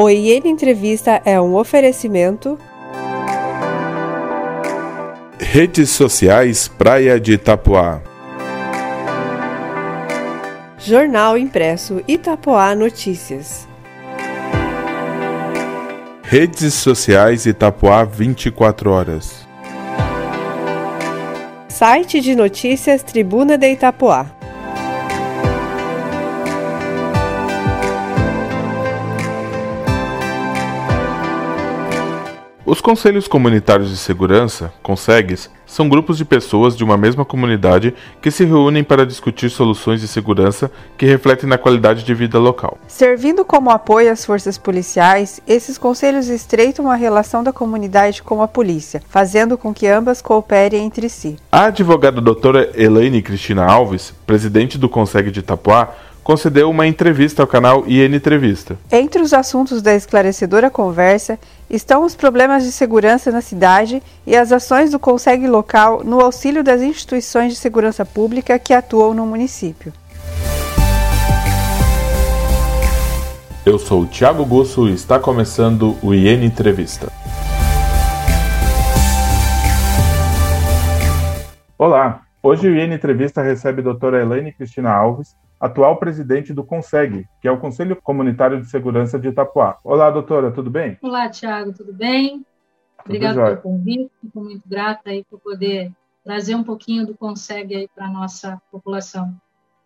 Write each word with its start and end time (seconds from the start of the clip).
O 0.00 0.08
IN 0.08 0.42
Entrevista 0.44 1.20
é 1.24 1.40
um 1.40 1.56
oferecimento. 1.56 2.56
Redes 5.40 5.90
sociais 5.90 6.68
Praia 6.68 7.18
de 7.18 7.32
Itapuá. 7.32 8.00
Jornal 10.78 11.36
Impresso 11.36 12.00
Itapuá 12.06 12.76
Notícias. 12.76 13.66
Redes 16.22 16.74
sociais 16.74 17.44
Itapuá 17.44 18.04
24 18.04 18.92
horas. 18.92 19.48
Site 21.68 22.20
de 22.20 22.36
notícias 22.36 23.02
Tribuna 23.02 23.58
de 23.58 23.72
Itapuá. 23.72 24.37
Conselhos 32.88 33.28
Comunitários 33.28 33.90
de 33.90 33.98
Segurança, 33.98 34.72
CONSEGs, 34.82 35.50
são 35.66 35.90
grupos 35.90 36.16
de 36.16 36.24
pessoas 36.24 36.74
de 36.74 36.82
uma 36.82 36.96
mesma 36.96 37.22
comunidade 37.22 37.94
que 38.22 38.30
se 38.30 38.46
reúnem 38.46 38.82
para 38.82 39.04
discutir 39.04 39.50
soluções 39.50 40.00
de 40.00 40.08
segurança 40.08 40.70
que 40.96 41.04
refletem 41.04 41.46
na 41.46 41.58
qualidade 41.58 42.02
de 42.02 42.14
vida 42.14 42.38
local. 42.38 42.78
Servindo 42.88 43.44
como 43.44 43.68
apoio 43.68 44.10
às 44.10 44.24
forças 44.24 44.56
policiais, 44.56 45.38
esses 45.46 45.76
conselhos 45.76 46.30
estreitam 46.30 46.90
a 46.90 46.94
relação 46.94 47.44
da 47.44 47.52
comunidade 47.52 48.22
com 48.22 48.40
a 48.40 48.48
polícia, 48.48 49.02
fazendo 49.06 49.58
com 49.58 49.74
que 49.74 49.86
ambas 49.86 50.22
cooperem 50.22 50.86
entre 50.86 51.10
si. 51.10 51.36
A 51.52 51.66
advogada 51.66 52.22
doutora 52.22 52.72
Elaine 52.74 53.20
Cristina 53.20 53.66
Alves, 53.66 54.14
presidente 54.26 54.78
do 54.78 54.88
CONSEG 54.88 55.30
de 55.30 55.40
Itapuá, 55.40 55.90
concedeu 56.28 56.68
uma 56.68 56.86
entrevista 56.86 57.42
ao 57.42 57.48
canal 57.48 57.84
IN 57.86 58.14
Entrevista. 58.14 58.76
Entre 58.92 59.22
os 59.22 59.32
assuntos 59.32 59.80
da 59.80 59.94
esclarecedora 59.94 60.68
conversa 60.68 61.38
estão 61.70 62.04
os 62.04 62.14
problemas 62.14 62.64
de 62.64 62.70
segurança 62.70 63.32
na 63.32 63.40
cidade 63.40 64.02
e 64.26 64.36
as 64.36 64.52
ações 64.52 64.90
do 64.90 64.98
Conseg 64.98 65.46
local 65.46 66.04
no 66.04 66.20
auxílio 66.20 66.62
das 66.62 66.82
instituições 66.82 67.54
de 67.54 67.58
segurança 67.58 68.04
pública 68.04 68.58
que 68.58 68.74
atuam 68.74 69.14
no 69.14 69.24
município. 69.24 69.90
Eu 73.64 73.78
sou 73.78 74.02
o 74.02 74.06
Thiago 74.06 74.44
Gusso 74.44 74.86
e 74.86 74.92
está 74.92 75.18
começando 75.18 75.96
o 76.02 76.12
IN 76.12 76.44
Entrevista. 76.44 77.10
Olá, 81.78 82.20
hoje 82.42 82.68
o 82.68 82.76
IN 82.76 82.92
Entrevista 82.92 83.40
recebe 83.40 83.80
a 83.80 83.84
doutora 83.84 84.20
Elaine 84.20 84.52
Cristina 84.52 84.92
Alves, 84.92 85.34
atual 85.60 85.96
presidente 85.96 86.52
do 86.52 86.64
CONSEG, 86.64 87.26
que 87.40 87.48
é 87.48 87.50
o 87.50 87.58
Conselho 87.58 87.96
Comunitário 87.96 88.60
de 88.60 88.66
Segurança 88.66 89.18
de 89.18 89.28
Itapuá. 89.28 89.76
Olá, 89.82 90.10
doutora, 90.10 90.50
tudo 90.50 90.70
bem? 90.70 90.96
Olá, 91.02 91.28
Tiago, 91.28 91.72
tudo 91.72 91.92
bem? 91.92 92.44
Obrigada 93.04 93.44
pelo 93.44 93.56
convite, 93.58 94.10
fico 94.20 94.40
muito 94.40 94.68
grata 94.68 95.10
aí 95.10 95.24
por 95.24 95.40
poder 95.40 95.90
trazer 96.24 96.54
um 96.54 96.62
pouquinho 96.62 97.06
do 97.06 97.16
CONSEG 97.16 97.74
aí 97.74 97.88
para 97.94 98.06
a 98.06 98.10
nossa 98.10 98.60
população. 98.70 99.34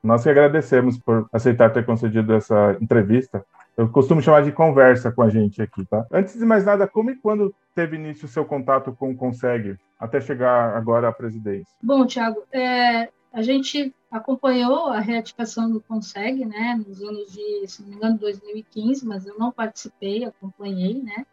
Nós 0.03 0.25
que 0.25 0.29
agradecemos 0.29 0.99
por 0.99 1.29
aceitar 1.33 1.71
ter 1.71 1.87
concedido 1.87 2.35
essa 2.35 2.77
entrevista. 2.81 3.45
Eu 3.77 3.89
costumo 3.89 4.21
chamar 4.21 4.43
de 4.43 4.51
conversa 4.51 5.13
com 5.13 5.23
a 5.23 5.31
gente 5.31 5.63
aqui, 5.63 5.85
tá? 5.87 6.05
Antes 6.11 6.37
de 6.37 6.45
mais 6.45 6.65
nada, 6.65 6.87
como 6.89 7.11
e 7.11 7.17
quando 7.17 7.55
teve 7.75 7.97
início 7.97 8.27
o 8.27 8.29
seu 8.29 8.45
contato 8.45 8.93
com 8.93 9.13
o 9.13 9.17
CONSEG 9.17 9.77
até 9.99 10.21
chegar 10.21 10.77
agora 10.77 11.09
à 11.09 11.13
presidência? 11.13 11.73
Bom, 11.81 12.05
Tiago, 12.05 12.43
é, 12.53 13.09
a 13.33 13.43
gente 13.43 13.95
acompanhou 14.11 14.89
a 14.89 15.01
reativação 15.01 15.71
do 15.71 15.81
Conseg, 15.81 16.45
né, 16.45 16.79
nos 16.87 17.03
anos 17.03 17.33
de, 17.33 17.67
se 17.67 17.83
não 17.83 17.89
me 17.89 17.97
engano, 17.97 18.19
2015, 18.19 19.07
mas 19.07 19.27
eu 19.27 19.39
não 19.39 19.51
participei, 19.51 20.25
acompanhei, 20.25 21.03
né, 21.03 21.27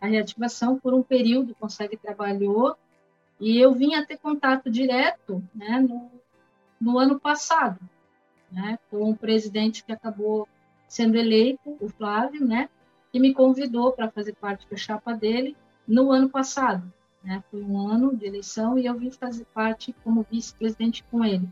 a 0.00 0.06
reativação 0.06 0.78
por 0.78 0.92
um 0.92 1.02
período, 1.02 1.52
o 1.52 1.54
Conseg 1.54 1.96
trabalhou, 1.96 2.76
e 3.38 3.58
eu 3.58 3.72
vim 3.72 3.94
a 3.94 4.04
ter 4.04 4.18
contato 4.18 4.70
direto, 4.70 5.42
né, 5.54 5.78
no, 5.78 6.10
no 6.80 6.98
ano 6.98 7.20
passado, 7.20 7.78
né, 8.50 8.78
com 8.90 9.10
o 9.10 9.16
presidente 9.16 9.84
que 9.84 9.92
acabou 9.92 10.48
sendo 10.88 11.16
eleito, 11.16 11.76
o 11.80 11.88
Flávio, 11.88 12.44
né, 12.44 12.68
que 13.12 13.20
me 13.20 13.32
convidou 13.32 13.92
para 13.92 14.10
fazer 14.10 14.34
parte 14.34 14.68
da 14.68 14.76
chapa 14.76 15.14
dele 15.14 15.56
no 15.86 16.10
ano 16.10 16.28
passado, 16.28 16.92
né, 17.26 17.42
foi 17.50 17.60
um 17.60 17.76
ano 17.88 18.16
de 18.16 18.24
eleição 18.24 18.78
e 18.78 18.86
eu 18.86 18.94
vim 18.94 19.10
fazer 19.10 19.44
parte 19.52 19.94
como 20.04 20.24
vice-presidente 20.30 21.04
com 21.10 21.24
ele. 21.24 21.48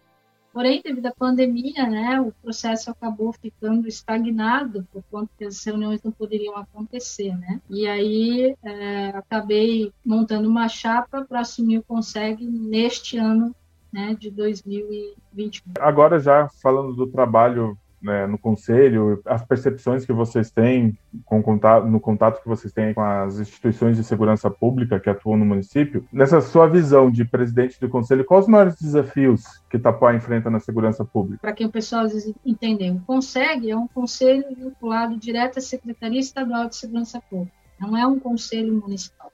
Porém, 0.52 0.80
devido 0.84 1.06
à 1.06 1.12
pandemia, 1.12 1.84
né, 1.88 2.20
o 2.20 2.32
processo 2.40 2.88
acabou 2.88 3.32
ficando 3.32 3.88
estagnado 3.88 4.86
por 4.92 5.02
conta 5.10 5.28
que 5.36 5.44
as 5.44 5.64
reuniões 5.64 6.00
não 6.00 6.12
poderiam 6.12 6.56
acontecer, 6.56 7.36
né? 7.36 7.60
E 7.68 7.88
aí 7.88 8.54
é, 8.62 9.08
acabei 9.08 9.92
montando 10.06 10.48
uma 10.48 10.68
chapa 10.68 11.24
para 11.24 11.40
assumir 11.40 11.78
o 11.78 11.82
Conseg 11.82 12.46
neste 12.46 13.18
ano, 13.18 13.52
né, 13.92 14.14
de 14.14 14.30
2021. 14.30 15.72
Agora 15.80 16.20
já 16.20 16.48
falando 16.62 16.94
do 16.94 17.08
trabalho 17.08 17.76
né, 18.04 18.26
no 18.26 18.36
conselho, 18.36 19.22
as 19.24 19.42
percepções 19.42 20.04
que 20.04 20.12
vocês 20.12 20.50
têm 20.50 20.96
com 21.24 21.42
contato, 21.42 21.86
no 21.86 21.98
contato 21.98 22.42
que 22.42 22.48
vocês 22.48 22.70
têm 22.70 22.92
com 22.92 23.00
as 23.00 23.40
instituições 23.40 23.96
de 23.96 24.04
segurança 24.04 24.50
pública 24.50 25.00
que 25.00 25.08
atuam 25.08 25.38
no 25.38 25.46
município. 25.46 26.06
Nessa 26.12 26.42
sua 26.42 26.68
visão 26.68 27.10
de 27.10 27.24
presidente 27.24 27.80
do 27.80 27.88
conselho, 27.88 28.24
quais 28.24 28.44
os 28.44 28.50
maiores 28.50 28.78
desafios 28.78 29.44
que 29.70 29.78
Itapuá 29.78 30.14
enfrenta 30.14 30.50
na 30.50 30.60
segurança 30.60 31.02
pública? 31.02 31.40
Para 31.40 31.54
que 31.54 31.64
o 31.64 31.70
pessoal 31.70 32.04
entenda, 32.44 32.84
o 32.92 33.00
CONSEG 33.00 33.70
é 33.70 33.76
um 33.76 33.88
conselho 33.88 34.44
vinculado 34.54 35.16
direto 35.16 35.58
à 35.58 35.62
Secretaria 35.62 36.20
Estadual 36.20 36.68
de 36.68 36.76
Segurança 36.76 37.22
Pública, 37.30 37.56
não 37.80 37.96
é 37.96 38.06
um 38.06 38.20
conselho 38.20 38.74
municipal. 38.74 39.32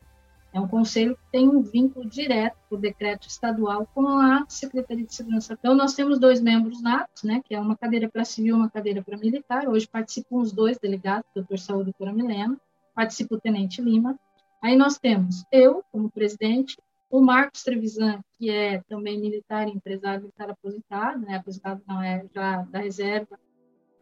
É 0.53 0.61
um 0.61 0.67
conselho 0.67 1.17
que 1.17 1.23
tem 1.31 1.49
um 1.49 1.63
vínculo 1.63 2.09
direto 2.09 2.57
por 2.69 2.79
decreto 2.79 3.29
estadual 3.29 3.87
com 3.95 4.09
a 4.09 4.45
Secretaria 4.49 5.05
de 5.05 5.15
Segurança. 5.15 5.57
Então, 5.59 5.75
nós 5.75 5.95
temos 5.95 6.19
dois 6.19 6.41
membros 6.41 6.83
natos, 6.83 7.23
né, 7.23 7.41
que 7.45 7.55
é 7.55 7.61
uma 7.61 7.77
cadeira 7.77 8.09
para 8.09 8.25
civil 8.25 8.57
e 8.57 8.59
uma 8.59 8.71
cadeira 8.71 9.03
para 9.03 9.17
militar. 9.17 9.69
Hoje 9.69 9.87
participam 9.87 10.39
os 10.39 10.53
dois 10.53 10.77
delegados, 10.79 11.29
o 11.31 11.35
doutor 11.37 11.59
Saúde 11.59 11.91
e 11.91 11.93
doutora 11.93 12.13
Milena, 12.13 12.61
participa 12.95 13.37
o 13.37 13.41
tenente 13.41 13.81
Lima. 13.81 14.19
Aí 14.61 14.77
nós 14.77 14.99
temos 14.99 15.45
eu, 15.53 15.85
como 15.93 16.11
presidente, 16.11 16.77
o 17.09 17.21
Marcos 17.21 17.63
Trevisan, 17.63 18.21
que 18.39 18.51
é 18.51 18.83
também 18.89 19.21
militar 19.21 19.69
e 19.69 19.73
empresário 19.73 20.23
militar 20.23 20.51
aposentado, 20.51 21.21
né, 21.21 21.37
aposentado 21.37 21.81
não 21.87 22.03
é 22.03 22.25
já 22.35 22.63
da 22.63 22.81
reserva 22.81 23.39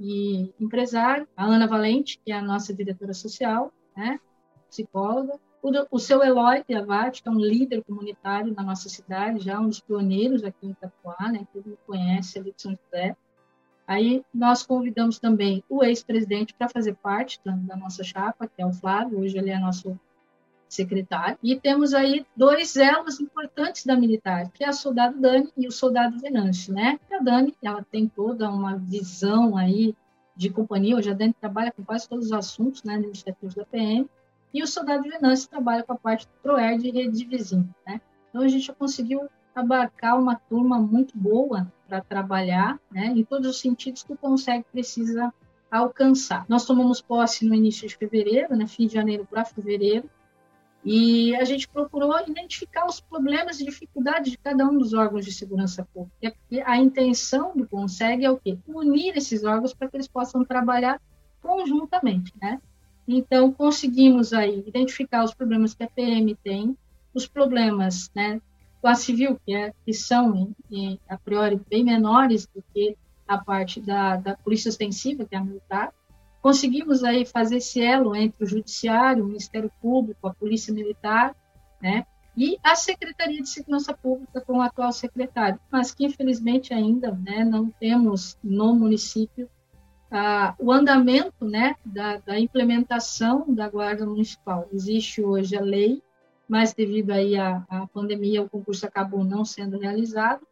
e 0.00 0.52
empresário. 0.58 1.28
A 1.36 1.44
Ana 1.44 1.66
Valente, 1.66 2.18
que 2.24 2.32
é 2.32 2.36
a 2.36 2.42
nossa 2.42 2.72
diretora 2.72 3.12
social, 3.12 3.72
né, 3.96 4.18
psicóloga 4.68 5.38
o, 5.62 5.96
o 5.96 5.98
seu 5.98 6.22
Eloy 6.22 6.62
Piavati, 6.64 7.22
que 7.22 7.28
é 7.28 7.32
um 7.32 7.40
líder 7.40 7.82
comunitário 7.82 8.54
na 8.54 8.62
nossa 8.62 8.88
cidade, 8.88 9.44
já 9.44 9.58
um 9.60 9.68
dos 9.68 9.80
pioneiros 9.80 10.44
aqui 10.44 10.66
em 10.66 10.70
Itapuá, 10.70 11.30
né, 11.30 11.46
todo 11.52 11.66
mundo 11.66 11.78
conhece 11.86 12.38
ali 12.38 12.52
de 12.52 12.62
São 12.62 12.72
José. 12.72 13.16
Aí 13.86 14.22
nós 14.32 14.64
convidamos 14.64 15.18
também 15.18 15.64
o 15.68 15.82
ex-presidente 15.82 16.54
para 16.54 16.68
fazer 16.68 16.94
parte 16.94 17.40
da, 17.44 17.52
da, 17.52 17.76
nossa 17.76 18.04
chapa, 18.04 18.46
que 18.46 18.60
é 18.60 18.66
o 18.66 18.72
Flávio, 18.72 19.20
hoje 19.20 19.38
ele 19.38 19.50
é 19.50 19.58
nosso 19.58 19.98
secretário. 20.68 21.38
E 21.42 21.58
temos 21.58 21.94
aí 21.94 22.26
dois 22.36 22.76
elos 22.76 23.18
importantes 23.18 23.86
da 23.86 23.96
militar, 23.96 24.50
que 24.50 24.62
é 24.62 24.68
a 24.68 24.74
soldado 24.74 25.18
Dani 25.18 25.50
e 25.56 25.66
o 25.66 25.72
soldado 25.72 26.20
Venâncio, 26.20 26.74
né? 26.74 27.00
A 27.10 27.18
Dani, 27.18 27.56
ela 27.62 27.82
tem 27.90 28.06
toda 28.06 28.50
uma 28.50 28.76
visão 28.76 29.56
aí 29.56 29.96
de 30.36 30.50
companhia, 30.50 30.94
hoje 30.94 31.10
a 31.10 31.14
Dani 31.14 31.34
trabalha 31.40 31.72
com 31.72 31.82
quase 31.82 32.06
todos 32.06 32.26
os 32.26 32.32
assuntos, 32.32 32.84
né, 32.84 32.94
administrativos 32.94 33.54
da 33.54 33.64
PM, 33.64 34.06
e 34.52 34.62
o 34.62 34.66
soldado 34.66 35.02
Venâncio 35.02 35.48
trabalha 35.48 35.82
com 35.82 35.92
a 35.92 35.96
parte 35.96 36.26
do 36.26 36.32
PROERD 36.42 36.86
e 36.86 36.90
rede 36.90 37.18
de 37.18 37.24
vizinho, 37.24 37.74
né? 37.86 38.00
Então 38.28 38.42
a 38.42 38.48
gente 38.48 38.66
já 38.66 38.74
conseguiu 38.74 39.28
abarcar 39.54 40.18
uma 40.18 40.36
turma 40.36 40.78
muito 40.78 41.16
boa 41.16 41.70
para 41.86 42.00
trabalhar, 42.00 42.78
né, 42.90 43.06
em 43.06 43.24
todos 43.24 43.48
os 43.48 43.60
sentidos 43.60 44.02
que 44.02 44.12
o 44.12 44.16
Consegue 44.16 44.64
precisa 44.70 45.32
alcançar. 45.70 46.44
Nós 46.48 46.64
tomamos 46.64 47.00
posse 47.00 47.44
no 47.44 47.54
início 47.54 47.88
de 47.88 47.96
fevereiro, 47.96 48.54
né, 48.56 48.66
fim 48.66 48.86
de 48.86 48.94
janeiro 48.94 49.26
para 49.28 49.44
fevereiro, 49.44 50.08
e 50.84 51.34
a 51.36 51.44
gente 51.44 51.68
procurou 51.68 52.18
identificar 52.26 52.86
os 52.86 53.00
problemas 53.00 53.60
e 53.60 53.64
dificuldades 53.64 54.30
de 54.30 54.38
cada 54.38 54.64
um 54.64 54.78
dos 54.78 54.94
órgãos 54.94 55.24
de 55.24 55.32
segurança 55.32 55.86
pública. 55.92 56.34
E 56.50 56.60
a 56.60 56.76
intenção 56.76 57.52
do 57.56 57.66
Consegue 57.66 58.24
é 58.24 58.30
o 58.30 58.38
quê? 58.38 58.56
Unir 58.66 59.16
esses 59.16 59.44
órgãos 59.44 59.74
para 59.74 59.88
que 59.88 59.96
eles 59.96 60.08
possam 60.08 60.44
trabalhar 60.44 61.00
conjuntamente, 61.42 62.32
né? 62.40 62.60
Então, 63.10 63.50
conseguimos 63.50 64.34
aí 64.34 64.62
identificar 64.66 65.24
os 65.24 65.32
problemas 65.32 65.72
que 65.72 65.82
a 65.82 65.88
PM 65.88 66.34
tem, 66.44 66.76
os 67.14 67.26
problemas 67.26 68.10
né, 68.14 68.38
com 68.82 68.88
a 68.88 68.94
civil, 68.94 69.40
que, 69.46 69.54
é, 69.54 69.72
que 69.82 69.94
são, 69.94 70.54
em, 70.70 71.00
a 71.08 71.16
priori, 71.16 71.58
bem 71.70 71.82
menores 71.82 72.46
do 72.46 72.62
que 72.74 72.94
a 73.26 73.38
parte 73.38 73.80
da, 73.80 74.16
da 74.16 74.36
polícia 74.36 74.68
ostensiva, 74.68 75.24
que 75.24 75.34
é 75.34 75.38
a 75.38 75.44
militar. 75.44 75.90
Conseguimos 76.42 77.02
aí 77.02 77.24
fazer 77.24 77.56
esse 77.56 77.80
elo 77.80 78.14
entre 78.14 78.44
o 78.44 78.46
judiciário, 78.46 79.24
o 79.24 79.26
Ministério 79.26 79.72
Público, 79.80 80.28
a 80.28 80.34
polícia 80.34 80.72
militar, 80.72 81.34
né, 81.80 82.06
e 82.36 82.58
a 82.62 82.76
Secretaria 82.76 83.40
de 83.40 83.48
Segurança 83.48 83.94
Pública 83.94 84.40
com 84.42 84.58
o 84.58 84.62
atual 84.62 84.92
secretário, 84.92 85.58
mas 85.72 85.92
que 85.92 86.04
infelizmente 86.04 86.74
ainda 86.74 87.10
né, 87.10 87.42
não 87.42 87.70
temos 87.70 88.36
no 88.44 88.74
município 88.74 89.48
ah, 90.10 90.54
o 90.58 90.72
andamento 90.72 91.44
né, 91.44 91.76
da, 91.84 92.16
da, 92.18 92.38
implementação 92.38 93.44
da 93.48 93.68
Guarda 93.68 94.06
Municipal. 94.06 94.68
Existe 94.72 95.22
hoje 95.22 95.56
a 95.56 95.60
lei, 95.60 96.02
mas 96.48 96.72
devido 96.72 97.10
aí 97.10 97.36
à, 97.36 97.64
à 97.68 97.86
pandemia, 97.86 98.42
o 98.42 98.48
concurso 98.48 98.86
acabou 98.86 99.22
não 99.24 99.44
sendo 99.44 99.78
realizado, 99.78 100.46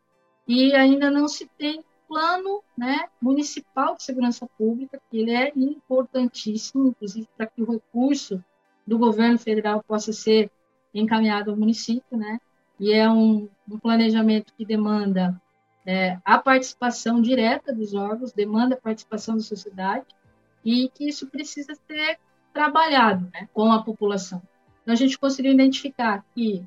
e 0.47 0.75
ainda 0.75 1.11
não 1.11 1.27
se 1.27 1.49
tem 1.59 1.83
plano 2.09 2.63
né, 2.77 3.07
municipal 3.21 3.97
de 3.97 4.03
segurança 4.03 4.47
pública, 4.57 5.01
que 5.11 5.19
ele 5.19 5.35
é 5.35 5.53
importantíssimo, 5.57 6.89
inclusive 6.89 7.29
para 7.37 7.47
que 7.47 7.63
o 7.63 7.71
recurso 7.71 8.43
do 8.87 8.99
governo 8.99 9.39
federal 9.39 9.83
possa 9.83 10.13
ser 10.13 10.51
encaminhado 10.95 11.51
ao 11.51 11.57
município, 11.57 12.17
né? 12.17 12.39
E 12.79 12.93
é 12.93 13.11
um, 13.11 13.49
um 13.69 13.79
planejamento 13.79 14.53
que 14.57 14.65
demanda 14.65 15.41
é, 15.87 16.19
a 16.25 16.37
participação 16.37 17.23
direta 17.23 17.73
dos 17.73 17.95
órgãos, 17.95 18.33
demanda 18.33 18.75
a 18.75 18.81
participação 18.81 19.37
da 19.37 19.43
sociedade 19.43 20.07
e 20.65 20.89
que 20.89 21.09
isso 21.09 21.29
precisa 21.29 21.75
ser 21.87 22.19
trabalhado 22.53 23.31
né, 23.33 23.49
com 23.55 23.71
a 23.71 23.83
população. 23.83 24.43
Então, 24.83 24.93
a 24.93 24.97
gente 24.97 25.19
conseguiu 25.19 25.53
identificar 25.53 26.25
que 26.35 26.67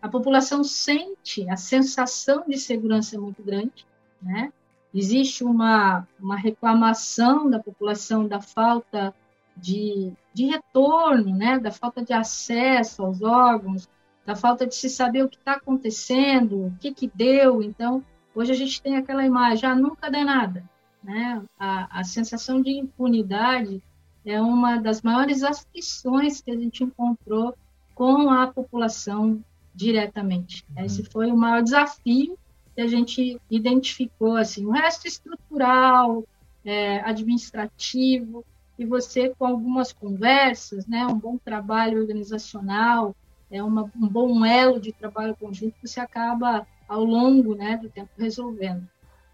a 0.00 0.08
população 0.08 0.64
sente 0.64 1.48
a 1.50 1.56
sensação 1.56 2.44
de 2.48 2.56
segurança 2.56 3.20
muito 3.20 3.42
grande, 3.42 3.86
né? 4.22 4.50
Existe 4.94 5.44
uma, 5.44 6.08
uma 6.18 6.36
reclamação 6.36 7.48
da 7.48 7.60
população 7.60 8.26
da 8.26 8.40
falta 8.40 9.14
de, 9.56 10.12
de 10.32 10.46
retorno, 10.46 11.36
né? 11.36 11.58
Da 11.58 11.70
falta 11.70 12.02
de 12.02 12.12
acesso 12.12 13.02
aos 13.02 13.22
órgãos, 13.22 13.88
da 14.24 14.34
falta 14.34 14.66
de 14.66 14.74
se 14.74 14.88
saber 14.88 15.22
o 15.22 15.28
que 15.28 15.36
está 15.36 15.52
acontecendo, 15.52 16.66
o 16.66 16.74
que 16.80 16.92
que 16.94 17.10
deu. 17.14 17.62
Então, 17.62 18.02
hoje 18.34 18.52
a 18.52 18.54
gente 18.54 18.80
tem 18.82 18.96
aquela 18.96 19.24
imagem, 19.24 19.68
ah, 19.68 19.74
nunca 19.74 20.10
dá 20.10 20.24
nada, 20.24 20.64
né? 21.02 21.42
A, 21.58 22.00
a 22.00 22.04
sensação 22.04 22.60
de 22.60 22.70
impunidade 22.70 23.82
é 24.24 24.40
uma 24.40 24.76
das 24.76 25.02
maiores 25.02 25.42
aflições 25.42 26.40
que 26.40 26.50
a 26.50 26.56
gente 26.56 26.84
encontrou 26.84 27.54
com 27.94 28.30
a 28.30 28.46
população 28.46 29.42
diretamente. 29.74 30.64
Uhum. 30.76 30.84
Esse 30.84 31.04
foi 31.04 31.30
o 31.30 31.36
maior 31.36 31.62
desafio 31.62 32.38
que 32.74 32.80
a 32.80 32.86
gente 32.86 33.40
identificou, 33.50 34.36
assim, 34.36 34.64
o 34.66 34.70
resto 34.70 35.06
estrutural, 35.06 36.24
é, 36.64 37.00
administrativo, 37.00 38.44
e 38.78 38.86
você 38.86 39.34
com 39.38 39.46
algumas 39.46 39.92
conversas, 39.92 40.86
né, 40.86 41.06
um 41.06 41.18
bom 41.18 41.36
trabalho 41.36 42.00
organizacional, 42.00 43.14
é 43.50 43.62
uma, 43.62 43.90
um 43.94 44.08
bom 44.08 44.44
elo 44.44 44.80
de 44.80 44.92
trabalho 44.92 45.36
conjunto, 45.36 45.74
você 45.82 46.00
acaba 46.00 46.66
ao 46.90 47.04
longo, 47.04 47.54
né, 47.54 47.78
do 47.80 47.88
tempo 47.88 48.10
resolvendo. 48.18 48.82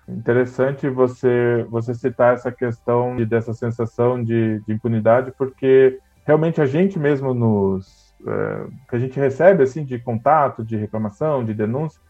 Interessante 0.07 0.89
você 0.91 1.67
você 1.71 1.95
citar 1.95 2.35
essa 2.35 2.53
questão 2.53 3.17
de, 3.17 3.25
dessa 3.25 3.55
sensação 3.55 4.23
de, 4.23 4.61
de 4.61 4.75
impunidade, 4.75 5.33
porque 5.37 5.99
realmente 6.25 6.61
a 6.61 6.67
gente 6.67 6.99
mesmo 6.99 7.33
nos 7.33 8.15
é, 8.27 8.67
que 8.89 8.97
a 8.97 8.99
gente 8.99 9.19
recebe 9.19 9.63
assim 9.63 9.85
de 9.85 9.99
contato, 9.99 10.63
de 10.63 10.77
reclamação, 10.77 11.45
de 11.45 11.55
denúncia, 11.55 12.01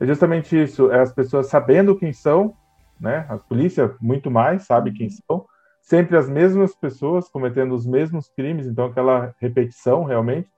é 0.00 0.06
justamente 0.06 0.60
isso, 0.60 0.90
é 0.90 1.00
as 1.00 1.12
pessoas 1.12 1.46
sabendo 1.46 1.96
quem 1.96 2.12
são, 2.12 2.54
né? 3.00 3.24
A 3.28 3.38
polícia 3.38 3.94
muito 4.00 4.30
mais 4.30 4.64
sabe 4.64 4.92
quem 4.92 5.08
são, 5.08 5.46
sempre 5.80 6.16
as 6.16 6.28
mesmas 6.28 6.74
pessoas 6.74 7.28
cometendo 7.28 7.72
os 7.72 7.86
mesmos 7.86 8.28
crimes, 8.28 8.66
então 8.66 8.86
aquela 8.86 9.32
repetição 9.40 10.02
realmente. 10.02 10.48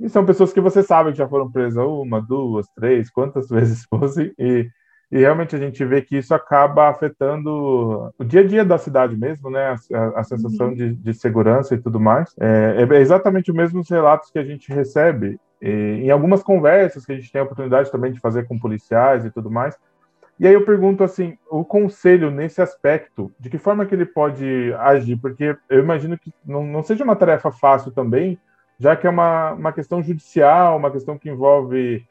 E 0.00 0.08
são 0.08 0.24
pessoas 0.24 0.52
que 0.52 0.60
você 0.60 0.82
sabe 0.82 1.12
que 1.12 1.18
já 1.18 1.28
foram 1.28 1.50
presas 1.50 1.84
uma, 1.84 2.20
duas, 2.20 2.66
três, 2.74 3.10
quantas 3.10 3.48
vezes 3.50 3.84
fossem, 3.84 4.32
e 4.38 4.68
e 5.14 5.18
realmente 5.18 5.54
a 5.54 5.58
gente 5.60 5.84
vê 5.84 6.02
que 6.02 6.16
isso 6.16 6.34
acaba 6.34 6.88
afetando 6.88 8.12
o 8.18 8.24
dia 8.24 8.40
a 8.40 8.44
dia 8.44 8.64
da 8.64 8.76
cidade 8.76 9.16
mesmo, 9.16 9.48
né? 9.48 9.76
A, 9.92 10.20
a 10.20 10.24
sensação 10.24 10.68
uhum. 10.68 10.74
de, 10.74 10.92
de, 10.92 11.14
segurança 11.14 11.72
e 11.72 11.78
tudo 11.78 12.00
mais. 12.00 12.34
É, 12.40 12.84
é 12.90 13.00
exatamente 13.00 13.50
os 13.50 13.56
mesmos 13.56 13.88
relatos 13.88 14.30
que 14.32 14.40
a 14.40 14.44
gente 14.44 14.72
recebe 14.72 15.38
e, 15.62 15.68
em 16.02 16.10
algumas 16.10 16.42
conversas 16.42 17.06
que 17.06 17.12
a 17.12 17.14
gente 17.14 17.30
tem 17.30 17.40
a 17.40 17.44
oportunidade 17.44 17.92
também 17.92 18.10
de 18.10 18.18
fazer 18.18 18.48
com 18.48 18.58
policiais 18.58 19.24
e 19.24 19.30
tudo 19.30 19.48
mais. 19.48 19.78
E 20.40 20.48
aí 20.48 20.54
eu 20.54 20.64
pergunto 20.64 21.04
assim, 21.04 21.38
o 21.48 21.64
conselho 21.64 22.28
nesse 22.28 22.60
aspecto, 22.60 23.30
de 23.38 23.48
que 23.48 23.56
forma 23.56 23.86
que 23.86 23.94
ele 23.94 24.06
pode 24.06 24.74
agir? 24.80 25.16
Porque 25.16 25.56
eu 25.70 25.78
imagino 25.78 26.18
que 26.18 26.34
não, 26.44 26.66
não 26.66 26.82
seja 26.82 27.04
uma 27.04 27.14
tarefa 27.14 27.52
fácil 27.52 27.92
também, 27.92 28.36
já 28.78 28.96
que 28.96 29.06
é 29.06 29.10
uma, 29.10 29.52
uma 29.52 29.72
questão 29.72 30.02
judicial, 30.02 30.76
uma 30.76 30.90
questão 30.90 31.18
que 31.18 31.28
envolve, 31.28 32.04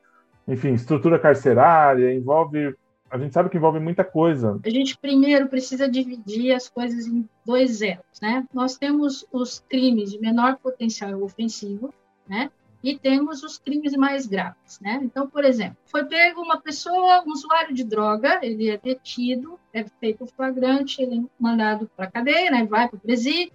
enfim, 0.47 0.73
estrutura 0.73 1.19
carcerária, 1.19 2.13
envolve 2.13 2.75
a 3.13 3.17
gente 3.19 3.31
sabe 3.31 3.47
que 3.47 3.57
envolve 3.57 3.79
muita 3.79 4.03
coisa. 4.03 4.59
A 4.65 4.69
gente 4.71 4.97
primeiro 4.97 5.47
precisa 5.47 5.87
dividir 5.87 6.51
as 6.51 6.67
coisas 6.67 7.05
em 7.05 7.29
dois 7.45 7.83
elos, 7.83 8.19
né? 8.19 8.43
Nós 8.51 8.75
temos 8.75 9.23
os 9.31 9.59
crimes 9.69 10.11
de 10.11 10.19
menor 10.19 10.57
potencial 10.57 11.21
ofensivo, 11.21 11.93
né? 12.27 12.49
E 12.83 12.97
temos 12.97 13.43
os 13.43 13.59
crimes 13.59 13.95
mais 13.95 14.25
graves, 14.25 14.79
né? 14.81 14.99
Então, 15.03 15.29
por 15.29 15.45
exemplo, 15.45 15.77
foi 15.85 16.05
pego 16.05 16.41
uma 16.41 16.59
pessoa, 16.59 17.23
um 17.23 17.31
usuário 17.31 17.75
de 17.75 17.83
droga, 17.83 18.39
ele 18.41 18.71
é 18.71 18.79
detido, 18.79 19.59
é 19.71 19.83
feito 19.99 20.25
flagrante, 20.25 20.99
ele 20.99 21.19
é 21.19 21.23
mandado 21.39 21.87
para 21.95 22.05
a 22.05 22.11
cadeia, 22.11 22.49
né? 22.49 22.65
Vai 22.65 22.87
para 22.89 22.97
o 22.97 22.99
presídio, 22.99 23.53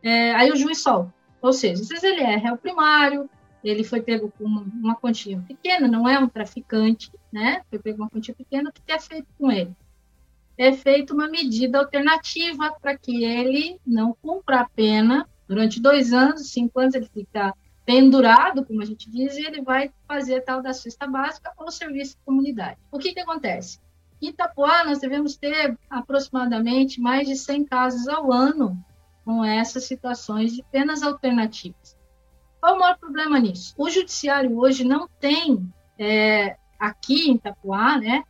é, 0.00 0.32
aí 0.36 0.52
o 0.52 0.56
juiz 0.56 0.80
solta. 0.80 1.12
Ou 1.46 1.52
seja, 1.52 1.80
às 1.80 1.88
vezes 1.88 2.02
ele 2.02 2.22
é 2.22 2.36
réu 2.36 2.56
primário, 2.56 3.30
ele 3.62 3.84
foi 3.84 4.02
pego 4.02 4.32
com 4.36 4.44
uma 4.44 4.96
quantia 4.96 5.38
pequena, 5.46 5.86
não 5.86 6.08
é 6.08 6.18
um 6.18 6.28
traficante, 6.28 7.08
né? 7.32 7.62
Foi 7.70 7.78
pego 7.78 8.02
uma 8.02 8.10
quantia 8.10 8.34
pequena, 8.34 8.68
o 8.68 8.72
que 8.72 8.90
é 8.90 8.98
feito 8.98 9.28
com 9.38 9.52
ele? 9.52 9.72
É 10.58 10.72
feita 10.72 11.14
uma 11.14 11.28
medida 11.28 11.78
alternativa 11.78 12.74
para 12.82 12.98
que 12.98 13.24
ele 13.24 13.78
não 13.86 14.12
cumpra 14.20 14.62
a 14.62 14.68
pena 14.68 15.28
durante 15.46 15.80
dois 15.80 16.12
anos, 16.12 16.50
cinco 16.50 16.80
anos, 16.80 16.96
ele 16.96 17.08
fica 17.14 17.54
pendurado, 17.84 18.66
como 18.66 18.82
a 18.82 18.84
gente 18.84 19.08
diz, 19.08 19.36
e 19.36 19.46
ele 19.46 19.62
vai 19.62 19.92
fazer 20.08 20.40
tal 20.40 20.60
da 20.60 20.72
cesta 20.72 21.06
básica 21.06 21.52
ou 21.56 21.70
serviço 21.70 22.16
de 22.16 22.24
comunidade. 22.24 22.80
O 22.90 22.98
que, 22.98 23.12
que 23.12 23.20
acontece? 23.20 23.78
Em 24.20 24.30
Itapuá, 24.30 24.84
nós 24.84 24.98
devemos 24.98 25.36
ter 25.36 25.78
aproximadamente 25.88 27.00
mais 27.00 27.28
de 27.28 27.36
100 27.36 27.66
casos 27.66 28.08
ao 28.08 28.32
ano 28.32 28.84
com 29.26 29.44
essas 29.44 29.82
situações 29.82 30.54
de 30.54 30.62
penas 30.70 31.02
alternativas. 31.02 31.96
Qual 32.60 32.76
o 32.76 32.78
maior 32.78 32.96
problema 32.96 33.40
nisso? 33.40 33.74
O 33.76 33.90
judiciário 33.90 34.56
hoje 34.56 34.84
não 34.84 35.08
tem, 35.18 35.68
é, 35.98 36.56
aqui 36.78 37.28
em 37.28 37.34
Itapuá, 37.34 37.98
né, 37.98 38.22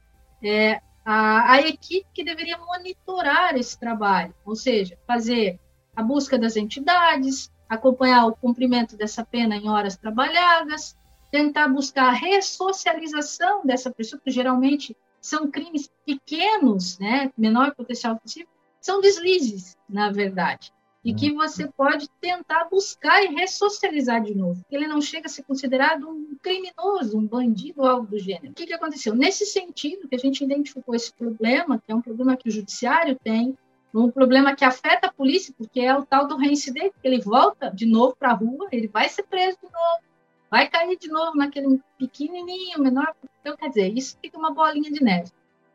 é, 0.43 0.81
a, 1.05 1.53
a 1.53 1.61
equipe 1.61 2.07
que 2.15 2.25
deveria 2.25 2.57
monitorar 2.57 3.55
esse 3.57 3.79
trabalho, 3.79 4.35
ou 4.43 4.57
seja, 4.57 4.97
fazer 5.07 5.61
a 5.95 6.03
busca 6.03 6.39
das 6.39 6.57
entidades, 6.57 7.53
acompanhar 7.69 8.27
o 8.27 8.35
cumprimento 8.35 8.97
dessa 8.97 9.23
pena 9.23 9.55
em 9.55 9.69
horas 9.69 9.99
trabalhadas, 9.99 10.97
tentar 11.31 11.69
buscar 11.69 12.09
a 12.09 12.13
ressocialização 12.13 13.67
dessa 13.67 13.91
pessoa, 13.91 14.21
que 14.25 14.31
geralmente 14.31 14.97
são 15.21 15.51
crimes 15.51 15.91
pequenos, 16.07 16.99
né, 16.99 17.31
menor 17.37 17.75
potencial 17.75 18.17
possível, 18.17 18.49
são 18.81 19.01
deslizes, 19.03 19.77
na 19.87 20.11
verdade 20.11 20.75
e 21.07 21.15
que 21.15 21.33
você 21.33 21.69
pode 21.69 22.09
tentar 22.21 22.65
buscar 22.65 23.23
e 23.23 23.29
ressocializar 23.29 24.21
de 24.25 24.35
novo. 24.35 24.61
Ele 24.69 24.89
não 24.89 25.01
chega 25.01 25.27
a 25.27 25.29
ser 25.29 25.45
considerado 25.45 26.09
um 26.09 26.37
criminoso, 26.43 27.17
um 27.17 27.25
bandido 27.25 27.87
algo 27.87 28.09
do 28.09 28.19
gênero. 28.19 28.51
O 28.51 28.53
que, 28.53 28.67
que 28.67 28.73
aconteceu? 28.73 29.15
Nesse 29.15 29.47
sentido, 29.47 30.09
que 30.09 30.17
a 30.17 30.19
gente 30.19 30.43
identificou 30.43 30.97
esse 30.97 31.13
problema, 31.13 31.79
que 31.79 31.93
é 31.93 31.95
um 31.95 32.03
problema 32.03 32.37
que 32.37 32.49
o 32.49 32.51
judiciário 32.51 33.17
tem, 33.23 33.57
um 33.95 34.11
problema 34.11 34.57
que 34.57 34.65
afeta 34.65 35.07
a 35.07 35.13
polícia, 35.13 35.55
porque 35.57 35.79
é 35.79 35.97
o 35.97 36.05
tal 36.05 36.27
do 36.27 36.37
reincidente, 36.37 36.97
que 37.01 37.07
ele 37.07 37.21
volta 37.21 37.71
de 37.71 37.87
novo 37.87 38.17
para 38.19 38.31
a 38.31 38.35
rua, 38.35 38.67
ele 38.73 38.89
vai 38.89 39.09
ser 39.09 39.23
preso 39.23 39.57
de 39.63 39.71
novo, 39.71 40.03
vai 40.51 40.69
cair 40.69 40.99
de 40.99 41.09
novo 41.09 41.37
naquele 41.37 41.81
pequenininho, 41.97 42.81
menor. 42.81 43.15
Então, 43.41 43.57
quer 43.57 43.69
dizer, 43.69 43.97
isso 43.97 44.19
fica 44.21 44.37
uma 44.37 44.51
bolinha 44.51 44.91
de 44.91 45.05
neve. 45.05 45.31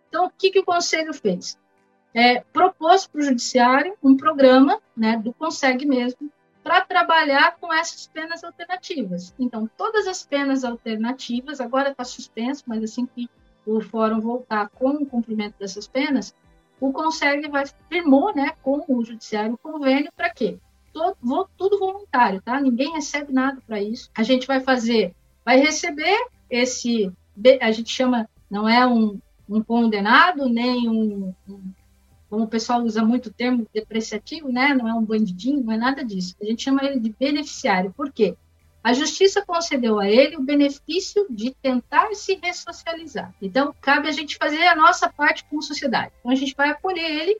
Então, 0.10 0.26
o 0.26 0.30
que, 0.30 0.52
que 0.52 0.60
o 0.60 0.66
conselho 0.66 1.14
fez? 1.14 1.58
É, 2.14 2.42
propôs 2.42 3.08
para 3.08 3.22
o 3.22 3.24
judiciário 3.24 3.96
um 4.04 4.16
programa, 4.16 4.80
né, 4.96 5.18
do 5.18 5.34
Consegue 5.34 5.86
mesmo, 5.86 6.32
para 6.64 6.82
trabalhar 6.82 7.58
com 7.60 7.74
essas 7.74 8.08
penas 8.08 8.44
alternativas. 8.44 9.34
Então, 9.40 9.70
todas 9.78 10.08
as 10.08 10.24
penas 10.24 10.64
alternativas, 10.64 11.60
agora 11.60 11.90
está 11.90 12.04
suspenso, 12.04 12.64
mas 12.68 12.84
assim 12.84 13.06
que 13.06 13.30
o 13.66 13.82
fórum 13.82 14.20
voltar 14.20 14.70
com 14.70 14.90
o 14.90 15.06
cumprimento 15.06 15.56
dessas 15.60 15.88
penas, 15.88 16.36
o 16.80 16.92
Consegue 16.92 17.48
vai 17.48 17.66
firmou, 17.90 18.36
né, 18.36 18.52
com 18.62 18.84
o 18.88 19.04
judiciário 19.04 19.58
convênio 19.58 20.12
para 20.16 20.30
quê? 20.30 20.58
Todo, 20.94 21.50
tudo 21.58 21.80
voluntário, 21.80 22.42
tá? 22.42 22.60
Ninguém 22.60 22.94
recebe 22.94 23.32
nada 23.32 23.62
para 23.66 23.82
isso. 23.82 24.10
A 24.16 24.24
gente 24.24 24.46
vai 24.46 24.60
fazer, 24.60 25.16
vai 25.46 25.58
receber 25.58 26.18
esse, 26.50 27.12
a 27.62 27.72
gente 27.72 27.90
chama, 27.90 28.28
não 28.50 28.68
é 28.68 28.86
um, 28.86 29.18
um 29.48 29.64
condenado 29.64 30.50
nem 30.50 30.90
um, 30.90 31.34
um 31.48 31.72
como 32.32 32.46
o 32.46 32.48
pessoal 32.48 32.82
usa 32.82 33.04
muito 33.04 33.26
o 33.26 33.34
termo 33.34 33.68
depreciativo, 33.74 34.50
né? 34.50 34.74
Não 34.74 34.88
é 34.88 34.94
um 34.94 35.04
bandidinho, 35.04 35.62
não 35.62 35.74
é 35.74 35.78
nada 35.78 36.02
disso. 36.02 36.34
A 36.42 36.46
gente 36.46 36.64
chama 36.64 36.82
ele 36.86 36.98
de 36.98 37.14
beneficiário. 37.20 37.92
Por 37.92 38.10
quê? 38.10 38.38
A 38.82 38.94
justiça 38.94 39.46
concedeu 39.46 40.00
a 40.00 40.10
ele 40.10 40.38
o 40.38 40.42
benefício 40.42 41.28
de 41.30 41.54
tentar 41.62 42.16
se 42.16 42.40
ressocializar. 42.42 43.36
Então, 43.42 43.76
cabe 43.82 44.08
a 44.08 44.14
gente 44.14 44.38
fazer 44.38 44.66
a 44.66 44.78
nossa 44.78 45.10
parte 45.10 45.44
como 45.50 45.62
sociedade. 45.62 46.14
Então, 46.20 46.32
a 46.32 46.36
gente 46.36 46.56
vai 46.56 46.70
acolher 46.70 47.04
ele 47.04 47.38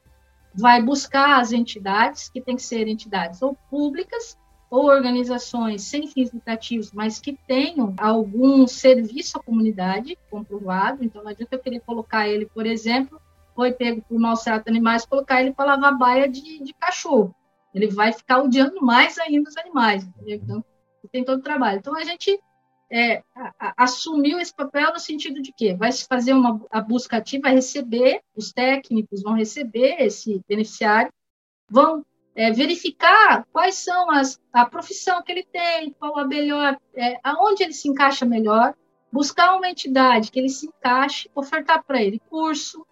vai 0.54 0.82
buscar 0.82 1.40
as 1.40 1.54
entidades, 1.54 2.28
que 2.28 2.42
tem 2.42 2.58
que 2.58 2.62
ser 2.62 2.86
entidades 2.86 3.42
ou 3.42 3.58
públicas 3.70 4.38
ou 4.70 4.88
organizações 4.88 5.84
sem 5.84 6.06
fins 6.06 6.34
lucrativos, 6.34 6.92
mas 6.92 7.18
que 7.18 7.38
tenham 7.48 7.94
algum 7.98 8.68
serviço 8.68 9.38
à 9.38 9.42
comunidade 9.42 10.18
comprovado. 10.30 11.02
Então, 11.02 11.24
não 11.24 11.32
adianta 11.32 11.56
eu 11.56 11.60
querer 11.60 11.80
colocar 11.80 12.28
ele, 12.28 12.46
por 12.46 12.66
exemplo, 12.66 13.22
foi 13.56 13.72
pego 13.72 14.02
por 14.02 14.20
maus 14.20 14.46
animais, 14.48 15.06
colocar 15.06 15.42
ele 15.42 15.54
para 15.54 15.76
lavar 15.76 15.98
baia 15.98 16.30
de, 16.30 16.64
de, 16.64 16.74
cachorro. 16.74 17.36
Ele 17.74 17.88
vai 17.88 18.12
ficar 18.12 18.42
odiando 18.42 18.82
mais 18.82 19.18
ainda 19.18 19.50
os 19.50 19.58
animais. 19.58 20.04
Entendeu? 20.04 20.36
Então, 20.36 20.64
tem 21.12 21.24
todo 21.24 21.40
o 21.40 21.44
trabalho. 21.44 21.80
Então, 21.80 21.96
a 21.96 22.04
gente 22.04 22.40
é, 22.92 23.24
a, 23.36 23.54
a, 23.58 23.74
assumiu 23.78 24.40
esse 24.40 24.54
papel 24.54 24.92
no 24.92 25.00
sentido 25.00 25.42
de 25.42 25.54
que 25.54 25.74
vai 25.74 25.92
se 25.92 26.06
fazer 26.06 26.34
uma 26.34 26.62
a 26.70 26.82
busca 26.82 27.18
ativa, 27.18 27.44
vai 27.44 27.54
receber, 27.54 28.22
os 28.36 28.52
técnicos 28.52 29.24
vão 29.24 29.34
receber 29.34 29.96
esse 30.02 30.44
beneficiário, 30.48 31.12
vão 31.70 32.06
é, 32.36 32.52
verificar 32.52 33.46
quais 33.52 33.76
são 33.76 34.12
as 34.12 34.40
a 34.52 34.66
profissão 34.66 35.24
que 35.24 35.32
ele 35.32 35.44
tem, 35.44 35.92
qual 35.92 36.20
a 36.20 36.26
melhor, 36.26 36.78
é, 36.94 37.18
aonde 37.24 37.64
ele 37.64 37.74
se 37.74 37.88
encaixa 37.88 38.26
melhor, 38.26 38.74
buscar 39.12 39.56
uma 39.56 39.70
entidade 39.70 40.30
que 40.30 40.40
ele 40.40 40.50
se 40.50 40.68
encaixe, 40.68 41.30
ofertar 41.34 41.84
para 41.84 42.02
ele 42.02 42.22
curso, 42.30 42.86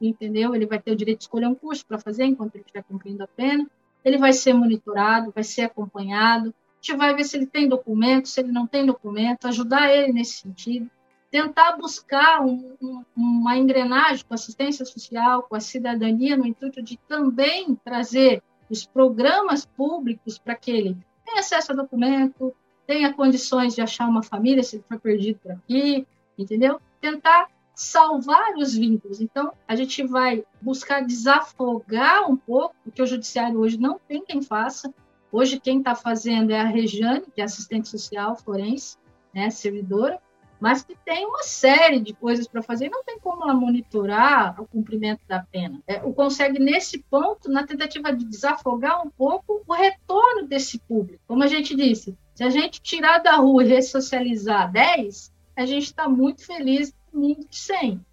entendeu? 0.00 0.54
Ele 0.54 0.66
vai 0.66 0.78
ter 0.78 0.92
o 0.92 0.96
direito 0.96 1.18
de 1.18 1.24
escolher 1.24 1.46
um 1.46 1.54
curso 1.54 1.84
para 1.86 1.98
fazer 1.98 2.24
enquanto 2.24 2.54
ele 2.54 2.62
estiver 2.62 2.82
cumprindo 2.82 3.22
a 3.22 3.26
pena. 3.26 3.68
Ele 4.04 4.18
vai 4.18 4.32
ser 4.32 4.52
monitorado, 4.52 5.32
vai 5.34 5.44
ser 5.44 5.62
acompanhado. 5.62 6.48
A 6.48 6.52
gente 6.80 6.96
vai 6.98 7.14
ver 7.14 7.24
se 7.24 7.36
ele 7.36 7.46
tem 7.46 7.68
documento, 7.68 8.28
se 8.28 8.40
ele 8.40 8.52
não 8.52 8.66
tem 8.66 8.84
documento, 8.84 9.46
ajudar 9.46 9.92
ele 9.92 10.12
nesse 10.12 10.42
sentido. 10.42 10.90
Tentar 11.30 11.76
buscar 11.76 12.42
um, 12.42 12.76
um, 12.80 13.02
uma 13.16 13.56
engrenagem 13.56 14.24
com 14.24 14.34
a 14.34 14.36
assistência 14.36 14.84
social, 14.84 15.42
com 15.42 15.56
a 15.56 15.60
cidadania, 15.60 16.36
no 16.36 16.46
intuito 16.46 16.82
de 16.82 16.96
também 17.08 17.74
trazer 17.84 18.42
os 18.70 18.86
programas 18.86 19.64
públicos 19.64 20.38
para 20.38 20.54
que 20.54 20.70
ele 20.70 20.96
tenha 21.24 21.40
acesso 21.40 21.72
a 21.72 21.74
documento, 21.74 22.54
tenha 22.86 23.12
condições 23.12 23.74
de 23.74 23.80
achar 23.80 24.08
uma 24.08 24.22
família 24.22 24.62
se 24.62 24.76
ele 24.76 24.84
for 24.88 25.00
perdido 25.00 25.38
por 25.42 25.52
aqui, 25.52 26.06
entendeu? 26.38 26.80
Tentar 27.00 27.48
salvar 27.74 28.54
os 28.56 28.74
vínculos. 28.74 29.20
Então, 29.20 29.52
a 29.66 29.74
gente 29.74 30.02
vai 30.06 30.44
buscar 30.60 31.04
desafogar 31.04 32.30
um 32.30 32.36
pouco, 32.36 32.74
porque 32.84 33.02
o 33.02 33.06
judiciário 33.06 33.58
hoje 33.58 33.78
não 33.78 33.98
tem 33.98 34.24
quem 34.24 34.40
faça. 34.42 34.92
Hoje, 35.32 35.58
quem 35.58 35.78
está 35.78 35.94
fazendo 35.94 36.52
é 36.52 36.60
a 36.60 36.64
Rejane, 36.64 37.26
que 37.34 37.40
é 37.40 37.44
assistente 37.44 37.88
social 37.88 38.36
forense, 38.36 38.96
né, 39.34 39.50
servidora, 39.50 40.20
mas 40.60 40.82
que 40.82 40.96
tem 41.04 41.26
uma 41.26 41.42
série 41.42 42.00
de 42.00 42.14
coisas 42.14 42.46
para 42.46 42.62
fazer 42.62 42.88
não 42.88 43.04
tem 43.04 43.18
como 43.18 43.42
ela 43.42 43.52
monitorar 43.52 44.58
o 44.60 44.66
cumprimento 44.66 45.20
da 45.28 45.40
pena. 45.40 45.82
É, 45.86 46.02
o 46.04 46.14
consegue, 46.14 46.58
nesse 46.58 47.00
ponto, 47.10 47.50
na 47.50 47.66
tentativa 47.66 48.12
de 48.12 48.24
desafogar 48.24 49.04
um 49.04 49.10
pouco 49.10 49.62
o 49.66 49.74
retorno 49.74 50.46
desse 50.46 50.78
público. 50.78 51.22
Como 51.26 51.42
a 51.42 51.48
gente 51.48 51.74
disse, 51.74 52.16
se 52.34 52.44
a 52.44 52.48
gente 52.48 52.80
tirar 52.80 53.18
da 53.18 53.36
rua 53.36 53.64
e 53.64 53.68
ressocializar 53.68 54.72
10, 54.72 55.32
a 55.56 55.66
gente 55.66 55.84
está 55.84 56.08
muito 56.08 56.46
feliz 56.46 56.94
mundo 57.16 57.46
de 57.48 57.56
100. 57.56 58.04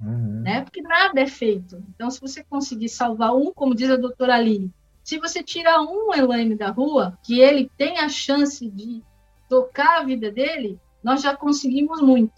Uhum. 0.00 0.42
Né? 0.42 0.62
Porque 0.62 0.82
nada 0.82 1.20
é 1.20 1.26
feito. 1.26 1.82
Então, 1.94 2.10
se 2.10 2.20
você 2.20 2.44
conseguir 2.44 2.88
salvar 2.88 3.34
um, 3.34 3.52
como 3.52 3.74
diz 3.74 3.90
a 3.90 3.96
doutora 3.96 4.34
Aline, 4.34 4.72
se 5.02 5.18
você 5.18 5.42
tirar 5.42 5.80
um 5.82 6.12
Elaine 6.12 6.56
da 6.56 6.70
rua, 6.70 7.16
que 7.22 7.40
ele 7.40 7.70
tem 7.76 7.98
a 7.98 8.08
chance 8.08 8.68
de 8.68 9.02
tocar 9.48 10.00
a 10.00 10.04
vida 10.04 10.30
dele, 10.30 10.80
nós 11.02 11.22
já 11.22 11.36
conseguimos 11.36 12.00
muito, 12.00 12.32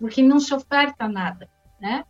porque 0.00 0.22
não 0.22 0.40
se 0.40 0.54
oferta 0.54 1.06
nada, 1.06 1.48
né? 1.78 2.04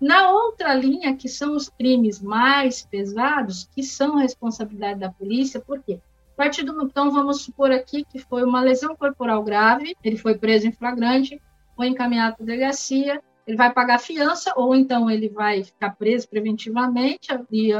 Na 0.00 0.30
outra 0.30 0.72
linha, 0.72 1.14
que 1.16 1.28
são 1.28 1.54
os 1.54 1.68
crimes 1.68 2.18
mais 2.18 2.86
pesados, 2.86 3.68
que 3.74 3.82
são 3.82 4.16
responsabilidade 4.16 5.00
da 5.00 5.10
polícia, 5.10 5.60
por 5.60 5.82
quê? 5.82 6.00
A 6.32 6.36
partir 6.36 6.62
do 6.62 6.80
então 6.82 7.10
vamos 7.10 7.42
supor 7.42 7.72
aqui 7.72 8.04
que 8.04 8.18
foi 8.18 8.44
uma 8.44 8.60
lesão 8.62 8.96
corporal 8.96 9.42
grave, 9.42 9.96
ele 10.02 10.16
foi 10.16 10.38
preso 10.38 10.68
em 10.68 10.72
flagrante, 10.72 11.42
foi 11.78 11.86
encaminhado 11.86 12.34
para 12.34 12.42
a 12.42 12.46
delegacia, 12.46 13.22
ele 13.46 13.56
vai 13.56 13.72
pagar 13.72 14.00
fiança 14.00 14.52
ou 14.56 14.74
então 14.74 15.08
ele 15.08 15.28
vai 15.28 15.62
ficar 15.62 15.90
preso 15.90 16.28
preventivamente 16.28 17.28
e 17.52 17.72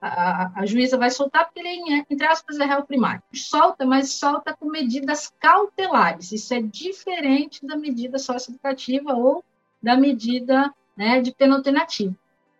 a, 0.00 0.50
a, 0.56 0.64
juíza 0.64 0.96
vai 0.96 1.10
soltar 1.10 1.44
porque 1.44 1.60
ele, 1.60 1.92
é, 1.92 2.06
entre 2.10 2.26
aspas, 2.26 2.58
é 2.58 2.64
réu 2.64 2.84
primário. 2.84 3.22
Solta, 3.34 3.84
mas 3.84 4.12
solta 4.12 4.56
com 4.58 4.70
medidas 4.70 5.30
cautelares. 5.38 6.32
Isso 6.32 6.54
é 6.54 6.62
diferente 6.62 7.66
da 7.66 7.76
medida 7.76 8.18
socioeducativa 8.18 9.12
ou 9.12 9.44
da 9.82 9.94
medida 9.94 10.72
né, 10.96 11.20
de 11.20 11.30
pena 11.30 11.56
alternativa. 11.56 12.14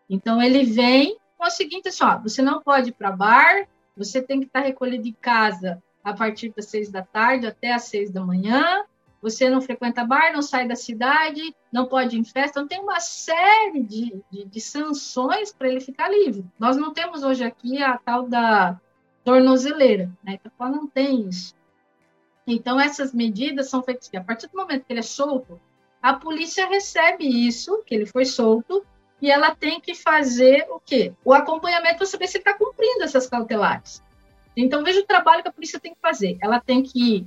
Então, 0.08 0.40
ele 0.40 0.64
vem 0.64 1.16
com 1.38 1.46
o 1.46 1.50
seguinte, 1.50 1.88
assim, 1.88 2.04
ó, 2.04 2.18
você 2.18 2.42
não 2.42 2.62
pode 2.62 2.90
ir 2.90 2.92
para 2.92 3.10
bar, 3.10 3.66
você 3.96 4.20
tem 4.20 4.40
que 4.40 4.46
estar 4.46 4.60
recolhido 4.60 5.08
em 5.08 5.16
casa 5.18 5.82
a 6.02 6.12
partir 6.12 6.52
das 6.54 6.66
seis 6.66 6.90
da 6.90 7.02
tarde 7.02 7.46
até 7.46 7.72
às 7.72 7.84
seis 7.84 8.10
da 8.10 8.20
manhã, 8.20 8.84
você 9.24 9.48
não 9.48 9.62
frequenta 9.62 10.04
bar, 10.04 10.34
não 10.34 10.42
sai 10.42 10.68
da 10.68 10.76
cidade, 10.76 11.56
não 11.72 11.86
pode 11.86 12.14
ir 12.14 12.20
em 12.20 12.24
festa, 12.24 12.60
então 12.60 12.68
tem 12.68 12.78
uma 12.78 13.00
série 13.00 13.82
de, 13.82 14.22
de, 14.30 14.44
de 14.44 14.60
sanções 14.60 15.50
para 15.50 15.66
ele 15.66 15.80
ficar 15.80 16.10
livre. 16.10 16.44
Nós 16.58 16.76
não 16.76 16.92
temos 16.92 17.22
hoje 17.22 17.42
aqui 17.42 17.82
a 17.82 17.96
tal 17.96 18.28
da 18.28 18.78
tornozeleira, 19.24 20.12
né? 20.22 20.38
Então 20.44 20.68
não 20.70 20.86
tem 20.86 21.26
isso. 21.26 21.54
Então 22.46 22.78
essas 22.78 23.14
medidas 23.14 23.70
são 23.70 23.82
feitas 23.82 24.10
a 24.14 24.20
partir 24.20 24.46
do 24.48 24.58
momento 24.58 24.84
que 24.84 24.92
ele 24.92 25.00
é 25.00 25.02
solto, 25.02 25.58
a 26.02 26.12
polícia 26.12 26.68
recebe 26.68 27.24
isso, 27.24 27.82
que 27.86 27.94
ele 27.94 28.04
foi 28.04 28.26
solto, 28.26 28.84
e 29.22 29.30
ela 29.30 29.54
tem 29.54 29.80
que 29.80 29.94
fazer 29.94 30.66
o 30.68 30.78
quê? 30.78 31.14
O 31.24 31.32
acompanhamento 31.32 31.96
para 31.96 32.06
saber 32.06 32.26
se 32.26 32.36
ele 32.36 32.42
está 32.42 32.52
cumprindo 32.52 33.04
essas 33.04 33.26
cautelares. 33.26 34.04
Então, 34.54 34.84
veja 34.84 35.00
o 35.00 35.06
trabalho 35.06 35.42
que 35.42 35.48
a 35.48 35.52
polícia 35.52 35.80
tem 35.80 35.94
que 35.94 36.00
fazer. 36.00 36.36
Ela 36.42 36.60
tem 36.60 36.82
que 36.82 37.26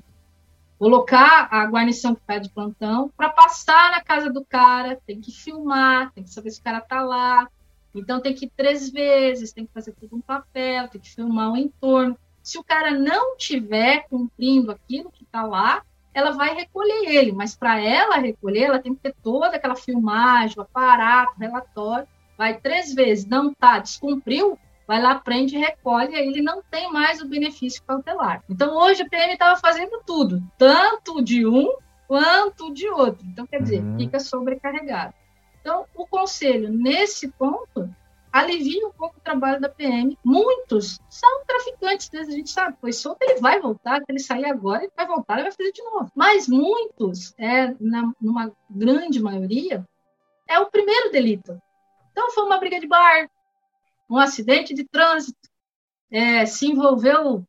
colocar 0.77 1.47
a 1.51 1.65
guarnição 1.65 2.13
que 2.13 2.21
pede 2.21 2.49
plantão 2.49 3.11
para 3.15 3.29
passar 3.29 3.91
na 3.91 4.01
casa 4.01 4.31
do 4.31 4.45
cara, 4.45 4.99
tem 5.07 5.19
que 5.19 5.31
filmar, 5.31 6.11
tem 6.13 6.23
que 6.23 6.29
saber 6.29 6.51
se 6.51 6.59
o 6.59 6.63
cara 6.63 6.81
tá 6.81 7.01
lá. 7.01 7.47
Então 7.95 8.21
tem 8.21 8.33
que 8.33 8.45
ir 8.45 8.51
três 8.55 8.89
vezes, 8.89 9.51
tem 9.51 9.65
que 9.65 9.73
fazer 9.73 9.93
tudo 9.93 10.15
um 10.15 10.21
papel, 10.21 10.87
tem 10.87 11.01
que 11.01 11.13
filmar 11.13 11.51
o 11.51 11.57
entorno. 11.57 12.17
Se 12.43 12.57
o 12.57 12.63
cara 12.63 12.91
não 12.91 13.35
tiver 13.35 14.07
cumprindo 14.07 14.71
aquilo 14.71 15.11
que 15.11 15.23
está 15.23 15.43
lá, 15.43 15.81
ela 16.13 16.31
vai 16.31 16.53
recolher 16.53 17.05
ele, 17.05 17.31
mas 17.31 17.55
para 17.55 17.79
ela 17.79 18.17
recolher, 18.17 18.63
ela 18.63 18.79
tem 18.79 18.93
que 18.93 19.01
ter 19.01 19.15
toda 19.21 19.55
aquela 19.55 19.75
filmagem, 19.75 20.57
o 20.57 20.61
aparato, 20.61 21.33
relatório. 21.39 22.07
Vai 22.37 22.59
três 22.59 22.93
vezes, 22.93 23.25
não 23.25 23.53
tá, 23.53 23.79
descumpriu, 23.79 24.57
vai 24.87 25.01
lá, 25.01 25.15
prende, 25.15 25.57
recolhe, 25.57 26.15
aí 26.15 26.27
ele 26.27 26.41
não 26.41 26.63
tem 26.63 26.91
mais 26.91 27.21
o 27.21 27.27
benefício 27.27 27.83
cautelar. 27.83 28.41
Então, 28.49 28.75
hoje 28.77 29.03
a 29.03 29.09
PM 29.09 29.33
estava 29.33 29.59
fazendo 29.59 30.01
tudo, 30.05 30.41
tanto 30.57 31.21
de 31.21 31.45
um 31.45 31.75
quanto 32.07 32.73
de 32.73 32.87
outro. 32.87 33.25
Então, 33.27 33.45
quer 33.45 33.61
dizer, 33.61 33.83
uhum. 33.83 33.97
fica 33.97 34.19
sobrecarregado. 34.19 35.13
Então, 35.59 35.85
o 35.93 36.07
conselho, 36.07 36.71
nesse 36.71 37.27
ponto, 37.33 37.93
alivia 38.31 38.87
um 38.87 38.91
pouco 38.91 39.17
o 39.17 39.21
trabalho 39.21 39.59
da 39.59 39.67
PM. 39.67 40.17
Muitos 40.23 40.99
são 41.09 41.43
traficantes, 41.45 42.09
a 42.13 42.23
gente 42.23 42.49
sabe, 42.49 42.77
foi 42.79 42.93
solto, 42.93 43.21
ele 43.23 43.41
vai 43.41 43.59
voltar, 43.59 43.97
se 43.97 44.05
ele 44.07 44.19
sair 44.19 44.45
agora, 44.45 44.83
ele 44.83 44.93
vai 44.95 45.05
voltar, 45.05 45.33
ele 45.33 45.43
vai 45.43 45.51
fazer 45.51 45.73
de 45.73 45.83
novo. 45.83 46.09
Mas 46.15 46.47
muitos, 46.47 47.33
é, 47.37 47.75
na, 47.79 48.09
numa 48.21 48.53
grande 48.69 49.21
maioria, 49.21 49.85
é 50.47 50.57
o 50.59 50.67
primeiro 50.67 51.11
delito. 51.11 51.61
Então, 52.11 52.31
foi 52.31 52.45
uma 52.45 52.57
briga 52.57 52.79
de 52.79 52.87
bar, 52.87 53.29
um 54.09 54.17
acidente 54.17 54.73
de 54.73 54.83
trânsito, 54.83 55.49
é, 56.09 56.45
se 56.45 56.67
envolveu 56.67 57.45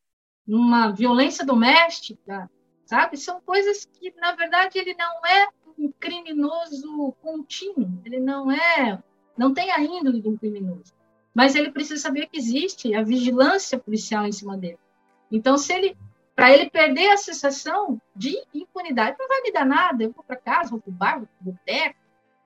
numa 0.47 0.91
violência 0.91 1.45
doméstica, 1.45 2.51
sabe? 2.85 3.17
São 3.17 3.41
coisas 3.41 3.85
que, 3.85 4.13
na 4.17 4.33
verdade, 4.33 4.79
ele 4.79 4.95
não 4.95 5.27
é 5.27 5.49
um 5.79 5.93
criminoso 5.93 7.13
contínuo, 7.23 8.01
ele 8.05 8.19
não 8.19 8.51
é, 8.51 9.03
não 9.37 9.55
tem 9.55 9.71
a 9.71 9.81
índole 9.81 10.21
de 10.21 10.29
um 10.29 10.37
criminoso, 10.37 10.93
mas 11.33 11.55
ele 11.55 11.71
precisa 11.71 12.01
saber 12.01 12.27
que 12.27 12.39
existe 12.39 12.95
a 12.95 13.03
vigilância 13.03 13.79
policial 13.79 14.27
em 14.27 14.33
cima 14.33 14.57
dele. 14.57 14.79
Então, 15.31 15.57
se 15.57 15.73
ele, 15.73 15.97
para 16.35 16.53
ele 16.53 16.71
perder 16.71 17.11
a 17.11 17.17
sensação 17.17 18.01
de 18.17 18.43
impunidade, 18.53 19.17
não 19.19 19.29
vai 19.29 19.43
me 19.43 19.53
dar 19.53 19.67
nada, 19.67 20.03
eu 20.03 20.11
vou 20.11 20.25
para 20.25 20.37
casa, 20.37 20.71
vou 20.71 20.81
para 20.81 20.91
o 20.91 20.95
bar, 20.95 21.19
vou 21.19 21.27
para 21.27 21.41
o 21.41 21.53
boteco, 21.53 21.99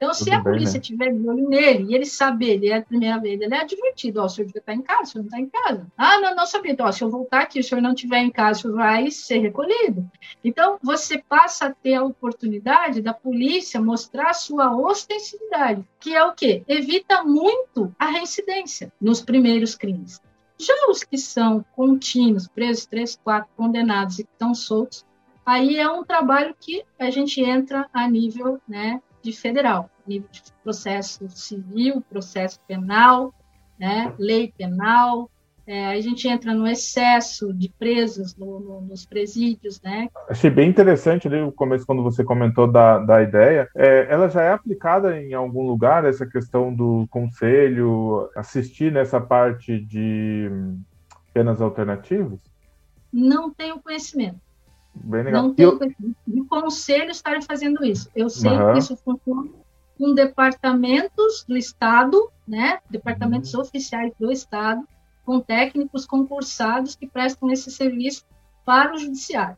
então, 0.02 0.12
se 0.12 0.32
a 0.32 0.42
polícia 0.42 0.78
né? 0.78 0.80
tiver 0.80 1.12
de 1.12 1.28
olho 1.28 1.48
nele 1.48 1.92
e 1.92 1.94
ele 1.94 2.04
saber, 2.04 2.54
ele 2.54 2.70
é 2.70 2.78
a 2.78 2.82
primeira 2.82 3.20
vez, 3.20 3.40
ele 3.40 3.54
é 3.54 3.60
advertido, 3.60 4.20
ó, 4.20 4.24
o 4.24 4.28
senhor 4.28 4.50
estar 4.52 4.74
em 4.74 4.82
casa, 4.82 5.02
o 5.02 5.06
senhor 5.06 5.22
não 5.22 5.28
está 5.28 5.38
em 5.38 5.48
casa. 5.48 5.86
Ah, 5.96 6.18
não, 6.18 6.34
não 6.34 6.44
sabia. 6.44 6.72
Então, 6.72 6.86
ó, 6.86 6.90
se 6.90 7.04
eu 7.04 7.08
voltar 7.08 7.42
aqui, 7.42 7.60
o 7.60 7.62
senhor 7.62 7.80
não 7.80 7.92
estiver 7.92 8.18
em 8.18 8.28
casa, 8.28 8.58
o 8.58 8.62
senhor 8.62 8.76
vai 8.78 9.12
ser 9.12 9.38
recolhido. 9.38 10.04
Então, 10.42 10.76
você 10.82 11.18
passa 11.18 11.66
a 11.66 11.70
ter 11.72 11.94
a 11.94 12.02
oportunidade 12.02 13.00
da 13.00 13.14
polícia 13.14 13.80
mostrar 13.80 14.30
a 14.30 14.34
sua 14.34 14.76
ostensividade, 14.76 15.84
que 16.00 16.16
é 16.16 16.24
o 16.24 16.32
quê? 16.32 16.64
Evita 16.66 17.22
muito 17.22 17.94
a 17.96 18.06
reincidência 18.06 18.92
nos 19.00 19.20
primeiros 19.20 19.76
crimes. 19.76 20.20
Já 20.58 20.74
os 20.88 21.04
que 21.04 21.16
são 21.16 21.64
contínuos, 21.76 22.48
presos, 22.48 22.86
três, 22.86 23.14
quatro, 23.22 23.48
condenados 23.56 24.18
e 24.18 24.24
que 24.24 24.32
estão 24.32 24.52
soltos, 24.52 25.06
aí 25.46 25.76
é 25.76 25.88
um 25.88 26.02
trabalho 26.02 26.56
que 26.58 26.84
a 26.98 27.08
gente 27.08 27.40
entra 27.40 27.88
a 27.92 28.08
nível 28.08 28.60
né, 28.66 29.00
de 29.22 29.32
federal 29.32 29.88
nível 30.06 30.28
de 30.30 30.42
processo 30.62 31.28
civil, 31.30 32.02
processo 32.08 32.60
penal, 32.66 33.34
né? 33.78 34.12
lei 34.18 34.52
penal, 34.56 35.30
é, 35.66 35.92
a 35.92 36.00
gente 36.00 36.26
entra 36.26 36.52
no 36.52 36.66
excesso 36.66 37.52
de 37.52 37.68
presos 37.68 38.36
no, 38.36 38.58
no, 38.58 38.80
nos 38.80 39.06
presídios, 39.06 39.80
né? 39.80 40.08
Achei 40.28 40.50
bem 40.50 40.68
interessante 40.68 41.28
ali 41.28 41.40
o 41.40 41.52
começo, 41.52 41.86
quando 41.86 42.02
você 42.02 42.24
comentou 42.24 42.70
da, 42.70 42.98
da 42.98 43.22
ideia. 43.22 43.68
É, 43.76 44.12
ela 44.12 44.28
já 44.28 44.42
é 44.42 44.52
aplicada 44.52 45.20
em 45.20 45.34
algum 45.34 45.64
lugar, 45.64 46.04
essa 46.04 46.26
questão 46.26 46.74
do 46.74 47.06
conselho, 47.08 48.28
assistir 48.34 48.90
nessa 48.90 49.20
parte 49.20 49.78
de 49.78 50.50
penas 51.32 51.60
alternativas? 51.60 52.40
Não 53.12 53.52
tenho 53.52 53.80
conhecimento. 53.80 54.40
Bem 54.94 55.22
legal. 55.22 55.42
Não 55.42 55.54
conhecimento. 55.54 56.16
O 56.28 56.44
conselho 56.46 57.10
estarem 57.10 57.42
fazendo 57.42 57.84
isso. 57.84 58.10
Eu 58.14 58.28
sei 58.28 58.50
uhum. 58.50 58.72
que 58.72 58.78
isso 58.78 58.96
funciona 58.96 59.50
com 59.98 60.14
departamentos 60.14 61.44
do 61.48 61.56
Estado, 61.56 62.30
né? 62.46 62.80
Departamentos 62.90 63.54
uhum. 63.54 63.60
oficiais 63.60 64.12
do 64.18 64.30
Estado, 64.30 64.86
com 65.24 65.40
técnicos 65.40 66.04
concursados 66.04 66.96
que 66.96 67.06
prestam 67.06 67.50
esse 67.50 67.70
serviço 67.70 68.24
para 68.64 68.94
o 68.94 68.98
judiciário, 68.98 69.56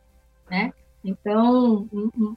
né? 0.50 0.72
Então, 1.04 1.86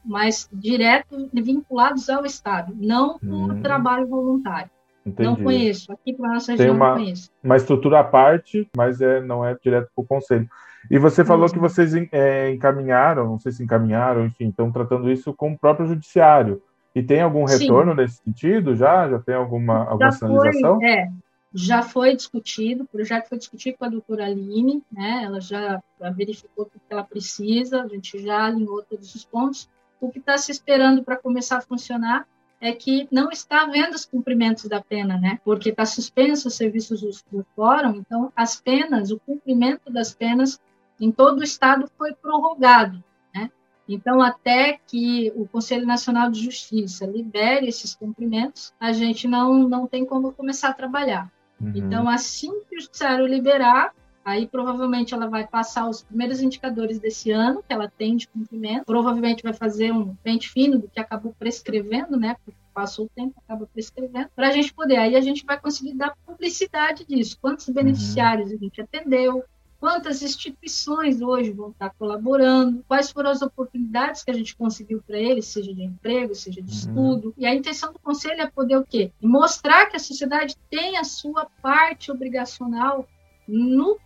mais 0.04 0.50
direto 0.52 1.30
vinculados 1.34 2.10
ao 2.10 2.26
Estado, 2.26 2.76
não 2.76 3.18
por 3.18 3.54
hum. 3.54 3.62
trabalho 3.62 4.08
voluntário. 4.08 4.70
Entendi. 5.08 5.30
Não 5.30 5.36
conheço. 5.38 5.92
Aqui 5.92 6.14
para 6.14 6.34
nossa 6.34 6.52
região 6.52 6.76
uma, 6.76 6.90
não 6.90 6.96
conheço. 6.98 7.32
Uma 7.42 7.56
estrutura 7.56 8.00
à 8.02 8.04
parte, 8.04 8.70
mas 8.76 9.00
é, 9.00 9.22
não 9.22 9.46
é 9.46 9.56
direto 9.64 9.90
para 9.96 10.04
o 10.04 10.06
conselho. 10.06 10.48
E 10.92 11.00
você 11.00 11.24
falou 11.24 11.50
que 11.50 11.60
vocês 11.60 11.94
é, 12.12 12.52
encaminharam, 12.52 13.26
não 13.26 13.40
sei 13.40 13.52
se 13.52 13.64
encaminharam, 13.64 14.26
enfim, 14.26 14.50
estão 14.50 14.72
tratando 14.72 15.12
isso 15.12 15.34
com 15.34 15.52
o 15.52 15.58
próprio 15.58 15.88
judiciário. 15.88 16.62
E 16.94 17.02
tem 17.02 17.22
algum 17.22 17.46
retorno 17.46 17.92
Sim. 17.92 17.98
nesse 17.98 18.24
sentido 18.24 18.76
já? 18.76 19.10
Já 19.10 19.20
tem 19.20 19.36
alguma, 19.36 19.86
alguma 19.86 20.12
já 20.12 20.18
sinalização? 20.18 20.80
Foi, 20.80 20.90
é, 20.90 21.10
já 21.54 21.82
foi 21.82 22.16
discutido, 22.16 22.84
o 22.84 22.88
projeto 22.88 23.30
foi 23.30 23.38
discutido 23.38 23.78
com 23.78 23.86
a 23.86 23.90
doutora 23.90 24.26
Aline, 24.26 24.84
né? 24.92 25.24
ela 25.24 25.40
já, 25.40 25.82
verificou 26.16 26.66
tudo 26.66 26.82
que 26.88 26.94
ela 26.94 27.04
precisa, 27.04 27.84
a 27.84 27.88
gente 27.88 28.20
já 28.20 28.46
alinhou 28.46 28.84
todos 28.84 29.14
os 29.16 29.26
pontos. 29.26 29.70
O 30.00 30.10
que 30.10 30.20
está 30.20 30.38
se 30.38 30.52
esperando 30.52 31.04
para 31.04 31.18
começar 31.18 31.58
a 31.58 31.62
funcionar 31.62 32.28
é 32.60 32.72
que 32.72 33.08
não 33.12 33.30
está 33.30 33.62
havendo 33.62 33.96
os 33.96 34.06
cumprimentos 34.06 34.66
da 34.66 34.82
pena, 34.82 35.18
né? 35.18 35.40
Porque 35.44 35.70
está 35.70 35.86
suspenso 35.86 36.48
os 36.48 36.56
serviços 36.56 37.02
do, 37.02 37.38
do 37.38 37.46
fórum, 37.56 37.96
então 37.96 38.32
as 38.36 38.60
penas, 38.60 39.12
o 39.12 39.20
cumprimento 39.20 39.92
das 39.92 40.14
penas 40.14 40.60
em 41.00 41.12
todo 41.12 41.40
o 41.40 41.44
estado 41.44 41.90
foi 41.98 42.14
prorrogado, 42.14 43.04
né? 43.34 43.52
Então, 43.88 44.22
até 44.22 44.80
que 44.88 45.32
o 45.36 45.48
Conselho 45.48 45.86
Nacional 45.86 46.32
de 46.32 46.44
Justiça 46.44 47.06
libere 47.06 47.68
esses 47.68 47.96
cumprimentos, 47.96 48.74
a 48.80 48.92
gente 48.92 49.28
não, 49.28 49.68
não 49.68 49.86
tem 49.86 50.06
como 50.06 50.34
começar 50.34 50.70
a 50.70 50.74
trabalhar. 50.74 51.32
Uhum. 51.62 51.72
Então, 51.76 52.10
assim 52.10 52.64
que 52.70 52.78
o 52.78 52.82
judiciário 52.82 53.26
liberar, 53.28 53.94
aí 54.28 54.46
provavelmente 54.46 55.14
ela 55.14 55.28
vai 55.28 55.48
passar 55.48 55.88
os 55.88 56.04
primeiros 56.04 56.42
indicadores 56.42 57.00
desse 57.00 57.32
ano 57.32 57.64
que 57.66 57.72
ela 57.74 57.90
tem 57.90 58.18
de 58.18 58.28
cumprimento, 58.28 58.84
provavelmente 58.86 59.42
vai 59.42 59.54
fazer 59.54 59.94
um 59.94 60.14
pente 60.16 60.50
fino 60.50 60.78
do 60.78 60.90
que 60.90 61.00
acabou 61.00 61.34
prescrevendo, 61.40 62.18
né? 62.18 62.36
Porque 62.44 62.60
passou 62.74 63.06
o 63.06 63.10
tempo, 63.10 63.34
acaba 63.38 63.66
prescrevendo, 63.74 64.30
para 64.36 64.50
a 64.50 64.52
gente 64.52 64.74
poder. 64.74 64.98
Aí 64.98 65.16
a 65.16 65.22
gente 65.22 65.46
vai 65.46 65.58
conseguir 65.58 65.94
dar 65.94 66.14
publicidade 66.26 67.06
disso. 67.06 67.38
Quantos 67.42 67.70
uhum. 67.70 67.74
beneficiários 67.74 68.50
uhum. 68.50 68.58
a 68.58 68.60
gente 68.60 68.82
atendeu, 68.82 69.44
quantas 69.80 70.22
instituições 70.22 71.22
hoje 71.22 71.52
vão 71.52 71.70
estar 71.70 71.92
colaborando, 71.92 72.84
quais 72.86 73.10
foram 73.10 73.32
as 73.32 73.42
oportunidades 73.42 74.26
que 74.26 74.32
a 74.32 74.34
gente 74.34 74.58
conseguiu 74.58 75.02
para 75.08 75.18
eles, 75.18 75.46
seja 75.46 75.74
de 75.74 75.84
emprego, 75.84 76.36
seja 76.36 76.62
de 76.62 76.70
uhum. 76.70 76.78
estudo. 76.78 77.34
E 77.38 77.46
a 77.46 77.56
intenção 77.56 77.94
do 77.94 78.00
conselho 78.00 78.42
é 78.42 78.48
poder 78.48 78.76
o 78.76 78.84
quê? 78.84 79.10
Mostrar 79.22 79.86
que 79.86 79.96
a 79.96 80.00
sociedade 80.00 80.54
tem 80.70 80.98
a 80.98 81.06
sua 81.06 81.48
parte 81.62 82.12
obrigacional 82.12 83.08
no, 83.48 83.98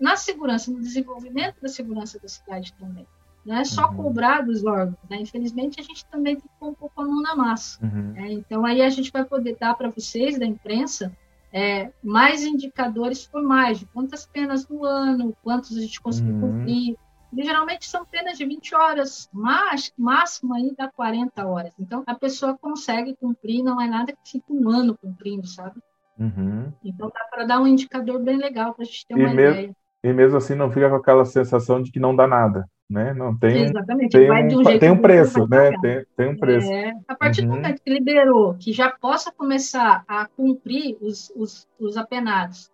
na 0.00 0.16
segurança, 0.16 0.70
no 0.70 0.80
desenvolvimento 0.80 1.60
da 1.60 1.68
segurança 1.68 2.18
da 2.18 2.28
cidade 2.28 2.72
também. 2.74 3.06
Não 3.44 3.56
é 3.56 3.64
só 3.64 3.88
uhum. 3.88 3.96
cobrar 3.96 4.40
dos 4.40 4.64
órgãos, 4.64 4.98
né? 5.08 5.18
Infelizmente, 5.20 5.80
a 5.80 5.82
gente 5.84 6.04
também 6.06 6.34
tem 6.34 6.42
que 6.42 6.58
pôr 6.58 6.70
um 6.70 6.74
pouco 6.74 7.00
a 7.00 7.04
mão 7.04 7.22
na 7.22 7.36
massa. 7.36 7.78
Uhum. 7.84 8.12
Né? 8.12 8.32
Então, 8.32 8.64
aí 8.66 8.82
a 8.82 8.90
gente 8.90 9.12
vai 9.12 9.24
poder 9.24 9.56
dar 9.60 9.74
para 9.74 9.88
vocês, 9.88 10.36
da 10.36 10.44
imprensa, 10.44 11.16
é, 11.52 11.92
mais 12.02 12.42
indicadores 12.42 13.24
formais 13.24 13.78
de 13.78 13.86
quantas 13.86 14.26
penas 14.26 14.66
no 14.68 14.84
ano, 14.84 15.36
quantos 15.44 15.76
a 15.76 15.80
gente 15.80 16.00
conseguiu 16.00 16.34
uhum. 16.34 16.40
cumprir. 16.40 16.96
E, 17.32 17.42
geralmente 17.44 17.86
são 17.86 18.04
penas 18.04 18.38
de 18.38 18.44
20 18.44 18.74
horas, 18.74 19.28
mas 19.32 19.92
máximo 19.96 20.54
aí 20.54 20.74
dá 20.76 20.90
40 20.90 21.46
horas. 21.46 21.72
Então 21.78 22.02
a 22.06 22.14
pessoa 22.14 22.56
consegue 22.58 23.14
cumprir, 23.16 23.62
não 23.62 23.80
é 23.80 23.86
nada 23.86 24.12
que 24.12 24.30
fique 24.32 24.52
um 24.52 24.68
ano 24.68 24.96
cumprindo, 24.96 25.46
sabe? 25.46 25.80
Uhum. 26.18 26.72
Então 26.84 27.10
dá 27.12 27.24
para 27.30 27.44
dar 27.44 27.60
um 27.60 27.66
indicador 27.66 28.22
bem 28.22 28.36
legal 28.36 28.74
para 28.74 28.82
a 28.82 28.86
gente 28.86 29.06
ter 29.06 29.14
uma 29.14 29.28
e 29.28 29.32
ideia. 29.32 29.76
e 30.02 30.12
mesmo 30.12 30.38
assim 30.38 30.54
não 30.54 30.70
fica 30.70 30.88
com 30.88 30.96
aquela 30.96 31.24
sensação 31.24 31.82
de 31.82 31.90
que 31.90 32.00
não 32.00 32.16
dá 32.16 32.26
nada 32.26 32.66
né? 32.88 33.12
Não 33.12 33.36
tem, 33.36 33.64
Exatamente. 33.64 34.12
tem 34.12 34.30
um, 34.30 34.60
um 34.60 34.78
tem 34.78 34.90
um 34.90 34.98
preço, 34.98 35.46
né? 35.48 35.72
Tem, 35.80 36.06
tem 36.16 36.28
um 36.28 36.36
preço. 36.36 36.70
É, 36.70 36.92
a 37.08 37.14
partir 37.14 37.42
uhum. 37.42 37.48
do 37.48 37.54
momento 37.56 37.82
que 37.82 37.92
liberou, 37.92 38.54
que 38.54 38.72
já 38.72 38.90
possa 38.90 39.32
começar 39.32 40.04
a 40.06 40.26
cumprir 40.26 40.96
os, 41.00 41.32
os, 41.34 41.68
os 41.78 41.96
apenados, 41.96 42.70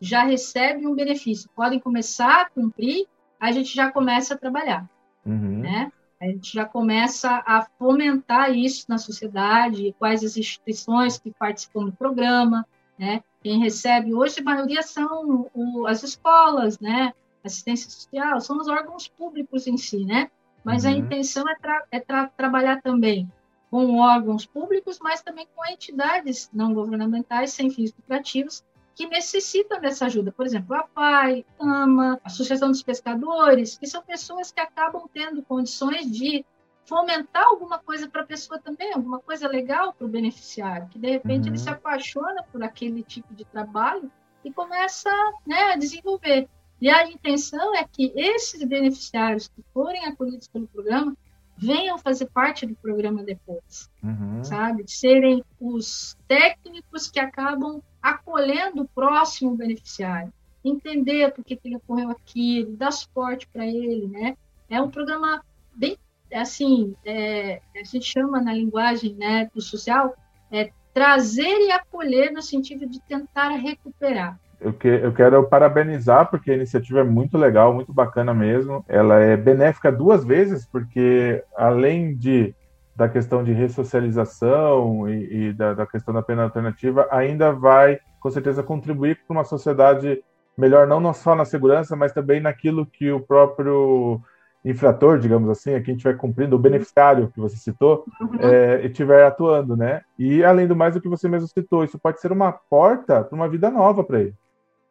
já 0.00 0.22
recebe 0.22 0.86
um 0.86 0.94
benefício, 0.94 1.50
podem 1.54 1.80
começar 1.80 2.42
a 2.42 2.50
cumprir, 2.50 3.06
a 3.40 3.50
gente 3.50 3.74
já 3.74 3.90
começa 3.90 4.34
a 4.34 4.38
trabalhar, 4.38 4.88
uhum. 5.24 5.60
né? 5.60 5.90
A 6.20 6.26
gente 6.26 6.54
já 6.54 6.64
começa 6.64 7.42
a 7.44 7.66
fomentar 7.78 8.56
isso 8.56 8.86
na 8.88 8.96
sociedade, 8.96 9.94
quais 9.98 10.24
as 10.24 10.36
instituições 10.36 11.18
que 11.18 11.30
participam 11.30 11.84
do 11.84 11.92
programa, 11.92 12.66
né? 12.98 13.22
Quem 13.42 13.60
recebe 13.60 14.14
hoje, 14.14 14.40
a 14.40 14.44
maioria 14.44 14.82
são 14.82 15.48
o, 15.54 15.86
as 15.86 16.02
escolas, 16.02 16.78
né? 16.78 17.12
assistência 17.46 17.88
social, 17.88 18.40
são 18.40 18.58
os 18.58 18.68
órgãos 18.68 19.08
públicos 19.08 19.66
em 19.66 19.76
si, 19.76 20.04
né? 20.04 20.30
Mas 20.64 20.84
uhum. 20.84 20.90
a 20.90 20.92
intenção 20.94 21.48
é, 21.48 21.54
tra 21.54 21.84
é 21.90 22.00
tra 22.00 22.28
trabalhar 22.28 22.82
também 22.82 23.30
com 23.70 23.98
órgãos 23.98 24.46
públicos, 24.46 24.98
mas 25.00 25.22
também 25.22 25.46
com 25.54 25.64
entidades 25.66 26.50
não 26.52 26.74
governamentais 26.74 27.52
sem 27.52 27.70
fins 27.70 27.92
lucrativos 27.96 28.64
que 28.94 29.06
necessitam 29.06 29.80
dessa 29.80 30.06
ajuda. 30.06 30.32
Por 30.32 30.46
exemplo, 30.46 30.74
a 30.74 30.82
PAI, 30.82 31.44
a 31.60 31.82
AMA, 31.82 32.20
a 32.24 32.26
Associação 32.26 32.70
dos 32.70 32.82
Pescadores, 32.82 33.76
que 33.76 33.86
são 33.86 34.02
pessoas 34.02 34.50
que 34.50 34.60
acabam 34.60 35.06
tendo 35.12 35.42
condições 35.42 36.10
de 36.10 36.44
fomentar 36.86 37.44
alguma 37.44 37.78
coisa 37.78 38.08
para 38.08 38.22
a 38.22 38.26
pessoa 38.26 38.58
também, 38.58 38.92
alguma 38.92 39.18
coisa 39.18 39.48
legal 39.48 39.92
para 39.92 40.06
o 40.06 40.10
beneficiário, 40.10 40.88
que 40.88 40.98
de 40.98 41.10
repente 41.10 41.42
uhum. 41.42 41.54
ele 41.54 41.58
se 41.58 41.68
apaixona 41.68 42.42
por 42.44 42.62
aquele 42.62 43.02
tipo 43.02 43.34
de 43.34 43.44
trabalho 43.44 44.10
e 44.44 44.52
começa 44.52 45.10
né, 45.46 45.72
a 45.72 45.76
desenvolver. 45.76 46.48
E 46.80 46.88
a 46.88 47.08
intenção 47.08 47.74
é 47.74 47.84
que 47.84 48.12
esses 48.14 48.62
beneficiários 48.62 49.48
que 49.48 49.62
forem 49.72 50.04
acolhidos 50.06 50.46
pelo 50.46 50.68
programa 50.68 51.16
venham 51.56 51.98
fazer 51.98 52.26
parte 52.26 52.66
do 52.66 52.74
programa 52.76 53.22
depois, 53.22 53.90
uhum. 54.02 54.44
sabe? 54.44 54.84
De 54.84 54.92
serem 54.92 55.42
os 55.58 56.16
técnicos 56.28 57.10
que 57.10 57.18
acabam 57.18 57.82
acolhendo 58.02 58.82
o 58.82 58.88
próximo 58.88 59.56
beneficiário, 59.56 60.32
entender 60.62 61.32
por 61.32 61.44
que, 61.44 61.58
ele 61.64 61.76
ocorreu 61.76 62.10
aquilo, 62.10 62.76
dar 62.76 62.90
suporte 62.90 63.48
para 63.48 63.66
ele, 63.66 64.06
né? 64.06 64.36
É 64.68 64.80
um 64.82 64.90
programa 64.90 65.42
bem, 65.74 65.96
assim, 66.32 66.94
é, 67.04 67.60
a 67.74 67.84
gente 67.84 68.04
chama 68.04 68.40
na 68.40 68.52
linguagem 68.52 69.14
né, 69.14 69.48
do 69.54 69.60
social, 69.60 70.14
é 70.50 70.70
trazer 70.92 71.66
e 71.66 71.70
acolher 71.70 72.32
no 72.32 72.42
sentido 72.42 72.86
de 72.88 73.00
tentar 73.00 73.50
recuperar 73.50 74.38
eu, 74.60 74.72
que, 74.72 74.88
eu 74.88 75.12
quero 75.12 75.42
parabenizar, 75.44 76.30
porque 76.30 76.50
a 76.50 76.54
iniciativa 76.54 77.00
é 77.00 77.04
muito 77.04 77.36
legal, 77.36 77.74
muito 77.74 77.92
bacana 77.92 78.32
mesmo. 78.32 78.84
Ela 78.88 79.20
é 79.20 79.36
benéfica 79.36 79.92
duas 79.92 80.24
vezes, 80.24 80.66
porque 80.66 81.42
além 81.56 82.16
de 82.16 82.54
da 82.94 83.10
questão 83.10 83.44
de 83.44 83.52
ressocialização 83.52 85.06
e, 85.06 85.48
e 85.48 85.52
da, 85.52 85.74
da, 85.74 85.86
questão 85.86 86.14
da 86.14 86.22
pena 86.22 86.44
alternativa, 86.44 87.06
ainda 87.10 87.52
vai, 87.52 87.98
com 88.18 88.30
certeza, 88.30 88.62
contribuir 88.62 89.16
para 89.16 89.36
uma 89.36 89.44
sociedade 89.44 90.24
melhor, 90.56 90.86
não 90.86 91.12
só 91.12 91.34
na 91.34 91.44
segurança, 91.44 91.94
mas 91.94 92.12
também 92.12 92.40
naquilo 92.40 92.86
que 92.86 93.12
o 93.12 93.20
próprio 93.20 94.18
infrator, 94.66 95.18
digamos 95.18 95.48
assim, 95.48 95.74
a 95.74 95.80
quem 95.80 95.94
estiver 95.94 96.16
cumprindo, 96.16 96.56
o 96.56 96.58
beneficiário 96.58 97.30
que 97.32 97.40
você 97.40 97.56
citou, 97.56 98.04
uhum. 98.20 98.38
é, 98.40 98.84
estiver 98.84 99.24
atuando, 99.24 99.76
né? 99.76 100.02
E 100.18 100.44
além 100.44 100.66
do 100.66 100.76
mais, 100.76 100.96
o 100.96 101.00
que 101.00 101.08
você 101.08 101.28
mesmo 101.28 101.48
citou, 101.48 101.84
isso 101.84 101.98
pode 101.98 102.20
ser 102.20 102.32
uma 102.32 102.52
porta 102.52 103.22
para 103.22 103.36
uma 103.36 103.48
vida 103.48 103.70
nova 103.70 104.02
para 104.02 104.20
ele 104.20 104.34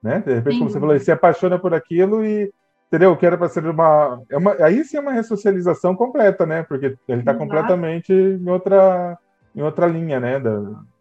né? 0.06 0.20
De 0.20 0.36
repente, 0.36 0.54
sim. 0.54 0.60
como 0.60 0.70
você 0.70 0.80
falou, 0.80 0.94
ele 0.94 1.04
se 1.04 1.12
apaixona 1.12 1.58
por 1.58 1.74
aquilo 1.74 2.24
e 2.24 2.54
entendeu? 2.88 3.18
Que 3.18 3.26
era 3.26 3.36
para 3.36 3.50
ser 3.50 3.66
uma, 3.66 4.22
é 4.30 4.38
uma, 4.38 4.54
aí 4.64 4.84
sim 4.84 4.98
é 4.98 5.00
uma 5.00 5.12
ressocialização 5.12 5.96
completa, 5.96 6.46
né? 6.46 6.62
Porque 6.62 6.96
ele 7.08 7.22
está 7.22 7.34
completamente 7.34 8.14
em 8.14 8.48
outra 8.48 9.18
em 9.56 9.64
outra 9.64 9.88
linha, 9.88 10.20
né? 10.20 10.40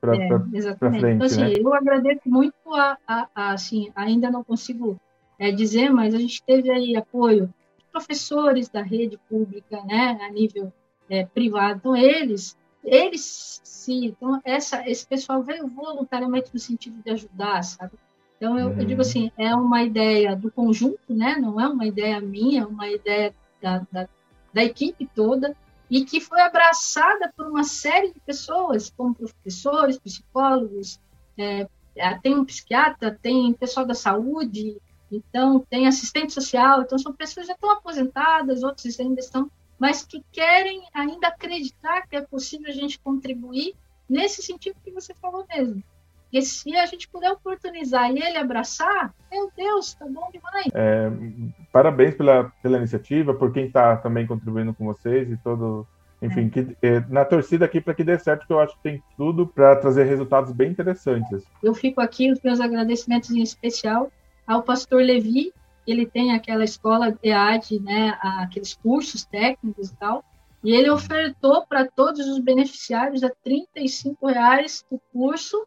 Para 0.01 0.17
é, 0.17 0.29
frente. 0.29 1.17
Então, 1.17 1.27
assim, 1.27 1.43
né? 1.43 1.53
eu 1.59 1.75
agradeço 1.75 2.23
muito 2.25 2.55
a, 2.73 2.97
a, 3.07 3.29
a, 3.35 3.53
assim, 3.53 3.93
ainda 3.95 4.31
não 4.31 4.43
consigo 4.43 4.97
é, 5.39 5.53
dizer, 5.53 5.91
mas 5.91 6.15
a 6.15 6.19
gente 6.19 6.43
teve 6.43 6.71
aí 6.71 6.97
apoio 6.97 7.51
professores 7.95 8.69
da 8.69 8.83
rede 8.83 9.17
pública, 9.29 9.81
né? 9.85 10.19
A 10.21 10.29
nível 10.31 10.73
é, 11.09 11.25
privado, 11.25 11.79
então 11.79 11.97
eles 11.97 12.57
eles 12.83 13.61
sim, 13.65 14.07
então 14.07 14.41
essa, 14.45 14.87
esse 14.89 15.07
pessoal 15.07 15.43
veio 15.43 15.67
voluntariamente 15.67 16.51
no 16.53 16.61
sentido 16.61 17.03
de 17.03 17.11
ajudar, 17.13 17.63
sabe? 17.63 17.93
Então, 18.37 18.59
eu, 18.59 18.71
eu, 18.71 18.85
digo 18.85 19.01
uhum. 19.01 19.01
assim, 19.01 19.33
é 19.39 19.55
uma 19.55 19.83
ideia 19.83 20.37
do 20.37 20.51
conjunto, 20.51 21.15
né? 21.15 21.37
não 21.37 21.59
é 21.59 21.67
uma 21.67 21.87
ideia 21.87 22.21
minha, 22.21 22.63
é 22.63 22.67
uma 22.67 22.91
ideia 22.91 23.33
da, 23.63 23.87
da, 23.91 24.09
da 24.53 24.65
equipe 24.65 25.09
toda, 25.15 25.57
e 25.89 26.05
que 26.05 26.21
foi 26.21 26.43
abraçada 26.43 27.33
por 27.35 27.47
uma 27.47 27.65
série 27.65 28.13
de 28.13 28.21
pessoas, 28.21 28.93
como 28.95 29.15
professores, 29.15 29.99
psicólogos, 29.99 31.01
é, 31.39 31.67
tem 32.23 32.37
um 32.37 32.45
psiquiatra, 32.45 33.19
tem 33.23 33.53
pessoal 33.55 33.87
da 33.87 33.95
saúde, 33.95 34.77
então 35.17 35.61
tem 35.69 35.87
assistente 35.87 36.33
social, 36.33 36.83
então 36.83 36.99
são 36.99 37.13
pessoas 37.13 37.47
que 37.47 37.49
já 37.49 37.55
estão 37.55 37.71
aposentadas, 37.71 38.63
outros 38.63 38.99
ainda 38.99 39.21
estão, 39.21 39.51
mas 39.79 40.05
que 40.05 40.25
querem 40.33 40.83
ainda 40.93 41.29
acreditar 41.29 42.07
que 42.07 42.17
é 42.17 42.23
possível 42.23 42.69
a 42.69 42.73
gente 42.75 42.99
contribuir 42.99 43.75
nesse 44.09 44.43
sentido 44.43 44.77
que 44.85 44.91
você 44.91 45.15
falou 45.15 45.47
mesmo. 45.49 45.83
E 46.35 46.43
se 46.43 46.75
a 46.75 46.85
gente 46.87 47.09
puder 47.09 47.31
oportunizar 47.31 48.11
e 48.11 48.21
ele 48.21 48.37
abraçar, 48.37 49.15
meu 49.31 49.53
Deus, 49.57 49.95
tá 49.95 50.05
bom 50.05 50.29
demais. 50.33 50.67
É, 50.75 51.09
parabéns 51.73 52.17
pela, 52.17 52.53
pela 52.61 52.77
iniciativa, 52.77 53.33
por 53.33 53.53
quem 53.53 53.67
está 53.67 53.97
também 53.99 54.27
contribuindo 54.27 54.75
com 54.75 54.85
vocês 54.85 55.31
e 55.31 55.37
todo. 55.37 55.87
Enfim, 56.21 56.47
é. 56.47 56.51
que, 56.51 56.77
é, 56.83 57.01
na 57.09 57.25
torcida 57.25 57.65
aqui 57.65 57.81
para 57.81 57.95
que 57.95 58.03
dê 58.03 58.19
certo, 58.19 58.49
que 58.49 58.53
eu 58.53 58.59
acho 58.59 58.77
que 58.79 58.83
tem 58.83 59.03
tudo 59.17 59.47
para 59.47 59.77
trazer 59.77 60.05
resultados 60.05 60.51
bem 60.51 60.73
interessantes. 60.73 61.45
Eu 61.63 61.73
fico 61.73 62.01
aqui, 62.01 62.33
os 62.33 62.41
meus 62.43 62.61
agradecimentos 62.61 63.31
em 63.31 63.41
especial 63.41 64.11
ao 64.47 64.63
pastor 64.63 65.03
Levi, 65.03 65.53
ele 65.87 66.07
tem 66.07 66.33
aquela 66.33 66.65
escola 66.65 67.19
EAD, 67.23 67.81
né, 67.81 68.19
aqueles 68.21 68.75
cursos 68.75 69.25
técnicos 69.25 69.91
e 69.91 69.97
tal, 69.97 70.25
e 70.63 70.73
ele 70.73 70.91
ofertou 70.91 71.67
para 71.67 71.87
todos 71.87 72.27
os 72.27 72.39
beneficiários 72.39 73.23
a 73.23 73.31
R$ 73.45 73.67
reais 74.23 74.85
o 74.91 74.99
curso 75.13 75.67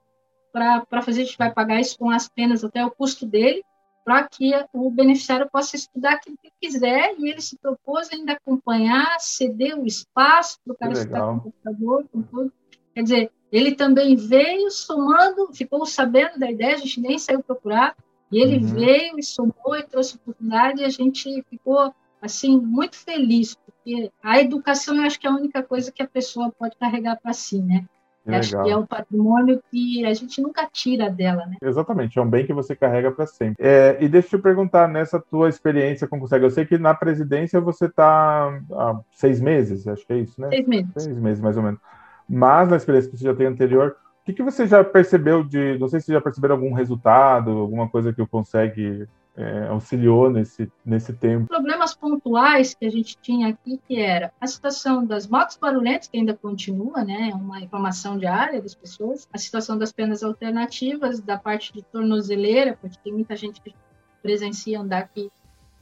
para 0.52 1.04
fazer, 1.04 1.22
a 1.22 1.26
gente 1.26 1.38
vai 1.38 1.54
pagar 1.54 1.80
isso 1.80 2.00
com 2.00 2.10
as 2.10 2.28
penas 2.28 2.63
até 2.63 2.84
o 2.84 2.90
custo 2.90 3.26
dele, 3.26 3.63
para 4.04 4.28
que 4.28 4.54
o 4.74 4.90
beneficiário 4.90 5.48
possa 5.52 5.76
estudar 5.76 6.13
aquilo 6.13 6.38
que 6.42 6.50
quiser, 6.62 7.13
e 7.20 7.30
ele 7.30 7.42
se 7.42 7.58
propôs 7.58 8.10
ainda 8.12 8.34
acompanhar, 8.34 9.20
ceder 9.20 9.78
o 9.78 9.86
espaço 9.86 10.58
para 10.63 10.74
o 10.74 10.78
cara 10.78 10.94
estudar 10.94 11.28
com 11.28 11.36
o 11.36 11.42
computador, 11.42 12.06
com 12.12 12.22
tudo. 12.24 12.54
Quer 12.96 13.04
dizer, 13.04 13.32
ele 13.52 13.76
também 13.76 14.16
veio 14.16 14.72
somando, 14.72 15.54
ficou 15.54 15.86
sabendo 15.86 16.40
da 16.40 16.50
ideia, 16.50 16.76
a 16.76 16.80
gente 16.80 17.02
nem 17.02 17.20
saiu 17.20 17.44
procurar, 17.44 17.96
e 18.32 18.42
ele 18.42 18.58
uhum. 18.58 18.74
veio 18.74 19.20
e 19.20 19.24
somou 19.24 19.76
e 19.78 19.84
trouxe 19.84 20.16
oportunidade, 20.16 20.82
e 20.82 20.86
a 20.86 20.90
gente 20.90 21.44
ficou, 21.50 21.94
assim, 22.22 22.58
muito 22.58 22.98
feliz, 22.98 23.56
porque 23.56 24.12
a 24.22 24.40
educação 24.40 24.96
eu 24.96 25.04
acho 25.04 25.20
que 25.20 25.28
é 25.28 25.30
a 25.30 25.36
única 25.36 25.63
coisa 25.63 25.92
que 25.92 26.04
a 26.04 26.08
pessoa 26.08 26.52
pode 26.58 26.76
carregar 26.78 27.18
para 27.22 27.34
si, 27.34 27.62
né? 27.62 27.86
Acho 28.28 28.62
que 28.62 28.70
é 28.70 28.76
um 28.76 28.86
patrimônio 28.86 29.63
que 29.72 30.06
a 30.06 30.13
gente 30.13 30.42
nunca 30.42 30.68
tira 30.70 31.10
dela, 31.10 31.46
né? 31.46 31.56
Exatamente, 31.62 32.20
é 32.20 32.22
um 32.22 32.30
bem 32.30 32.46
que 32.46 32.52
você 32.52 32.76
carrega 32.76 33.10
para 33.10 33.26
sempre. 33.26 33.56
É, 33.58 33.98
e 34.02 34.10
deixa 34.10 34.36
eu 34.36 34.40
te 34.40 34.44
perguntar, 34.44 34.88
nessa 34.88 35.18
tua 35.18 35.48
experiência 35.48 36.08
com 36.08 36.18
o 36.18 36.20
Consegue, 36.20 36.44
eu 36.44 36.52
sei 36.52 36.66
que 36.66 36.78
na 36.78 36.94
presidência 36.94 37.62
você 37.62 37.86
está 37.86 38.60
há 38.74 39.00
seis 39.12 39.40
meses, 39.40 39.88
acho 39.88 40.06
que 40.06 40.12
é 40.12 40.18
isso, 40.18 40.42
né? 40.42 40.50
Seis 40.50 40.68
meses. 40.68 40.92
Seis 40.98 41.18
meses, 41.18 41.42
mais 41.42 41.56
ou 41.56 41.63
menos. 41.63 41.80
Mas 42.28 42.70
na 42.70 42.76
experiência 42.76 43.10
que 43.10 43.18
você 43.18 43.24
já 43.24 43.34
tem 43.34 43.48
anterior, 43.48 43.96
que, 44.28 44.34
que 44.34 44.44
você 44.44 44.68
já 44.68 44.84
percebeu 44.84 45.42
de, 45.42 45.78
não 45.80 45.88
sei 45.88 46.02
se 46.02 46.12
já 46.12 46.20
perceberam 46.20 46.56
algum 46.56 46.74
resultado, 46.74 47.50
alguma 47.50 47.88
coisa 47.88 48.12
que 48.12 48.22
o 48.22 48.28
Consegue 48.28 49.08
é, 49.38 49.68
auxiliou 49.68 50.30
nesse, 50.30 50.70
nesse 50.86 51.13
tempo. 51.13 51.48
Problemas 51.48 51.96
pontuais 51.96 52.74
que 52.74 52.86
a 52.86 52.92
gente 52.92 53.18
tinha 53.22 53.48
aqui, 53.48 53.80
que 53.88 54.02
era 54.02 54.34
a 54.42 54.46
situação 54.46 55.06
das 55.06 55.28
motos 55.28 55.56
barulhentas, 55.56 56.10
que 56.10 56.18
ainda 56.18 56.34
continua, 56.34 57.06
né, 57.06 57.30
é 57.32 57.36
uma 57.36 57.60
reclamação 57.60 58.18
diária 58.18 58.62
das 58.62 58.76
pessoas, 58.76 59.30
a 59.32 59.38
situação 59.38 59.78
das 59.78 59.94
penas 59.94 60.22
alternativas, 60.22 61.22
da 61.22 61.38
parte 61.38 61.72
de 61.72 61.82
tornozeleira, 61.84 62.78
porque 62.82 62.98
tem 63.02 63.13
muita 63.13 63.34
gente 63.34 63.62
que 63.62 63.74
presencia 64.22 64.82
andar 64.82 65.04
aqui 65.04 65.32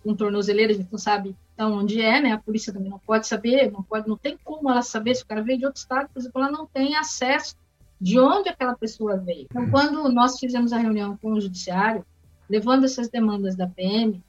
com 0.04 0.14
tornozeleira, 0.14 0.72
a 0.72 0.76
gente 0.76 0.92
não 0.92 1.00
sabe 1.00 1.36
então 1.56 1.74
onde 1.74 2.00
é, 2.00 2.22
né? 2.22 2.34
A 2.34 2.38
polícia 2.38 2.72
também 2.72 2.92
não 2.92 3.00
pode 3.00 3.26
saber, 3.26 3.72
não 3.72 3.82
pode, 3.82 4.08
não 4.08 4.18
tem 4.18 4.38
como 4.44 4.70
ela 4.70 4.84
saber 4.84 5.16
se 5.16 5.24
o 5.24 5.26
cara 5.26 5.42
veio 5.42 5.58
de 5.58 5.66
outro 5.66 5.80
estado, 5.80 6.10
por 6.14 6.20
exemplo, 6.20 6.44
ela 6.44 6.52
não 6.52 6.68
tem 6.68 6.96
acesso 6.96 7.56
de 8.00 8.20
onde 8.20 8.50
aquela 8.50 8.76
pessoa 8.76 9.18
veio. 9.18 9.48
Então, 9.50 9.70
quando 9.70 10.10
nós 10.10 10.40
fizemos 10.40 10.74
a 10.74 10.78
reunião 10.78 11.18
com 11.18 11.34
o 11.34 11.42
judiciário, 11.42 12.06
levando 12.50 12.86
essas 12.86 13.10
demandas 13.10 13.56
da 13.56 13.68
PM, 13.68 14.24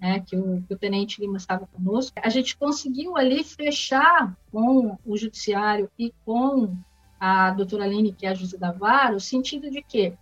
né, 0.00 0.20
que, 0.20 0.34
o, 0.36 0.62
que 0.62 0.74
o 0.74 0.78
Tenente 0.78 1.20
Lima 1.20 1.36
estava 1.36 1.66
conosco, 1.66 2.18
a 2.22 2.28
gente 2.28 2.56
conseguiu 2.56 3.16
ali 3.16 3.44
fechar 3.44 4.34
com 4.50 4.96
o 5.04 5.16
Judiciário 5.16 5.90
e 5.98 6.12
com 6.24 6.74
a 7.18 7.50
doutora 7.50 7.84
Aline, 7.84 8.12
que 8.12 8.24
é 8.24 8.30
a 8.30 8.34
juíza 8.34 8.56
da 8.56 8.72
vara, 8.72 9.14
o 9.14 9.20
sentido 9.20 9.70
de 9.70 9.82
que 9.82 10.14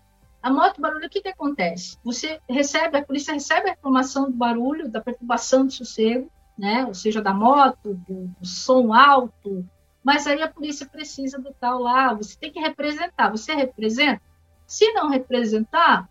a 0.42 0.50
moto 0.50 0.80
barulho, 0.80 1.06
o 1.06 1.10
que, 1.10 1.20
que 1.20 1.28
acontece? 1.28 1.96
Você 2.04 2.40
recebe, 2.48 2.96
a 2.96 3.04
polícia 3.04 3.32
recebe 3.32 3.68
a 3.68 3.72
reclamação 3.72 4.30
do 4.30 4.36
barulho, 4.36 4.88
da 4.88 5.00
perturbação 5.00 5.66
do 5.66 5.72
sossego, 5.72 6.30
né, 6.56 6.84
ou 6.86 6.94
seja, 6.94 7.22
da 7.22 7.32
moto, 7.32 7.94
do, 8.08 8.26
do 8.26 8.46
som 8.46 8.92
alto, 8.92 9.64
mas 10.08 10.26
aí 10.26 10.40
a 10.40 10.48
polícia 10.48 10.86
precisa 10.86 11.38
do 11.38 11.52
tal 11.52 11.80
lá, 11.80 12.14
você 12.14 12.34
tem 12.34 12.50
que 12.50 12.58
representar, 12.58 13.30
você 13.30 13.52
representa? 13.52 14.22
Se 14.66 14.90
não 14.94 15.10
representar, 15.10 16.08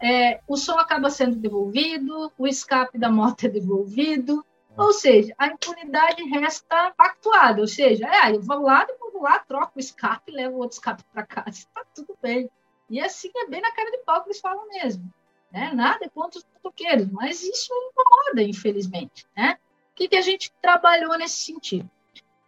é, 0.00 0.40
o 0.46 0.56
som 0.56 0.78
acaba 0.78 1.10
sendo 1.10 1.34
devolvido, 1.34 2.32
o 2.38 2.46
escape 2.46 2.96
da 2.96 3.10
moto 3.10 3.42
é 3.46 3.48
devolvido, 3.48 4.46
ou 4.76 4.92
seja, 4.92 5.34
a 5.36 5.48
impunidade 5.48 6.22
resta 6.22 6.92
pactuada, 6.96 7.60
ou 7.60 7.66
seja, 7.66 8.06
é, 8.06 8.30
eu 8.30 8.40
vou 8.40 8.62
lá, 8.62 8.84
depois 8.84 9.12
vou 9.12 9.22
lá, 9.22 9.40
troco 9.40 9.72
o 9.74 9.80
escape, 9.80 10.30
levo 10.30 10.58
outro 10.58 10.76
escape 10.76 11.02
para 11.12 11.26
casa, 11.26 11.50
está 11.50 11.84
tudo 11.92 12.16
bem. 12.22 12.48
E 12.88 13.00
assim 13.00 13.28
é 13.34 13.48
bem 13.48 13.60
na 13.60 13.72
cara 13.72 13.90
de 13.90 13.98
pau 14.04 14.22
que 14.22 14.28
eles 14.28 14.40
falam 14.40 14.68
mesmo. 14.68 15.12
Né? 15.50 15.72
Nada 15.74 16.08
contra 16.10 16.38
os 16.38 16.46
motoqueiros, 16.54 17.10
mas 17.10 17.42
isso 17.42 17.74
incomoda, 17.90 18.40
infelizmente. 18.40 19.26
Né? 19.36 19.58
O 19.90 19.94
que, 19.96 20.06
que 20.06 20.16
a 20.16 20.22
gente 20.22 20.52
trabalhou 20.62 21.18
nesse 21.18 21.38
sentido? 21.38 21.90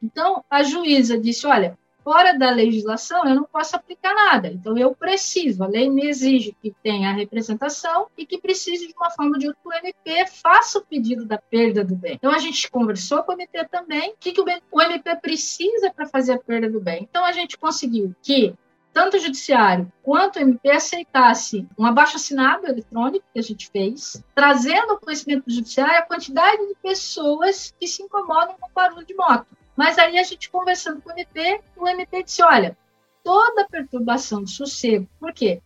Então, 0.04 0.44
a 0.50 0.62
juíza 0.62 1.18
disse: 1.18 1.46
olha, 1.46 1.78
fora 2.04 2.38
da 2.38 2.50
legislação, 2.50 3.26
eu 3.26 3.34
não 3.34 3.44
posso 3.44 3.74
aplicar 3.74 4.14
nada. 4.14 4.48
Então, 4.48 4.76
eu 4.76 4.94
preciso, 4.94 5.64
a 5.64 5.66
lei 5.66 5.88
me 5.88 6.06
exige 6.06 6.54
que 6.60 6.70
tenha 6.82 7.12
representação 7.12 8.08
e 8.16 8.26
que 8.26 8.38
precise, 8.38 8.86
de 8.86 8.94
uma 8.94 9.10
forma 9.10 9.38
de 9.38 9.48
outra, 9.48 9.62
o 9.64 9.72
MP 9.72 10.26
faça 10.26 10.78
o 10.78 10.84
pedido 10.84 11.24
da 11.24 11.38
perda 11.38 11.82
do 11.82 11.96
bem. 11.96 12.14
Então, 12.14 12.30
a 12.30 12.38
gente 12.38 12.70
conversou 12.70 13.22
com 13.22 13.32
o 13.32 13.34
MP 13.34 13.66
também, 13.68 14.10
o 14.10 14.16
que, 14.20 14.32
que 14.32 14.40
o 14.40 14.82
MP 14.82 15.16
precisa 15.16 15.90
para 15.90 16.06
fazer 16.06 16.32
a 16.32 16.38
perda 16.38 16.70
do 16.70 16.80
bem. 16.80 17.08
Então, 17.08 17.24
a 17.24 17.32
gente 17.32 17.56
conseguiu 17.56 18.14
que 18.22 18.54
tanto 18.92 19.16
o 19.16 19.20
judiciário 19.20 19.90
quanto 20.02 20.36
o 20.36 20.42
MP 20.42 20.70
aceitasse 20.70 21.66
um 21.76 21.84
abaixo-assinado 21.84 22.66
eletrônico 22.68 23.26
que 23.32 23.40
a 23.40 23.42
gente 23.42 23.68
fez, 23.68 24.22
trazendo 24.34 24.92
ao 24.92 25.00
conhecimento 25.00 25.46
do 25.46 25.52
judiciário 25.52 25.98
a 25.98 26.02
quantidade 26.02 26.64
de 26.68 26.74
pessoas 26.80 27.74
que 27.80 27.88
se 27.88 28.02
incomodam 28.02 28.54
com 28.60 28.68
o 28.68 28.72
barulho 28.72 29.04
de 29.04 29.14
moto. 29.14 29.46
Mas 29.76 29.98
aí 29.98 30.18
a 30.18 30.22
gente 30.22 30.50
conversando 30.50 31.00
com 31.02 31.10
o 31.10 31.12
MP, 31.12 31.60
o 31.76 31.88
MP 31.88 32.22
disse: 32.22 32.42
olha, 32.42 32.76
toda 33.22 33.68
perturbação 33.68 34.44
de 34.44 34.50
sossego, 34.50 35.08
por 35.18 35.32
quê? 35.32 35.60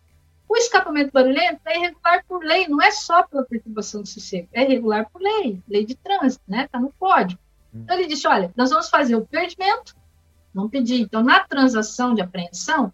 O 0.49 0.57
escapamento 0.57 1.13
barulhento 1.13 1.61
é 1.67 1.77
irregular 1.77 2.25
por 2.27 2.43
lei, 2.43 2.67
não 2.69 2.81
é 2.81 2.91
só 2.91 3.23
pela 3.23 3.45
perturbação 3.45 4.03
de 4.03 4.09
sossego, 4.09 4.49
é 4.53 4.63
irregular 4.63 5.09
por 5.11 5.21
lei, 5.21 5.63
lei 5.69 5.85
de 5.85 5.95
trânsito, 5.95 6.43
né? 6.49 6.65
Está 6.65 6.81
no 6.81 6.93
código. 6.99 7.41
Então 7.75 7.99
ele 7.99 8.07
disse: 8.07 8.27
olha, 8.27 8.53
nós 8.57 8.71
vamos 8.71 8.89
fazer 8.89 9.15
o 9.15 9.27
perdimento, 9.27 9.95
não 10.55 10.69
pedir. 10.69 11.01
Então, 11.03 11.23
na 11.23 11.41
transação 11.41 12.15
de 12.15 12.23
apreensão, 12.23 12.93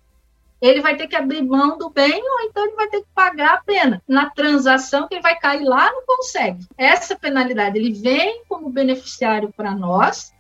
ele 0.61 0.81
vai 0.81 0.97
ter 0.97 1.07
que 1.07 1.15
abrir 1.15 1.43
mão 1.43 1.79
do 1.79 1.91
bem 1.91 2.23
ou 2.23 2.41
então 2.41 2.65
ele 2.65 2.75
vai 2.75 2.89
ter 2.89 3.03
que 3.03 3.09
pagar 3.15 3.55
a 3.55 3.63
pena. 3.63 4.03
Na 4.09 4.31
transação, 4.31 5.07
que 5.07 5.15
ele 5.15 5.23
vai 5.23 5.39
cair 5.39 5.63
lá, 5.63 5.93
não 5.93 6.05
consegue. 6.05 6.67
Essa 6.77 7.15
penalidade, 7.15 7.79
ele 7.79 7.93
vem 7.93 8.43
como 8.49 8.71
beneficiário 8.71 9.53
para 9.53 9.75
nós, 9.75 10.34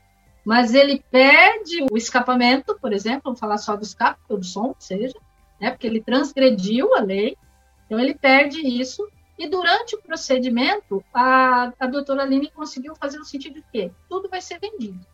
mas 0.44 0.74
ele 0.74 1.02
perde 1.10 1.86
o 1.90 1.96
escapamento, 1.96 2.78
por 2.78 2.92
exemplo, 2.92 3.22
vamos 3.24 3.40
falar 3.40 3.58
só 3.58 3.76
do 3.76 3.82
escape, 3.82 4.20
ou 4.28 4.38
do 4.38 4.44
som, 4.44 4.74
seja, 4.78 5.18
né, 5.60 5.70
porque 5.70 5.86
ele 5.86 6.02
transgrediu 6.02 6.94
a 6.94 7.00
lei, 7.00 7.36
então 7.86 7.98
ele 7.98 8.14
perde 8.14 8.60
isso, 8.60 9.08
e 9.38 9.48
durante 9.48 9.96
o 9.96 10.02
procedimento, 10.02 11.02
a, 11.12 11.72
a 11.78 11.86
doutora 11.86 12.22
Aline 12.22 12.50
conseguiu 12.50 12.94
fazer 12.94 13.18
no 13.18 13.24
sentido 13.24 13.54
de 13.54 13.64
que 13.72 13.90
tudo 14.08 14.28
vai 14.28 14.40
ser 14.40 14.60
vendido. 14.60 15.04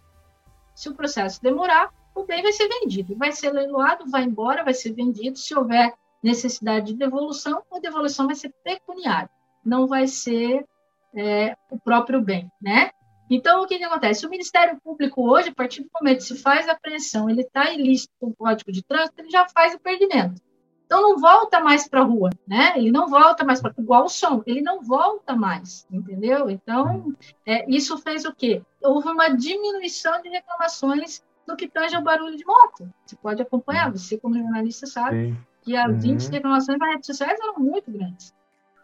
Se 0.75 0.89
o 0.89 0.95
processo 0.95 1.43
demorar, 1.43 1.91
o 2.15 2.25
bem 2.25 2.43
vai 2.43 2.53
ser 2.53 2.69
vendido, 2.69 3.17
vai 3.17 3.33
ser 3.33 3.51
leiloado, 3.51 4.11
vai 4.11 4.25
embora, 4.25 4.65
vai 4.65 4.75
ser 4.75 4.93
vendido, 4.93 5.39
se 5.39 5.55
houver 5.55 5.95
necessidade 6.23 6.87
de 6.87 6.99
devolução, 6.99 7.63
a 7.73 7.79
devolução 7.79 8.27
vai 8.27 8.35
ser 8.35 8.53
pecuniária, 8.63 9.31
não 9.65 9.87
vai 9.87 10.07
ser 10.07 10.67
é, 11.15 11.57
o 11.71 11.79
próprio 11.79 12.21
bem, 12.21 12.51
né? 12.61 12.91
Então, 13.31 13.63
o 13.63 13.67
que, 13.67 13.79
que 13.79 13.85
acontece? 13.85 14.27
O 14.27 14.31
Ministério 14.31 14.77
Público 14.83 15.31
hoje, 15.31 15.51
a 15.51 15.55
partir 15.55 15.85
do 15.85 15.91
momento 15.95 16.19
que 16.19 16.25
se 16.25 16.37
faz 16.37 16.69
a 16.69 16.73
apreensão, 16.73 17.31
ele 17.31 17.43
está 17.43 17.73
ilícito 17.73 18.13
com 18.19 18.27
o 18.27 18.35
Código 18.35 18.73
de 18.73 18.83
Trânsito, 18.83 19.21
ele 19.21 19.31
já 19.31 19.49
faz 19.49 19.73
o 19.73 19.79
perdimento. 19.79 20.43
Então, 20.85 21.01
não 21.01 21.19
volta 21.19 21.61
mais 21.61 21.89
para 21.89 22.01
a 22.01 22.05
rua, 22.05 22.31
né? 22.45 22.73
Ele 22.75 22.91
não 22.91 23.07
volta 23.07 23.45
mais 23.45 23.63
para 23.63 23.73
igual 23.79 24.07
o 24.07 24.09
som, 24.09 24.43
ele 24.45 24.61
não 24.61 24.83
volta 24.83 25.37
mais, 25.37 25.87
entendeu? 25.89 26.51
Então, 26.51 27.15
é, 27.47 27.65
isso 27.71 27.97
fez 27.99 28.25
o 28.25 28.35
quê? 28.35 28.61
Houve 28.83 29.09
uma 29.09 29.29
diminuição 29.29 30.21
de 30.21 30.29
reclamações 30.29 31.23
no 31.47 31.57
que 31.57 31.69
tange 31.69 31.95
ao 31.95 32.03
barulho 32.03 32.37
de 32.37 32.45
moto. 32.45 32.93
Você 33.07 33.15
pode 33.15 33.41
acompanhar, 33.41 33.93
você 33.93 34.19
como 34.19 34.37
jornalista 34.37 34.85
sabe 34.89 35.29
Sim. 35.29 35.37
que 35.63 35.77
as 35.77 35.89
uhum. 35.89 36.11
índices 36.11 36.31
de 36.31 36.37
reclamações 36.37 36.79
nas 36.81 36.91
redes 36.91 37.07
sociais 37.07 37.39
eram 37.41 37.55
muito 37.61 37.89
grandes. 37.89 38.35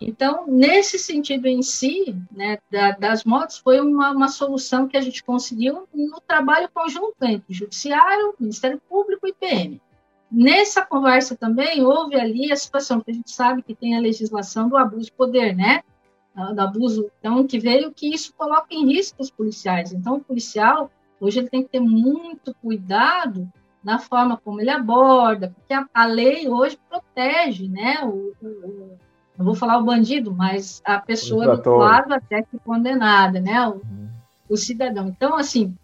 Então, 0.01 0.47
nesse 0.47 0.99
sentido 0.99 1.47
em 1.47 1.63
si, 1.63 2.15
né, 2.31 2.59
da, 2.71 2.93
das 2.93 3.25
motos, 3.25 3.59
foi 3.59 3.81
uma, 3.81 4.11
uma 4.11 4.29
solução 4.29 4.87
que 4.87 4.97
a 4.97 5.01
gente 5.01 5.25
conseguiu 5.25 5.89
no 5.95 6.21
trabalho 6.21 6.69
conjunto 6.73 7.17
entre 7.23 7.55
Judiciário, 7.55 8.35
Ministério 8.39 8.81
Público 8.89 9.27
e 9.27 9.33
PM. 9.33 9.81
Nessa 10.31 10.85
conversa 10.85 11.37
também 11.37 11.83
houve 11.83 12.17
ali 12.17 12.53
a 12.53 12.57
situação 12.57 13.01
que 13.01 13.11
a 13.11 13.15
gente 13.15 13.31
sabe 13.31 13.63
que 13.63 13.75
tem 13.75 13.97
a 13.97 14.01
legislação 14.01 14.69
do 14.69 14.77
abuso 14.77 15.07
de 15.07 15.13
poder, 15.13 15.55
né? 15.55 15.83
Do 16.35 16.61
abuso, 16.61 17.11
então, 17.19 17.47
que 17.47 17.59
veio 17.59 17.91
que 17.93 18.13
isso 18.13 18.35
coloca 18.35 18.67
em 18.71 18.87
risco 18.87 19.23
os 19.23 19.31
policiais. 19.31 19.93
Então, 19.93 20.17
o 20.17 20.21
policial, 20.21 20.91
hoje, 21.19 21.39
ele 21.39 21.49
tem 21.49 21.63
que 21.63 21.71
ter 21.71 21.81
muito 21.81 22.55
cuidado 22.61 23.51
na 23.83 23.99
forma 23.99 24.37
como 24.37 24.61
ele 24.61 24.69
aborda, 24.69 25.55
porque 25.55 25.73
a, 25.73 25.89
a 25.95 26.05
lei 26.05 26.49
hoje 26.49 26.79
protege, 26.91 27.69
né? 27.69 28.05
O, 28.05 28.35
o, 28.43 28.99
não 29.37 29.45
vou 29.45 29.55
falar 29.55 29.79
o 29.79 29.85
bandido, 29.85 30.33
mas 30.33 30.81
a 30.85 30.99
pessoa 31.01 31.57
do 31.57 31.77
lado 31.77 32.13
até 32.13 32.43
que 32.43 32.59
condenada, 32.59 33.41
né? 33.41 33.67
O, 33.69 33.75
uhum. 33.75 34.09
o 34.49 34.57
cidadão. 34.57 35.09
Então, 35.09 35.37
assim, 35.37 35.77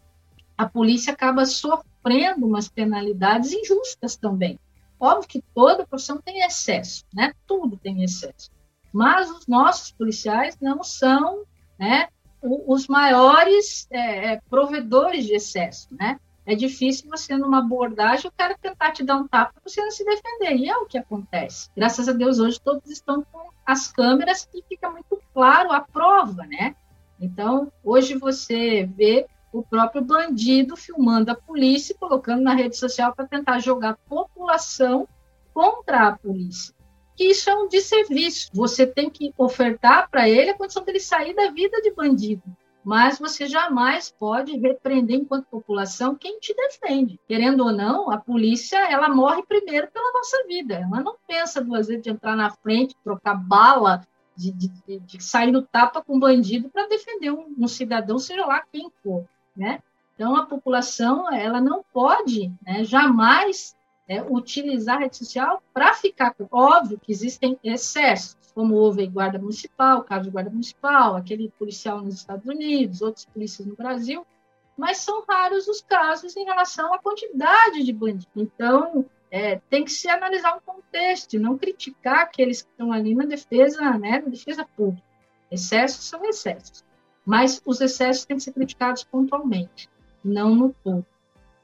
a 0.56 0.66
polícia 0.66 1.12
acaba 1.12 1.44
sofrendo 1.44 2.46
umas 2.46 2.68
penalidades 2.68 3.52
injustas 3.52 4.16
também. 4.16 4.58
Óbvio 4.98 5.28
que 5.28 5.44
toda 5.54 5.86
profissão 5.86 6.20
tem 6.20 6.42
excesso, 6.42 7.04
né? 7.12 7.32
Tudo 7.46 7.76
tem 7.76 8.02
excesso. 8.02 8.50
Mas 8.92 9.30
os 9.30 9.46
nossos 9.46 9.90
policiais 9.90 10.56
não 10.60 10.82
são, 10.82 11.42
né? 11.78 12.08
Os 12.40 12.86
maiores 12.86 13.86
é, 13.90 14.32
é, 14.32 14.40
provedores 14.48 15.24
de 15.26 15.34
excesso, 15.34 15.88
né? 15.92 16.18
É 16.44 16.54
difícil 16.56 17.08
você, 17.08 17.36
numa 17.36 17.58
abordagem, 17.58 18.28
o 18.28 18.32
cara 18.36 18.56
tentar 18.60 18.90
te 18.90 19.04
dar 19.04 19.16
um 19.16 19.28
tapa 19.28 19.52
para 19.52 19.62
você 19.64 19.80
não 19.80 19.90
se 19.90 20.04
defender. 20.04 20.56
E 20.56 20.68
é 20.68 20.76
o 20.76 20.86
que 20.86 20.98
acontece. 20.98 21.70
Graças 21.76 22.08
a 22.08 22.12
Deus, 22.12 22.40
hoje 22.40 22.60
todos 22.60 22.90
estão 22.90 23.24
com 23.30 23.48
as 23.64 23.92
câmeras 23.92 24.48
e 24.52 24.62
fica 24.68 24.90
muito 24.90 25.20
claro 25.32 25.70
a 25.70 25.80
prova, 25.80 26.44
né? 26.46 26.74
Então, 27.20 27.70
hoje 27.84 28.16
você 28.18 28.84
vê 28.84 29.26
o 29.52 29.62
próprio 29.62 30.02
bandido 30.02 30.76
filmando 30.76 31.30
a 31.30 31.36
polícia 31.36 31.92
e 31.92 31.96
colocando 31.96 32.42
na 32.42 32.54
rede 32.54 32.76
social 32.76 33.14
para 33.14 33.28
tentar 33.28 33.60
jogar 33.60 33.90
a 33.90 34.08
população 34.08 35.06
contra 35.54 36.08
a 36.08 36.18
polícia. 36.18 36.74
Que 37.14 37.24
isso 37.24 37.48
é 37.48 37.54
um 37.54 37.68
desserviço. 37.68 38.50
Você 38.52 38.84
tem 38.84 39.08
que 39.08 39.32
ofertar 39.38 40.10
para 40.10 40.28
ele 40.28 40.50
a 40.50 40.56
condição 40.56 40.82
dele 40.82 40.98
sair 40.98 41.34
da 41.34 41.50
vida 41.50 41.80
de 41.80 41.92
bandido 41.92 42.42
mas 42.84 43.18
você 43.18 43.46
jamais 43.46 44.10
pode 44.10 44.56
repreender 44.58 45.16
enquanto 45.16 45.46
população 45.46 46.14
quem 46.14 46.40
te 46.40 46.54
defende. 46.54 47.18
Querendo 47.28 47.64
ou 47.64 47.72
não, 47.72 48.10
a 48.10 48.18
polícia 48.18 48.76
ela 48.90 49.08
morre 49.08 49.42
primeiro 49.44 49.88
pela 49.90 50.12
nossa 50.12 50.44
vida. 50.46 50.74
Ela 50.74 51.00
não 51.00 51.16
pensa 51.26 51.62
duas 51.62 51.86
vezes 51.86 52.02
de 52.02 52.10
entrar 52.10 52.36
na 52.36 52.50
frente, 52.50 52.96
trocar 53.04 53.34
bala, 53.34 54.06
de, 54.36 54.50
de, 54.52 54.98
de 55.00 55.22
sair 55.22 55.52
no 55.52 55.62
tapa 55.62 56.02
com 56.02 56.16
um 56.16 56.20
bandido 56.20 56.68
para 56.70 56.88
defender 56.88 57.30
um, 57.30 57.54
um, 57.58 57.68
cidadão, 57.68 58.18
seja 58.18 58.46
lá 58.46 58.62
quem 58.72 58.90
for, 59.02 59.24
né? 59.56 59.80
Então 60.14 60.34
a 60.36 60.46
população 60.46 61.32
ela 61.32 61.60
não 61.60 61.84
pode, 61.92 62.52
né, 62.64 62.84
jamais 62.84 63.76
é, 64.08 64.22
utilizar 64.22 64.96
a 64.96 65.00
rede 65.00 65.16
social 65.16 65.62
para 65.72 65.94
ficar. 65.94 66.34
Óbvio 66.50 66.98
que 66.98 67.12
existem 67.12 67.58
excessos 67.62 68.36
como 68.54 68.74
houve 68.74 69.06
guarda 69.06 69.38
municipal, 69.38 70.04
caso 70.04 70.24
de 70.24 70.30
guarda 70.30 70.50
municipal, 70.50 71.16
aquele 71.16 71.50
policial 71.58 72.00
nos 72.00 72.14
Estados 72.14 72.46
Unidos, 72.46 73.02
outros 73.02 73.24
polícias 73.24 73.66
no 73.66 73.74
Brasil, 73.74 74.26
mas 74.76 74.98
são 74.98 75.24
raros 75.28 75.68
os 75.68 75.80
casos 75.82 76.36
em 76.36 76.44
relação 76.44 76.92
à 76.92 76.98
quantidade 76.98 77.82
de 77.82 77.92
bandidos. 77.92 78.28
Então, 78.36 79.04
é, 79.30 79.56
tem 79.70 79.84
que 79.84 79.90
se 79.90 80.08
analisar 80.08 80.56
um 80.56 80.60
contexto, 80.60 81.38
não 81.38 81.56
criticar 81.56 82.20
aqueles 82.20 82.62
que 82.62 82.70
estão 82.70 82.92
ali 82.92 83.14
na 83.14 83.24
defesa, 83.24 83.80
né, 83.98 84.20
na 84.20 84.28
defesa 84.28 84.66
pública. 84.76 85.06
Excessos 85.50 86.04
são 86.04 86.24
excessos, 86.24 86.84
mas 87.24 87.62
os 87.64 87.80
excessos 87.80 88.24
têm 88.24 88.36
que 88.36 88.42
ser 88.42 88.52
criticados 88.52 89.04
pontualmente, 89.04 89.88
não 90.24 90.54
no 90.54 90.74
todo. 90.84 91.06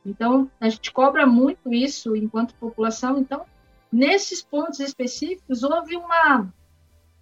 Então, 0.04 0.50
a 0.58 0.68
gente 0.68 0.92
cobra 0.92 1.26
muito 1.26 1.72
isso 1.72 2.16
enquanto 2.16 2.54
população. 2.54 3.18
Então, 3.18 3.44
nesses 3.92 4.42
pontos 4.42 4.80
específicos, 4.80 5.62
houve 5.62 5.96
uma 5.96 6.52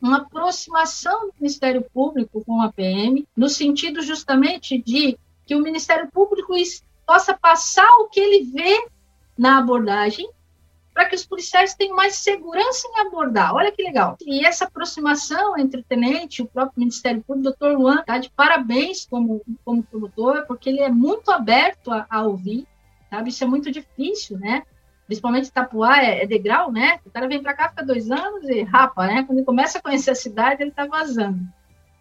uma 0.01 0.19
aproximação 0.19 1.29
do 1.29 1.35
Ministério 1.39 1.85
Público 1.93 2.45
com 2.45 2.61
a 2.61 2.73
PM, 2.73 3.27
no 3.37 3.49
sentido 3.49 4.03
justamente 4.03 4.79
de 4.79 5.19
que 5.47 5.55
o 5.55 5.63
Ministério 5.63 6.11
Público 6.11 6.53
possa 7.07 7.37
passar 7.37 7.89
o 8.01 8.09
que 8.09 8.21
ele 8.21 8.51
vê 8.51 8.89
na 9.39 9.59
abordagem, 9.59 10.29
para 10.93 11.11
que 11.11 11.15
os 11.15 11.27
policiais 11.27 11.75
tenham 11.75 11.95
mais 11.95 12.17
segurança 12.17 12.89
em 12.89 13.01
abordar. 13.01 13.55
Olha 13.55 13.71
que 13.71 13.83
legal. 13.83 14.17
E 14.25 14.47
essa 14.47 14.65
aproximação 14.65 15.59
entre 15.59 15.81
o 15.81 15.85
tenente 15.85 16.41
o 16.41 16.47
próprio 16.47 16.81
Ministério 16.81 17.23
Público, 17.23 17.49
o 17.49 17.53
doutor 17.53 17.79
Luan, 17.79 18.01
está 18.01 18.17
de 18.17 18.31
parabéns 18.31 19.05
como, 19.05 19.43
como 19.63 19.83
promotor, 19.83 20.47
porque 20.47 20.71
ele 20.71 20.81
é 20.81 20.89
muito 20.89 21.31
aberto 21.31 21.93
a, 21.93 22.07
a 22.09 22.23
ouvir, 22.23 22.67
sabe? 23.11 23.29
Isso 23.29 23.45
é 23.45 23.47
muito 23.47 23.71
difícil, 23.71 24.39
né? 24.39 24.63
Principalmente 25.07 25.47
Itapuá, 25.47 25.99
é, 26.03 26.23
é 26.23 26.27
degrau, 26.27 26.71
né? 26.71 27.01
O 27.07 27.11
cara 27.11 27.29
vem 27.29 27.43
para 27.43 27.55
cá, 27.55 27.69
fica 27.69 27.85
dois 27.85 28.11
anos 28.11 28.49
e 28.49 28.63
rapa, 28.63 29.07
né? 29.07 29.23
Quando 29.25 29.39
ele 29.39 29.47
começa 29.47 29.79
a 29.79 29.83
conhecer 29.83 30.11
a 30.11 30.15
cidade, 30.15 30.63
ele 30.63 30.71
está 30.71 30.87
vazando. 30.87 31.41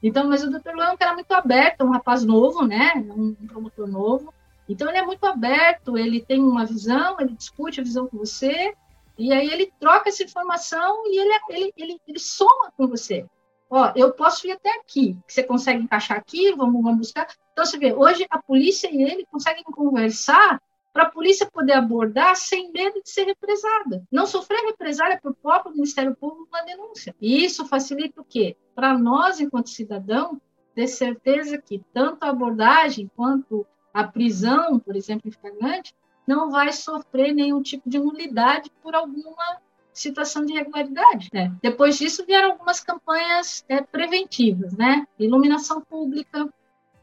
Então, 0.01 0.27
mas 0.27 0.43
o 0.43 0.49
doutor 0.49 0.75
Luan 0.75 0.85
é 0.85 0.91
um 0.91 0.97
cara 0.97 1.13
muito 1.13 1.31
aberto, 1.31 1.83
um 1.83 1.91
rapaz 1.91 2.23
novo, 2.23 2.65
né? 2.65 2.93
Um, 2.95 3.35
um 3.41 3.47
promotor 3.47 3.87
novo. 3.87 4.33
Então, 4.67 4.89
ele 4.89 4.97
é 4.97 5.05
muito 5.05 5.23
aberto, 5.25 5.97
ele 5.97 6.21
tem 6.21 6.41
uma 6.41 6.65
visão, 6.65 7.17
ele 7.19 7.33
discute 7.33 7.79
a 7.79 7.83
visão 7.83 8.07
com 8.07 8.17
você, 8.17 8.73
e 9.17 9.31
aí 9.31 9.47
ele 9.47 9.71
troca 9.79 10.09
essa 10.09 10.23
informação 10.23 11.03
e 11.05 11.19
ele, 11.19 11.39
ele, 11.49 11.73
ele, 11.77 12.01
ele 12.07 12.19
soma 12.19 12.71
com 12.75 12.87
você. 12.87 13.25
Ó, 13.69 13.91
eu 13.95 14.11
posso 14.13 14.47
ir 14.47 14.51
até 14.51 14.69
aqui, 14.79 15.17
você 15.27 15.43
consegue 15.43 15.83
encaixar 15.83 16.17
aqui, 16.17 16.51
vamos, 16.53 16.83
vamos 16.83 16.99
buscar. 16.99 17.27
Então, 17.51 17.65
você 17.65 17.77
vê, 17.77 17.93
hoje 17.93 18.25
a 18.29 18.39
polícia 18.39 18.89
e 18.91 19.01
ele 19.01 19.25
conseguem 19.31 19.63
conversar 19.63 20.59
para 20.95 21.03
a 21.03 21.12
polícia 21.12 21.45
poder 21.45 21.73
abordar 21.73 22.38
sem 22.38 22.71
medo 22.71 23.03
de 23.03 23.10
ser 23.10 23.25
represada. 23.25 24.01
Não 24.10 24.25
sofrer 24.25 24.63
represália 24.63 25.19
por 25.21 25.36
próprio 25.36 25.73
Ministério 25.73 26.15
Público 26.15 26.47
na 26.49 26.62
denúncia. 26.62 27.13
E 27.19 27.43
isso 27.43 27.65
facilita 27.65 28.21
o 28.21 28.23
quê? 28.23 28.55
Para 28.73 28.97
nós, 28.97 29.41
enquanto 29.41 29.69
cidadão, 29.69 30.39
ter 30.73 30.88
certeza 30.88 31.58
que 31.58 31.84
tanto 31.93 32.23
a 32.23 32.29
abordagem 32.29 33.12
quanto 33.13 33.67
a 33.93 34.05
prisão, 34.05 34.79
por 34.79 34.95
exemplo, 34.95 35.27
em 35.27 35.34
flagrante, 35.34 35.93
não 36.25 36.49
vai 36.49 36.71
sofrer 36.71 37.34
nenhum 37.34 37.62
tipo 37.62 37.89
de 37.89 37.99
nulidade 37.99 38.71
por 38.81 38.95
alguma 38.95 39.60
situação 39.91 40.45
de 40.45 40.53
irregularidade. 40.53 41.29
Né? 41.34 41.53
Depois 41.62 41.97
disso 41.97 42.25
vieram 42.25 42.51
algumas 42.51 42.79
campanhas 42.79 43.65
é, 43.67 43.81
preventivas, 43.81 44.77
né? 44.77 45.05
Iluminação 45.19 45.81
pública. 45.81 46.47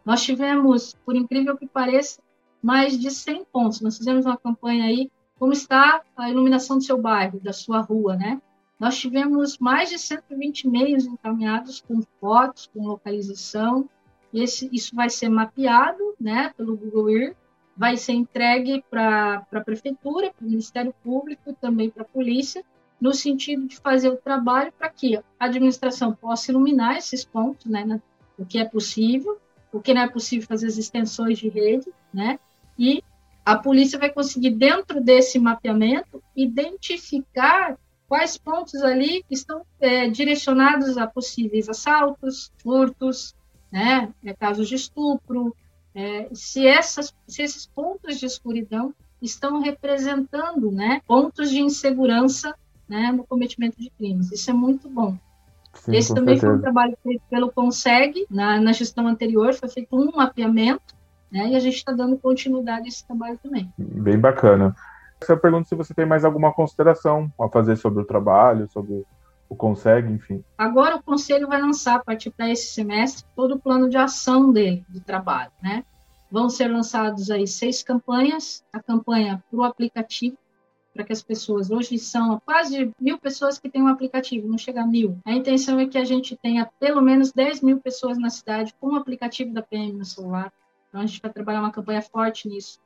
Nós 0.02 0.22
tivemos, 0.22 0.94
por 1.04 1.14
incrível 1.14 1.58
que 1.58 1.66
pareça, 1.66 2.21
mais 2.62 2.98
de 2.98 3.10
100 3.10 3.44
pontos. 3.46 3.80
Nós 3.80 3.98
fizemos 3.98 4.24
uma 4.24 4.36
campanha 4.36 4.84
aí, 4.84 5.10
como 5.38 5.52
está 5.52 6.02
a 6.16 6.30
iluminação 6.30 6.78
do 6.78 6.84
seu 6.84 6.96
bairro, 6.96 7.40
da 7.40 7.52
sua 7.52 7.80
rua, 7.80 8.16
né? 8.16 8.40
Nós 8.78 8.98
tivemos 8.98 9.58
mais 9.58 9.90
de 9.90 9.98
120 9.98 10.68
meios 10.68 11.04
encaminhados 11.04 11.80
com 11.80 12.02
fotos, 12.20 12.68
com 12.72 12.86
localização, 12.86 13.88
esse, 14.32 14.68
isso 14.72 14.94
vai 14.96 15.10
ser 15.10 15.28
mapeado 15.28 16.14
né, 16.18 16.52
pelo 16.56 16.76
Google 16.76 17.10
Earth, 17.10 17.36
vai 17.76 17.96
ser 17.96 18.12
entregue 18.12 18.82
para 18.90 19.46
a 19.52 19.60
Prefeitura, 19.60 20.32
para 20.32 20.44
o 20.44 20.48
Ministério 20.48 20.94
Público 21.02 21.50
e 21.50 21.54
também 21.54 21.90
para 21.90 22.02
a 22.02 22.06
Polícia, 22.06 22.64
no 23.00 23.12
sentido 23.12 23.66
de 23.66 23.76
fazer 23.76 24.08
o 24.08 24.16
trabalho 24.16 24.72
para 24.72 24.88
que 24.88 25.16
a 25.16 25.22
administração 25.38 26.14
possa 26.14 26.50
iluminar 26.50 26.96
esses 26.96 27.24
pontos, 27.24 27.66
né, 27.66 28.00
o 28.38 28.46
que 28.46 28.58
é 28.58 28.64
possível, 28.64 29.38
o 29.72 29.80
que 29.80 29.92
não 29.92 30.02
é 30.02 30.08
possível 30.08 30.46
fazer 30.46 30.66
as 30.66 30.78
extensões 30.78 31.38
de 31.38 31.48
rede, 31.48 31.90
né, 32.12 32.38
e 32.78 33.02
a 33.44 33.56
polícia 33.56 33.98
vai 33.98 34.10
conseguir, 34.10 34.50
dentro 34.50 35.00
desse 35.00 35.38
mapeamento, 35.38 36.22
identificar 36.36 37.76
quais 38.08 38.36
pontos 38.36 38.82
ali 38.82 39.24
estão 39.30 39.62
é, 39.80 40.08
direcionados 40.08 40.96
a 40.96 41.06
possíveis 41.06 41.68
assaltos, 41.68 42.52
furtos, 42.62 43.34
né, 43.70 44.12
é, 44.24 44.32
casos 44.34 44.68
de 44.68 44.74
estupro, 44.74 45.56
é, 45.94 46.28
se, 46.32 46.66
essas, 46.66 47.14
se 47.26 47.42
esses 47.42 47.66
pontos 47.66 48.18
de 48.18 48.26
escuridão 48.26 48.94
estão 49.20 49.60
representando 49.60 50.70
né, 50.70 51.00
pontos 51.06 51.50
de 51.50 51.60
insegurança 51.60 52.54
né, 52.88 53.12
no 53.12 53.24
cometimento 53.24 53.80
de 53.80 53.90
crimes. 53.90 54.30
Isso 54.30 54.50
é 54.50 54.54
muito 54.54 54.88
bom. 54.88 55.16
Sim, 55.74 55.96
Esse 55.96 56.14
também 56.14 56.36
certeza. 56.36 56.46
foi 56.46 56.58
um 56.58 56.60
trabalho 56.60 56.98
feito 57.02 57.22
pelo 57.30 57.50
CONSEG, 57.50 58.26
na, 58.30 58.60
na 58.60 58.72
gestão 58.72 59.06
anterior, 59.06 59.54
foi 59.54 59.68
feito 59.68 59.96
um 59.96 60.12
mapeamento 60.14 60.94
né? 61.32 61.48
E 61.48 61.56
a 61.56 61.60
gente 61.60 61.76
está 61.76 61.92
dando 61.92 62.18
continuidade 62.18 62.84
a 62.84 62.88
esse 62.88 63.06
trabalho 63.06 63.38
também. 63.42 63.72
Bem 63.78 64.18
bacana. 64.18 64.76
Eu 65.26 65.38
pergunto 65.38 65.68
se 65.68 65.74
você 65.74 65.94
tem 65.94 66.04
mais 66.04 66.24
alguma 66.24 66.52
consideração 66.52 67.32
a 67.40 67.48
fazer 67.48 67.76
sobre 67.76 68.02
o 68.02 68.04
trabalho, 68.04 68.68
sobre 68.68 69.04
o 69.48 69.56
Consegue, 69.56 70.12
enfim. 70.12 70.44
Agora 70.58 70.96
o 70.96 71.02
Conselho 71.02 71.46
vai 71.46 71.60
lançar, 71.60 71.96
a 71.96 72.04
partir 72.04 72.30
para 72.30 72.50
esse 72.50 72.74
semestre, 72.74 73.24
todo 73.36 73.54
o 73.54 73.60
plano 73.60 73.88
de 73.88 73.96
ação 73.96 74.52
dele, 74.52 74.84
de 74.88 75.00
trabalho, 75.00 75.52
né? 75.62 75.84
Vão 76.30 76.48
ser 76.48 76.68
lançados 76.68 77.30
aí 77.30 77.46
seis 77.46 77.82
campanhas, 77.82 78.64
a 78.72 78.82
campanha 78.82 79.42
para 79.50 79.60
o 79.60 79.62
aplicativo, 79.62 80.36
para 80.92 81.04
que 81.04 81.12
as 81.12 81.22
pessoas, 81.22 81.70
hoje 81.70 81.98
são 81.98 82.40
quase 82.44 82.90
mil 83.00 83.18
pessoas 83.18 83.58
que 83.58 83.68
têm 83.68 83.82
um 83.82 83.88
aplicativo, 83.88 84.48
não 84.48 84.58
chega 84.58 84.82
a 84.82 84.86
mil. 84.86 85.18
A 85.24 85.32
intenção 85.32 85.78
é 85.78 85.86
que 85.86 85.98
a 85.98 86.04
gente 86.04 86.36
tenha 86.36 86.68
pelo 86.80 87.00
menos 87.00 87.32
10 87.32 87.62
mil 87.62 87.80
pessoas 87.80 88.18
na 88.18 88.30
cidade 88.30 88.74
com 88.80 88.88
o 88.88 88.96
aplicativo 88.96 89.52
da 89.52 89.62
PM 89.62 89.92
no 89.92 90.04
celular. 90.04 90.52
Então, 90.92 91.00
a 91.00 91.06
gente 91.06 91.22
vai 91.22 91.32
trabalhar 91.32 91.60
uma 91.60 91.72
campanha 91.72 92.02
forte 92.02 92.46
nisso. 92.46 92.78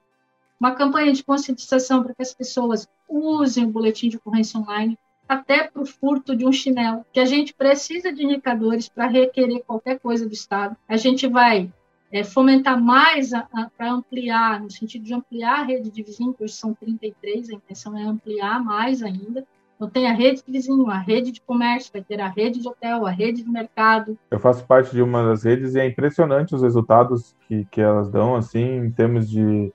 Uma 0.61 0.77
campanha 0.77 1.13
de 1.13 1.25
conscientização 1.25 2.05
para 2.05 2.15
que 2.15 2.23
as 2.23 2.33
pessoas 2.33 2.89
usem 3.09 3.65
o 3.65 3.71
boletim 3.71 4.09
de 4.09 4.17
ocorrência 4.17 4.61
online, 4.61 4.97
até 5.29 5.65
para 5.65 5.83
o 5.83 5.85
furto 5.85 6.37
de 6.37 6.47
um 6.47 6.53
chinelo, 6.53 7.05
que 7.13 7.19
a 7.19 7.25
gente 7.25 7.53
precisa 7.53 8.13
de 8.13 8.25
indicadores 8.25 8.89
para 8.89 9.09
requerer 9.09 9.65
qualquer 9.65 9.99
coisa 9.99 10.25
do 10.25 10.33
Estado. 10.33 10.77
A 10.89 10.97
gente 10.97 11.27
vai 11.27 11.69
é, 12.13 12.23
fomentar 12.23 12.81
mais 12.81 13.31
para 13.77 13.91
ampliar, 13.91 14.61
no 14.61 14.71
sentido 14.71 15.05
de 15.05 15.13
ampliar 15.13 15.61
a 15.61 15.65
rede 15.65 15.91
de 15.91 16.01
vizinhos, 16.01 16.37
hoje 16.41 16.53
são 16.53 16.73
33, 16.75 17.51
a 17.51 17.55
intenção 17.55 17.99
é 17.99 18.05
ampliar 18.05 18.63
mais 18.63 19.03
ainda. 19.03 19.45
Então, 19.77 19.91
tem 19.91 20.09
a 20.09 20.13
rede 20.15 20.43
de 20.45 20.51
vizinho, 20.51 20.89
a 20.89 20.99
rede 20.99 21.31
de 21.31 21.41
comércio, 21.41 21.93
vai 21.93 22.03
ter 22.03 22.19
a 22.21 22.29
rede 22.29 22.61
de 22.61 22.67
hotel, 22.69 23.07
a 23.07 23.11
rede 23.11 23.43
de 23.43 23.51
mercado. 23.51 24.19
Eu 24.31 24.41
faço 24.41 24.65
parte 24.65 24.91
de 24.93 25.03
uma 25.03 25.23
das 25.23 25.45
redes 25.45 25.75
e 25.75 25.81
é 25.81 25.87
impressionante 25.87 26.55
os 26.55 26.63
resultados 26.63 27.37
que, 27.47 27.67
que 27.71 27.81
elas 27.81 28.09
dão, 28.09 28.35
assim, 28.35 28.79
em 28.79 28.91
termos 28.91 29.29
de. 29.29 29.73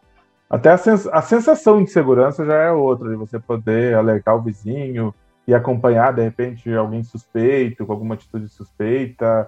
Até 0.49 0.71
a, 0.71 0.77
sens 0.77 1.07
a 1.07 1.21
sensação 1.21 1.83
de 1.83 1.91
segurança 1.91 2.43
já 2.43 2.55
é 2.55 2.71
outra, 2.71 3.09
de 3.09 3.15
você 3.15 3.39
poder 3.39 3.95
alertar 3.95 4.35
o 4.35 4.41
vizinho 4.41 5.13
e 5.47 5.53
acompanhar, 5.53 6.13
de 6.13 6.23
repente, 6.23 6.73
alguém 6.73 7.03
suspeito, 7.03 7.85
com 7.85 7.93
alguma 7.93 8.15
atitude 8.15 8.49
suspeita 8.49 9.47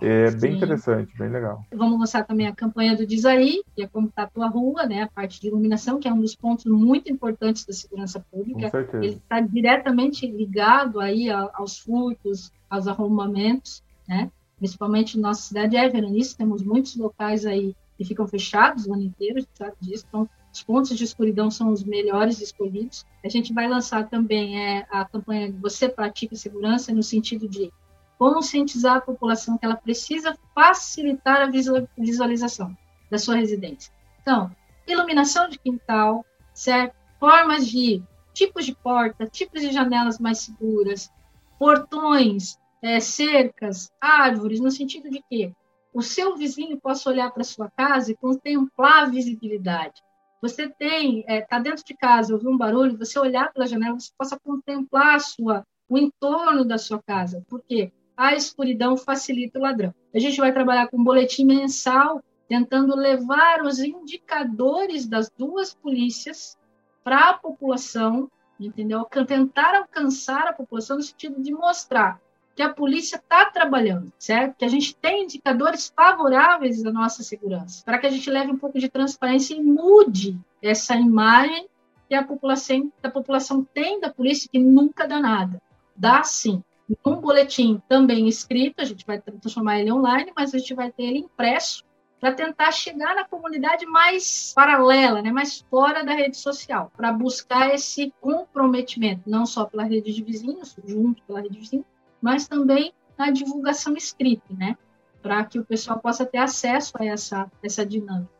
é 0.00 0.30
bem 0.30 0.52
Sim. 0.52 0.56
interessante, 0.56 1.16
bem 1.18 1.28
legal. 1.28 1.64
Vamos 1.74 1.98
lançar 1.98 2.24
também 2.24 2.46
a 2.46 2.54
campanha 2.54 2.96
do 2.96 3.06
Diz 3.06 3.24
Aí, 3.24 3.62
que 3.74 3.82
é 3.82 3.86
como 3.86 4.08
está 4.08 4.22
a 4.22 4.26
tua 4.28 4.48
rua, 4.48 4.86
né? 4.86 5.02
A 5.02 5.08
parte 5.08 5.40
de 5.40 5.48
iluminação, 5.48 5.98
que 5.98 6.08
é 6.08 6.12
um 6.12 6.20
dos 6.20 6.34
pontos 6.34 6.64
muito 6.66 7.10
importantes 7.10 7.64
da 7.64 7.72
segurança 7.72 8.20
pública. 8.30 8.62
Com 8.62 8.70
certeza. 8.70 9.04
Ele 9.04 9.14
está 9.16 9.40
diretamente 9.40 10.26
ligado 10.26 11.00
aí 11.00 11.30
aos 11.30 11.78
furtos, 11.78 12.52
aos 12.70 12.86
arrombamentos, 12.86 13.82
né? 14.08 14.30
Principalmente 14.58 15.18
na 15.18 15.28
nossa 15.28 15.42
cidade 15.42 15.76
é 15.76 15.88
veranista, 15.88 16.38
temos 16.38 16.62
muitos 16.62 16.96
locais 16.96 17.44
aí 17.44 17.74
que 17.98 18.04
ficam 18.04 18.26
fechados 18.26 18.86
o 18.86 18.94
ano 18.94 19.02
inteiro, 19.02 19.44
sabe 19.54 19.74
disso, 19.80 20.04
então 20.08 20.28
os 20.52 20.62
pontos 20.62 20.96
de 20.96 21.04
escuridão 21.04 21.50
são 21.50 21.70
os 21.70 21.82
melhores 21.82 22.40
escolhidos. 22.40 23.06
A 23.24 23.28
gente 23.28 23.54
vai 23.54 23.66
lançar 23.66 24.08
também 24.08 24.60
é, 24.60 24.86
a 24.90 25.04
campanha 25.04 25.52
Você 25.60 25.88
Pratica 25.88 26.36
Segurança, 26.36 26.92
no 26.92 27.02
sentido 27.02 27.48
de 27.48 27.72
conscientizar 28.18 28.96
a 28.96 29.00
população 29.00 29.58
que 29.58 29.64
ela 29.64 29.76
precisa 29.76 30.36
facilitar 30.54 31.42
a 31.42 31.50
visualização 31.98 32.76
da 33.10 33.18
sua 33.18 33.36
residência. 33.36 33.92
Então, 34.20 34.50
iluminação 34.86 35.48
de 35.48 35.58
quintal, 35.58 36.24
certo? 36.54 36.94
Formas 37.18 37.66
de 37.66 38.02
tipos 38.32 38.64
de 38.64 38.74
porta, 38.74 39.26
tipos 39.26 39.60
de 39.60 39.72
janelas 39.72 40.18
mais 40.18 40.38
seguras, 40.38 41.10
portões, 41.58 42.58
é, 42.82 42.98
cercas, 42.98 43.90
árvores, 44.00 44.60
no 44.60 44.70
sentido 44.70 45.08
de 45.10 45.22
que 45.28 45.54
o 45.94 46.02
seu 46.02 46.36
vizinho 46.36 46.80
possa 46.80 47.10
olhar 47.10 47.30
para 47.30 47.44
sua 47.44 47.70
casa 47.70 48.10
e 48.10 48.16
contemplar 48.16 49.04
a 49.04 49.08
visibilidade. 49.10 50.02
Você 50.40 50.68
tem, 50.68 51.20
está 51.20 51.32
é, 51.32 51.40
tá 51.42 51.58
dentro 51.60 51.84
de 51.84 51.94
casa, 51.94 52.34
ouvir 52.34 52.48
um 52.48 52.56
barulho, 52.56 52.98
você 52.98 53.18
olhar 53.18 53.52
pela 53.52 53.66
janela, 53.66 53.98
você 53.98 54.10
possa 54.18 54.38
contemplar 54.40 55.20
sua, 55.20 55.64
o 55.88 55.96
entorno 55.96 56.64
da 56.64 56.78
sua 56.78 57.00
casa. 57.00 57.44
Por 57.48 57.62
quê? 57.62 57.92
A 58.16 58.34
escuridão 58.34 58.96
facilita 58.96 59.58
o 59.58 59.62
ladrão. 59.62 59.94
A 60.14 60.18
gente 60.18 60.38
vai 60.38 60.52
trabalhar 60.52 60.88
com 60.88 60.98
um 60.98 61.04
boletim 61.04 61.44
mensal, 61.44 62.22
tentando 62.48 62.94
levar 62.94 63.62
os 63.62 63.78
indicadores 63.78 65.06
das 65.06 65.30
duas 65.30 65.74
polícias 65.74 66.56
para 67.02 67.30
a 67.30 67.34
população, 67.34 68.30
entendeu? 68.60 69.04
Tentar 69.26 69.74
alcançar 69.74 70.46
a 70.46 70.52
população 70.52 70.96
no 70.96 71.02
sentido 71.02 71.42
de 71.42 71.52
mostrar 71.52 72.20
que 72.54 72.62
a 72.62 72.72
polícia 72.72 73.16
está 73.16 73.46
trabalhando, 73.46 74.12
certo? 74.18 74.56
Que 74.58 74.64
a 74.64 74.68
gente 74.68 74.94
tem 74.94 75.24
indicadores 75.24 75.90
favoráveis 75.94 76.84
à 76.84 76.92
nossa 76.92 77.22
segurança, 77.22 77.82
para 77.84 77.98
que 77.98 78.06
a 78.06 78.10
gente 78.10 78.28
leve 78.28 78.52
um 78.52 78.58
pouco 78.58 78.78
de 78.78 78.88
transparência 78.90 79.54
e 79.54 79.62
mude 79.62 80.38
essa 80.60 80.94
imagem 80.94 81.66
que 82.08 82.14
a 82.14 82.22
população, 82.22 82.92
a 83.02 83.08
população 83.08 83.64
tem 83.72 83.98
da 83.98 84.12
polícia, 84.12 84.48
que 84.52 84.58
nunca 84.58 85.08
dá 85.08 85.18
nada. 85.18 85.60
Dá 85.96 86.22
sim, 86.22 86.62
um 87.04 87.16
boletim 87.16 87.80
também 87.88 88.28
escrito, 88.28 88.80
a 88.80 88.84
gente 88.84 89.06
vai 89.06 89.20
transformar 89.20 89.80
ele 89.80 89.92
online, 89.92 90.32
mas 90.36 90.54
a 90.54 90.58
gente 90.58 90.74
vai 90.74 90.90
ter 90.90 91.04
ele 91.04 91.18
impresso 91.18 91.84
para 92.22 92.32
tentar 92.32 92.70
chegar 92.70 93.16
na 93.16 93.24
comunidade 93.24 93.84
mais 93.84 94.52
paralela, 94.54 95.20
né, 95.20 95.32
mais 95.32 95.60
fora 95.68 96.04
da 96.04 96.14
rede 96.14 96.36
social, 96.36 96.92
para 96.96 97.12
buscar 97.12 97.74
esse 97.74 98.14
comprometimento, 98.20 99.28
não 99.28 99.44
só 99.44 99.64
pela 99.64 99.82
rede 99.82 100.12
de 100.12 100.22
vizinhos, 100.22 100.76
junto 100.86 101.20
pela 101.24 101.40
rede 101.40 101.54
de 101.54 101.58
vizinhos, 101.58 101.86
mas 102.20 102.46
também 102.46 102.92
na 103.18 103.30
divulgação 103.30 103.96
escrita, 103.96 104.54
né, 104.54 104.78
para 105.20 105.44
que 105.44 105.58
o 105.58 105.64
pessoal 105.64 105.98
possa 105.98 106.24
ter 106.24 106.38
acesso 106.38 106.92
a 106.96 107.04
essa, 107.04 107.50
essa 107.60 107.84
dinâmica. 107.84 108.30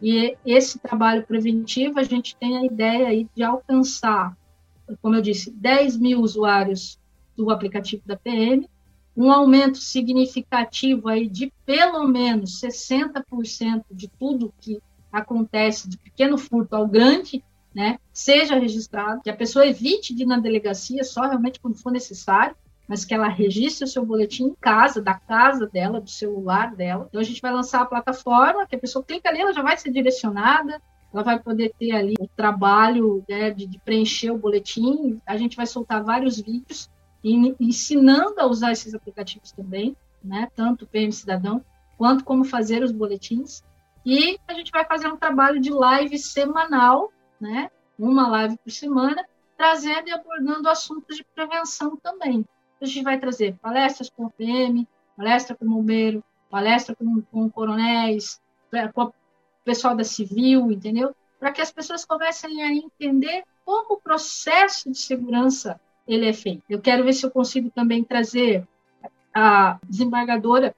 E 0.00 0.36
esse 0.44 0.78
trabalho 0.78 1.26
preventivo, 1.26 1.98
a 1.98 2.02
gente 2.02 2.36
tem 2.36 2.58
a 2.58 2.64
ideia 2.66 3.08
aí 3.08 3.26
de 3.34 3.42
alcançar, 3.42 4.36
como 5.00 5.14
eu 5.14 5.22
disse, 5.22 5.50
10 5.52 5.96
mil 5.96 6.20
usuários 6.20 7.00
do 7.36 7.50
aplicativo 7.50 8.02
da 8.06 8.16
PM, 8.16 8.68
um 9.16 9.30
aumento 9.30 9.78
significativo 9.78 11.08
aí 11.08 11.28
de 11.28 11.52
pelo 11.66 12.06
menos 12.08 12.60
60% 12.60 13.84
de 13.90 14.08
tudo 14.08 14.52
que 14.60 14.80
acontece 15.12 15.88
de 15.88 15.98
pequeno 15.98 16.38
furto 16.38 16.74
ao 16.74 16.86
grande, 16.86 17.44
né, 17.74 17.98
seja 18.12 18.58
registrado, 18.58 19.22
que 19.22 19.30
a 19.30 19.36
pessoa 19.36 19.66
evite 19.66 20.14
de 20.14 20.22
ir 20.22 20.26
na 20.26 20.38
delegacia 20.38 21.04
só 21.04 21.22
realmente 21.22 21.60
quando 21.60 21.78
for 21.78 21.90
necessário, 21.90 22.56
mas 22.88 23.04
que 23.04 23.14
ela 23.14 23.28
registre 23.28 23.84
o 23.84 23.88
seu 23.88 24.04
boletim 24.04 24.44
em 24.44 24.54
casa, 24.54 25.00
da 25.00 25.14
casa 25.14 25.66
dela, 25.66 26.00
do 26.00 26.10
celular 26.10 26.74
dela. 26.74 27.06
Então 27.08 27.20
a 27.20 27.24
gente 27.24 27.40
vai 27.40 27.52
lançar 27.52 27.82
a 27.82 27.86
plataforma, 27.86 28.66
que 28.66 28.76
a 28.76 28.78
pessoa 28.78 29.04
clica 29.04 29.28
ali, 29.28 29.40
ela 29.40 29.52
já 29.52 29.62
vai 29.62 29.76
ser 29.76 29.90
direcionada, 29.90 30.80
ela 31.12 31.22
vai 31.22 31.38
poder 31.38 31.72
ter 31.78 31.92
ali 31.92 32.14
o 32.18 32.28
trabalho 32.28 33.24
né, 33.28 33.50
de, 33.50 33.66
de 33.66 33.78
preencher 33.78 34.30
o 34.30 34.38
boletim. 34.38 35.20
A 35.26 35.36
gente 35.36 35.56
vai 35.56 35.66
soltar 35.66 36.02
vários 36.02 36.40
vídeos 36.40 36.90
ensinando 37.24 38.40
a 38.40 38.46
usar 38.46 38.72
esses 38.72 38.94
aplicativos 38.94 39.52
também, 39.52 39.96
né? 40.22 40.48
Tanto 40.54 40.84
o 40.84 40.88
PM 40.88 41.12
Cidadão 41.12 41.64
quanto 41.96 42.24
como 42.24 42.44
fazer 42.44 42.82
os 42.82 42.90
boletins. 42.90 43.62
E 44.04 44.38
a 44.48 44.54
gente 44.54 44.72
vai 44.72 44.84
fazer 44.84 45.06
um 45.08 45.16
trabalho 45.16 45.60
de 45.60 45.70
live 45.70 46.18
semanal, 46.18 47.12
né? 47.40 47.70
Uma 47.98 48.28
live 48.28 48.58
por 48.58 48.70
semana, 48.70 49.24
trazendo 49.56 50.08
e 50.08 50.12
abordando 50.12 50.68
assuntos 50.68 51.16
de 51.16 51.24
prevenção 51.34 51.96
também. 51.96 52.44
A 52.80 52.84
gente 52.84 53.04
vai 53.04 53.20
trazer 53.20 53.54
palestras 53.62 54.10
com 54.10 54.24
o 54.24 54.30
PM, 54.30 54.88
palestra 55.16 55.54
com 55.54 55.64
o 55.64 55.68
bombeiro, 55.68 56.24
palestra 56.50 56.96
com, 56.96 57.22
com 57.22 57.48
coronéis, 57.48 58.40
com 58.92 59.02
o 59.02 59.14
pessoal 59.64 59.94
da 59.94 60.02
civil, 60.02 60.72
entendeu? 60.72 61.14
Para 61.38 61.52
que 61.52 61.60
as 61.60 61.70
pessoas 61.70 62.04
comecem 62.04 62.62
a 62.62 62.72
entender 62.72 63.44
como 63.64 63.94
o 63.94 64.00
processo 64.00 64.90
de 64.90 64.98
segurança 64.98 65.80
ele 66.06 66.28
é 66.28 66.32
feito. 66.32 66.62
Eu 66.68 66.80
quero 66.80 67.04
ver 67.04 67.12
se 67.12 67.24
eu 67.24 67.30
consigo 67.30 67.70
também 67.70 68.02
trazer 68.02 68.66
a 69.34 69.78
desembargadora 69.88 70.74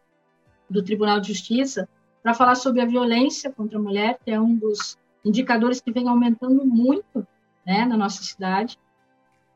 do 0.68 0.82
Tribunal 0.82 1.20
de 1.20 1.28
Justiça 1.28 1.88
para 2.22 2.34
falar 2.34 2.54
sobre 2.54 2.80
a 2.80 2.86
violência 2.86 3.50
contra 3.50 3.78
a 3.78 3.82
mulher, 3.82 4.18
que 4.24 4.30
é 4.30 4.40
um 4.40 4.54
dos 4.54 4.98
indicadores 5.24 5.80
que 5.80 5.92
vem 5.92 6.08
aumentando 6.08 6.64
muito 6.64 7.26
né, 7.66 7.84
na 7.84 7.96
nossa 7.96 8.22
cidade. 8.22 8.78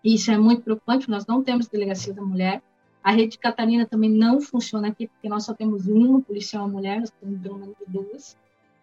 E 0.02 0.14
isso 0.14 0.30
é 0.30 0.38
muito 0.38 0.62
preocupante, 0.62 1.10
nós 1.10 1.26
não 1.26 1.42
temos 1.42 1.68
delegacia 1.68 2.12
da 2.12 2.22
mulher. 2.22 2.62
A 3.02 3.10
rede 3.10 3.38
Catarina 3.38 3.86
também 3.86 4.10
não 4.10 4.40
funciona 4.40 4.88
aqui, 4.88 5.06
porque 5.06 5.28
nós 5.28 5.44
só 5.44 5.54
temos 5.54 5.86
uma 5.86 6.20
policial 6.20 6.68
mulher, 6.68 7.00
nós 7.00 7.10
temos 7.10 7.40
pelo 7.40 7.58
menos 7.58 7.76
duas, 7.86 8.36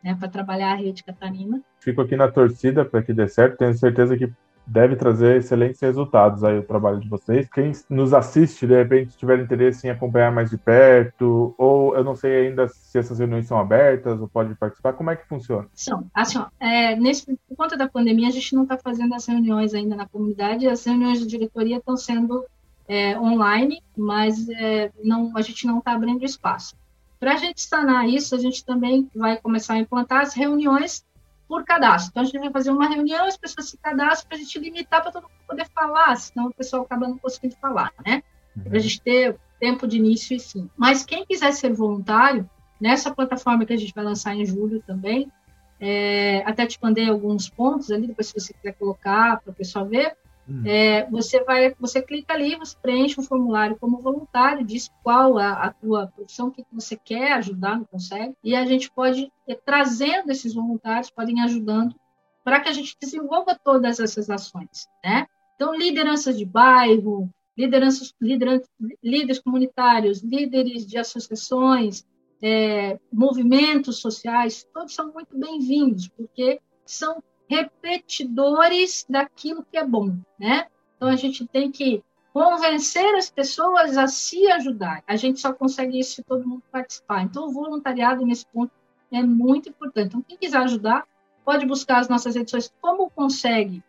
né, 0.03 0.15
para 0.15 0.27
trabalhar 0.29 0.71
a 0.71 0.75
rede 0.75 1.03
Catarina. 1.03 1.61
Fico 1.79 2.01
aqui 2.01 2.15
na 2.15 2.31
torcida 2.31 2.85
para 2.85 3.03
que 3.03 3.13
dê 3.13 3.27
certo, 3.27 3.57
tenho 3.57 3.73
certeza 3.73 4.17
que 4.17 4.31
deve 4.65 4.95
trazer 4.95 5.37
excelentes 5.37 5.79
resultados 5.79 6.43
aí 6.43 6.57
o 6.57 6.63
trabalho 6.63 6.99
de 6.99 7.07
vocês. 7.07 7.47
Quem 7.49 7.71
nos 7.89 8.13
assiste, 8.13 8.65
de 8.65 8.75
repente, 8.75 9.17
tiver 9.17 9.39
interesse 9.39 9.87
em 9.87 9.89
acompanhar 9.89 10.31
mais 10.31 10.49
de 10.49 10.57
perto, 10.57 11.53
ou 11.57 11.95
eu 11.95 12.03
não 12.03 12.15
sei 12.15 12.47
ainda 12.47 12.67
se 12.67 12.97
essas 12.97 13.19
reuniões 13.19 13.47
são 13.47 13.59
abertas 13.59 14.19
ou 14.19 14.27
pode 14.27 14.55
participar, 14.55 14.93
como 14.93 15.11
é 15.11 15.15
que 15.15 15.27
funciona? 15.27 15.67
São. 15.73 16.05
Assim, 16.13 16.37
ó, 16.37 16.47
é, 16.59 16.95
nesse, 16.95 17.25
por 17.47 17.55
conta 17.55 17.77
da 17.77 17.87
pandemia, 17.87 18.27
a 18.27 18.31
gente 18.31 18.55
não 18.55 18.63
está 18.63 18.77
fazendo 18.77 19.13
as 19.13 19.25
reuniões 19.25 19.73
ainda 19.73 19.95
na 19.95 20.07
comunidade, 20.07 20.67
as 20.67 20.83
reuniões 20.85 21.19
de 21.19 21.27
diretoria 21.27 21.77
estão 21.77 21.95
sendo 21.95 22.45
é, 22.87 23.17
online, 23.19 23.81
mas 23.95 24.47
é, 24.49 24.91
não, 25.03 25.31
a 25.35 25.41
gente 25.41 25.65
não 25.67 25.79
está 25.79 25.93
abrindo 25.93 26.25
espaço. 26.25 26.75
Para 27.19 27.33
a 27.33 27.37
gente 27.37 27.61
sanar 27.61 28.07
isso, 28.07 28.35
a 28.35 28.37
gente 28.37 28.63
também 28.65 29.09
vai 29.15 29.37
começar 29.37 29.75
a 29.75 29.79
implantar 29.79 30.21
as 30.21 30.33
reuniões 30.33 31.05
por 31.47 31.63
cadastro. 31.63 32.11
Então, 32.11 32.23
a 32.23 32.25
gente 32.25 32.39
vai 32.39 32.51
fazer 32.51 32.71
uma 32.71 32.87
reunião, 32.87 33.25
as 33.25 33.37
pessoas 33.37 33.69
se 33.69 33.77
cadastram 33.77 34.27
para 34.27 34.37
a 34.37 34.39
gente 34.39 34.59
limitar 34.59 35.01
para 35.01 35.11
todo 35.11 35.23
mundo 35.23 35.47
poder 35.47 35.67
falar, 35.69 36.15
senão 36.15 36.47
o 36.47 36.53
pessoal 36.53 36.83
acaba 36.83 37.07
não 37.07 37.17
conseguindo 37.17 37.55
falar, 37.57 37.91
né? 38.05 38.23
Uhum. 38.55 38.63
Para 38.63 38.77
a 38.77 38.81
gente 38.81 39.01
ter 39.01 39.37
tempo 39.59 39.87
de 39.87 39.97
início 39.97 40.35
e 40.35 40.39
fim. 40.39 40.69
Mas 40.75 41.05
quem 41.05 41.25
quiser 41.25 41.51
ser 41.53 41.73
voluntário, 41.73 42.49
nessa 42.79 43.13
plataforma 43.13 43.65
que 43.65 43.73
a 43.73 43.77
gente 43.77 43.93
vai 43.93 44.03
lançar 44.03 44.35
em 44.35 44.45
julho 44.45 44.81
também, 44.85 45.31
é, 45.79 46.43
até 46.45 46.65
te 46.65 46.79
mandei 46.81 47.09
alguns 47.09 47.49
pontos 47.49 47.91
ali, 47.91 48.07
depois 48.07 48.27
se 48.27 48.33
você 48.33 48.53
quiser 48.53 48.73
colocar 48.73 49.41
para 49.41 49.51
o 49.51 49.55
pessoal 49.55 49.85
ver, 49.85 50.15
Hum. 50.47 50.63
É, 50.65 51.09
você 51.09 51.43
vai, 51.43 51.73
você 51.79 52.01
clica 52.01 52.33
ali, 52.33 52.55
você 52.55 52.75
preenche 52.79 53.19
um 53.19 53.23
formulário 53.23 53.77
como 53.79 53.99
voluntário, 53.99 54.65
diz 54.65 54.91
qual 55.03 55.37
a, 55.37 55.53
a 55.53 55.71
tua 55.71 56.07
profissão, 56.07 56.47
o 56.47 56.51
que, 56.51 56.63
você 56.71 56.95
quer 56.95 57.33
ajudar, 57.33 57.77
não 57.77 57.85
consegue, 57.85 58.35
e 58.43 58.55
a 58.55 58.65
gente 58.65 58.91
pode 58.91 59.31
ir 59.47 59.59
trazendo 59.65 60.31
esses 60.31 60.53
voluntários, 60.53 61.09
podem 61.09 61.41
ajudando 61.41 61.95
para 62.43 62.59
que 62.59 62.69
a 62.69 62.73
gente 62.73 62.95
desenvolva 63.01 63.55
todas 63.55 63.99
essas 63.99 64.29
ações, 64.29 64.87
né? 65.03 65.25
Então, 65.55 65.73
lideranças 65.73 66.37
de 66.37 66.45
bairro, 66.45 67.29
lideranças, 67.57 68.13
lideranças 68.21 68.67
líderes 69.01 69.39
comunitários, 69.39 70.21
líderes 70.21 70.85
de 70.85 70.97
associações, 70.97 72.05
é, 72.41 72.99
movimentos 73.11 73.99
sociais, 73.99 74.65
todos 74.73 74.93
são 74.93 75.11
muito 75.11 75.35
bem-vindos, 75.37 76.07
porque 76.09 76.59
são 76.85 77.23
repetidores 77.49 79.05
daquilo 79.09 79.65
que 79.69 79.77
é 79.77 79.85
bom, 79.85 80.17
né? 80.39 80.67
Então 80.95 81.09
a 81.09 81.15
gente 81.15 81.45
tem 81.47 81.71
que 81.71 82.03
convencer 82.33 83.15
as 83.15 83.29
pessoas 83.29 83.97
a 83.97 84.07
se 84.07 84.51
ajudar. 84.51 85.03
A 85.07 85.15
gente 85.15 85.39
só 85.39 85.53
consegue 85.53 85.99
isso 85.99 86.15
se 86.15 86.23
todo 86.23 86.47
mundo 86.47 86.63
participar. 86.71 87.21
Então 87.23 87.47
o 87.47 87.51
voluntariado 87.51 88.25
nesse 88.25 88.45
ponto 88.47 88.71
é 89.11 89.23
muito 89.23 89.69
importante. 89.69 90.07
Então 90.07 90.21
quem 90.21 90.37
quiser 90.37 90.57
ajudar 90.57 91.07
pode 91.45 91.65
buscar 91.65 91.99
as 91.99 92.09
nossas 92.09 92.35
edições. 92.35 92.73
Como 92.81 93.09
consegue? 93.09 93.83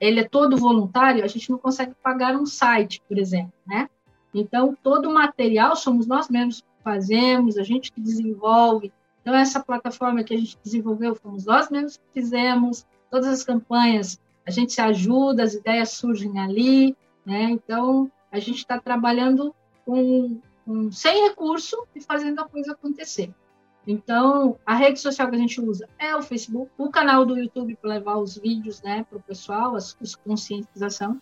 Ele 0.00 0.20
é 0.20 0.28
todo 0.28 0.56
voluntário. 0.56 1.24
A 1.24 1.28
gente 1.28 1.50
não 1.50 1.58
consegue 1.58 1.94
pagar 2.02 2.36
um 2.36 2.44
site, 2.44 3.02
por 3.08 3.18
exemplo, 3.18 3.52
né? 3.66 3.88
Então 4.34 4.76
todo 4.82 5.08
o 5.08 5.14
material 5.14 5.74
somos 5.74 6.06
nós 6.06 6.28
mesmos 6.28 6.60
que 6.60 6.82
fazemos, 6.84 7.56
a 7.56 7.62
gente 7.62 7.92
que 7.92 8.00
desenvolve. 8.00 8.92
Então, 9.28 9.38
essa 9.38 9.60
plataforma 9.60 10.24
que 10.24 10.32
a 10.32 10.38
gente 10.38 10.58
desenvolveu, 10.64 11.14
fomos 11.14 11.44
nós 11.44 11.68
mesmos 11.68 11.98
que 11.98 12.22
fizemos, 12.22 12.86
todas 13.10 13.28
as 13.28 13.44
campanhas, 13.44 14.18
a 14.46 14.50
gente 14.50 14.72
se 14.72 14.80
ajuda, 14.80 15.42
as 15.42 15.52
ideias 15.52 15.90
surgem 15.90 16.38
ali, 16.40 16.96
né? 17.26 17.42
Então, 17.42 18.10
a 18.32 18.38
gente 18.38 18.56
está 18.56 18.80
trabalhando 18.80 19.54
com, 19.84 20.40
com, 20.64 20.90
sem 20.90 21.28
recurso 21.28 21.76
e 21.94 22.00
fazendo 22.00 22.40
a 22.40 22.48
coisa 22.48 22.72
acontecer. 22.72 23.30
Então, 23.86 24.58
a 24.64 24.74
rede 24.74 24.98
social 24.98 25.28
que 25.28 25.36
a 25.36 25.38
gente 25.38 25.60
usa 25.60 25.86
é 25.98 26.16
o 26.16 26.22
Facebook, 26.22 26.72
o 26.78 26.88
canal 26.88 27.26
do 27.26 27.36
YouTube 27.36 27.76
para 27.76 27.90
levar 27.90 28.16
os 28.16 28.38
vídeos 28.38 28.80
né, 28.80 29.04
para 29.10 29.18
o 29.18 29.22
pessoal, 29.22 29.76
as, 29.76 29.94
as 30.00 30.14
conscientização, 30.14 31.20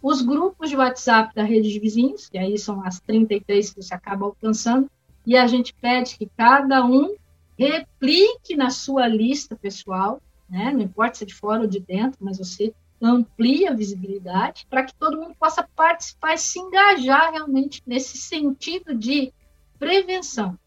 os 0.00 0.22
grupos 0.22 0.70
de 0.70 0.76
WhatsApp 0.76 1.34
da 1.34 1.42
rede 1.42 1.72
de 1.72 1.80
vizinhos, 1.80 2.28
que 2.28 2.38
aí 2.38 2.56
são 2.56 2.86
as 2.86 3.00
33 3.00 3.70
que 3.70 3.82
você 3.82 3.94
acaba 3.94 4.26
alcançando, 4.26 4.88
e 5.26 5.36
a 5.36 5.48
gente 5.48 5.74
pede 5.74 6.16
que 6.16 6.30
cada 6.36 6.84
um 6.84 7.16
replique 7.58 8.56
na 8.56 8.70
sua 8.70 9.08
lista 9.08 9.56
pessoal, 9.56 10.22
né? 10.48 10.70
não 10.72 10.80
importa 10.80 11.18
se 11.18 11.24
é 11.24 11.26
de 11.26 11.34
fora 11.34 11.62
ou 11.62 11.66
de 11.66 11.80
dentro, 11.80 12.18
mas 12.20 12.38
você 12.38 12.72
amplia 13.02 13.70
a 13.70 13.74
visibilidade 13.74 14.66
para 14.68 14.84
que 14.84 14.94
todo 14.94 15.18
mundo 15.18 15.34
possa 15.38 15.66
participar 15.76 16.34
e 16.34 16.38
se 16.38 16.58
engajar 16.58 17.32
realmente 17.32 17.82
nesse 17.86 18.16
sentido 18.18 18.94
de 18.94 19.32
prevenção, 19.78 20.58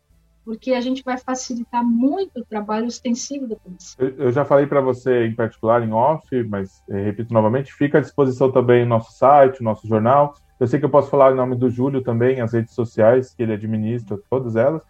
porque 0.45 0.73
a 0.73 0.81
gente 0.81 1.03
vai 1.03 1.17
facilitar 1.17 1.83
muito 1.83 2.39
o 2.39 2.45
trabalho 2.45 2.87
ostensivo 2.87 3.47
da 3.47 3.55
polícia. 3.55 3.97
Eu, 3.99 4.31
já 4.31 4.45
falei 4.45 4.65
para 4.65 4.79
você 4.79 5.25
em 5.25 5.35
particular 5.35 5.83
em 5.83 5.91
off, 5.91 6.25
mas 6.43 6.81
é, 6.89 7.01
repito 7.03 7.33
novamente, 7.33 7.73
fica 7.73 7.97
à 7.97 8.01
disposição 8.01 8.51
também 8.51 8.83
o 8.83 8.87
nosso 8.87 9.11
site, 9.13 9.59
o 9.59 9.63
nosso 9.63 9.87
jornal. 9.87 10.33
Eu 10.59 10.67
sei 10.67 10.79
que 10.79 10.85
eu 10.85 10.89
posso 10.89 11.09
falar 11.09 11.33
em 11.33 11.35
nome 11.35 11.55
do 11.55 11.69
Júlio 11.69 12.01
também, 12.01 12.39
as 12.39 12.53
redes 12.53 12.73
sociais 12.73 13.33
que 13.33 13.43
ele 13.43 13.53
administra, 13.53 14.17
todas 14.29 14.55
elas 14.55 14.81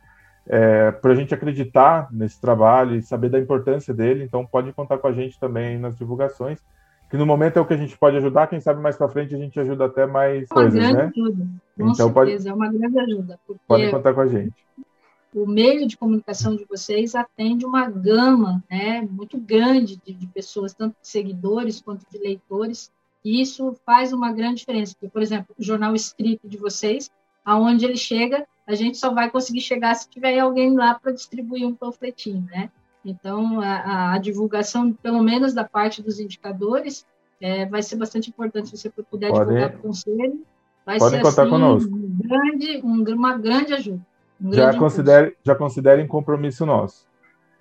é, 0.48 0.92
para 0.92 1.12
a 1.12 1.16
gente 1.16 1.34
acreditar 1.34 2.08
nesse 2.12 2.40
trabalho 2.40 2.96
e 2.96 3.02
saber 3.02 3.30
da 3.30 3.40
importância 3.40 3.94
dele. 3.94 4.24
Então, 4.24 4.46
pode 4.46 4.72
contar 4.74 4.98
com 4.98 5.08
a 5.08 5.14
gente 5.14 5.40
também 5.40 5.78
nas 5.78 5.96
divulgações, 5.96 6.60
que 7.10 7.18
no 7.18 7.26
momento 7.26 7.58
é 7.58 7.62
o 7.62 7.66
que 7.66 7.74
a 7.74 7.78
gente 7.78 7.98
pode 7.98 8.18
ajudar. 8.18 8.48
Quem 8.48 8.60
sabe 8.60 8.82
mais 8.82 8.96
para 8.96 9.10
frente 9.10 9.36
a 9.36 9.38
gente 9.38 9.60
ajuda 9.60 9.86
até 9.86 10.06
mais 10.06 10.44
é 10.44 10.54
uma 10.54 10.62
coisas, 10.62 10.80
grande 10.80 10.96
né? 10.96 11.04
Ajuda. 11.04 11.48
Com 11.78 11.90
então, 11.90 12.14
certeza, 12.14 12.14
pode... 12.14 12.48
é 12.48 12.54
uma 12.54 12.72
grande 12.72 13.00
ajuda. 13.00 13.40
Pode 13.68 13.92
contar 13.92 14.14
com 14.14 14.22
a 14.22 14.28
gente. 14.28 14.54
O 15.34 15.46
meio 15.46 15.88
de 15.88 15.96
comunicação 15.96 16.58
de 16.58 16.66
vocês 16.66 17.16
atende 17.16 17.66
uma 17.66 17.90
gama 17.90 18.62
né, 18.70 19.08
muito 19.10 19.38
grande 19.38 19.96
de, 19.96 20.14
de 20.14 20.28
pessoas, 20.28 20.74
tanto 20.74 20.98
de 21.02 21.08
seguidores 21.08 21.82
quanto 21.82 22.06
de 22.12 22.18
leitores, 22.18 22.92
e 23.24 23.42
isso 23.42 23.74
faz 23.86 24.12
uma 24.12 24.34
grande 24.34 24.58
diferença. 24.58 24.94
Porque, 24.94 25.12
por 25.12 25.22
exemplo, 25.22 25.56
o 25.58 25.64
jornal 25.64 25.96
escrito 25.96 26.50
de 26.50 26.58
vocês, 26.58 27.10
aonde 27.44 27.86
ele 27.86 27.98
chega, 27.98 28.46
a 28.68 28.76
gente 28.76 28.98
só 28.98 29.14
vai 29.14 29.30
conseguir 29.30 29.62
chegar 29.62 29.96
se 29.96 30.10
tiver 30.10 30.40
alguém 30.40 30.76
lá 30.76 30.96
para 30.96 31.12
distribuir 31.12 31.68
um 31.68 31.76
panfletinho, 31.76 32.46
né? 32.52 32.70
Então, 33.04 33.60
a, 33.60 34.14
a, 34.14 34.18
divulgação, 34.20 34.94
pelo 34.94 35.24
menos 35.24 35.54
da 35.54 35.64
parte 35.64 36.04
dos 36.04 36.20
indicadores, 36.20 37.06
é, 37.42 37.66
vai 37.66 37.82
ser 37.82 37.96
bastante 37.96 38.30
importante 38.30 38.70
se 38.70 38.78
você 38.78 38.90
puder 38.90 39.30
Pode, 39.30 39.46
divulgar 39.46 39.72
para 39.72 39.80
o 39.80 39.82
conselho. 39.82 40.46
Vai 40.86 41.00
Podem 41.00 41.20
ser 41.20 41.26
contar 41.26 41.42
assim, 41.42 41.52
conosco. 41.52 41.92
Um 41.94 42.18
grande, 42.18 42.82
um, 42.84 43.16
uma 43.16 43.38
grande 43.38 43.74
ajuda. 43.74 44.02
Um 44.40 44.54
já, 44.54 44.78
considere, 44.78 45.36
já 45.44 45.56
considerem 45.56 46.08
compromisso 46.08 46.66
nosso. 46.66 47.08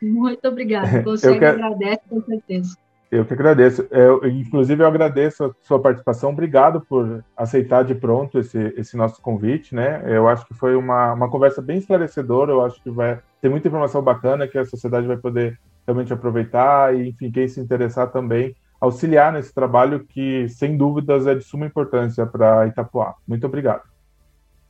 Muito 0.01 0.47
obrigada. 0.47 1.01
Você 1.05 1.39
que... 1.39 1.45
agradece, 1.45 2.03
com 2.09 2.22
certeza. 2.22 2.76
Eu 3.11 3.25
que 3.25 3.33
agradeço. 3.33 3.87
Eu, 3.91 4.25
inclusive, 4.29 4.83
eu 4.83 4.87
agradeço 4.87 5.45
a 5.45 5.55
sua 5.63 5.81
participação. 5.81 6.31
Obrigado 6.31 6.81
por 6.81 7.25
aceitar 7.37 7.83
de 7.85 7.95
pronto 7.95 8.39
esse, 8.39 8.73
esse 8.77 8.97
nosso 8.97 9.21
convite, 9.21 9.75
né? 9.75 10.03
Eu 10.07 10.29
acho 10.29 10.47
que 10.47 10.55
foi 10.55 10.77
uma, 10.77 11.15
uma 11.15 11.29
conversa 11.29 11.61
bem 11.61 11.79
esclarecedora. 11.79 12.53
Eu 12.53 12.65
acho 12.65 12.81
que 12.81 12.89
vai 12.89 13.21
ter 13.41 13.49
muita 13.49 13.67
informação 13.67 14.01
bacana 14.01 14.47
que 14.47 14.57
a 14.57 14.65
sociedade 14.65 15.09
vai 15.09 15.17
poder 15.17 15.59
realmente 15.85 16.13
aproveitar 16.13 16.95
e, 16.95 17.09
enfim, 17.09 17.33
quem 17.33 17.49
se 17.49 17.59
interessar 17.59 18.13
também 18.13 18.55
auxiliar 18.81 19.33
nesse 19.33 19.53
trabalho 19.53 20.07
que, 20.07 20.49
sem 20.49 20.77
dúvidas, 20.77 21.27
é 21.27 21.35
de 21.35 21.43
suma 21.43 21.67
importância 21.67 22.25
para 22.25 22.69
Itapuá. 22.69 23.17
Muito 23.27 23.45
obrigado. 23.45 23.83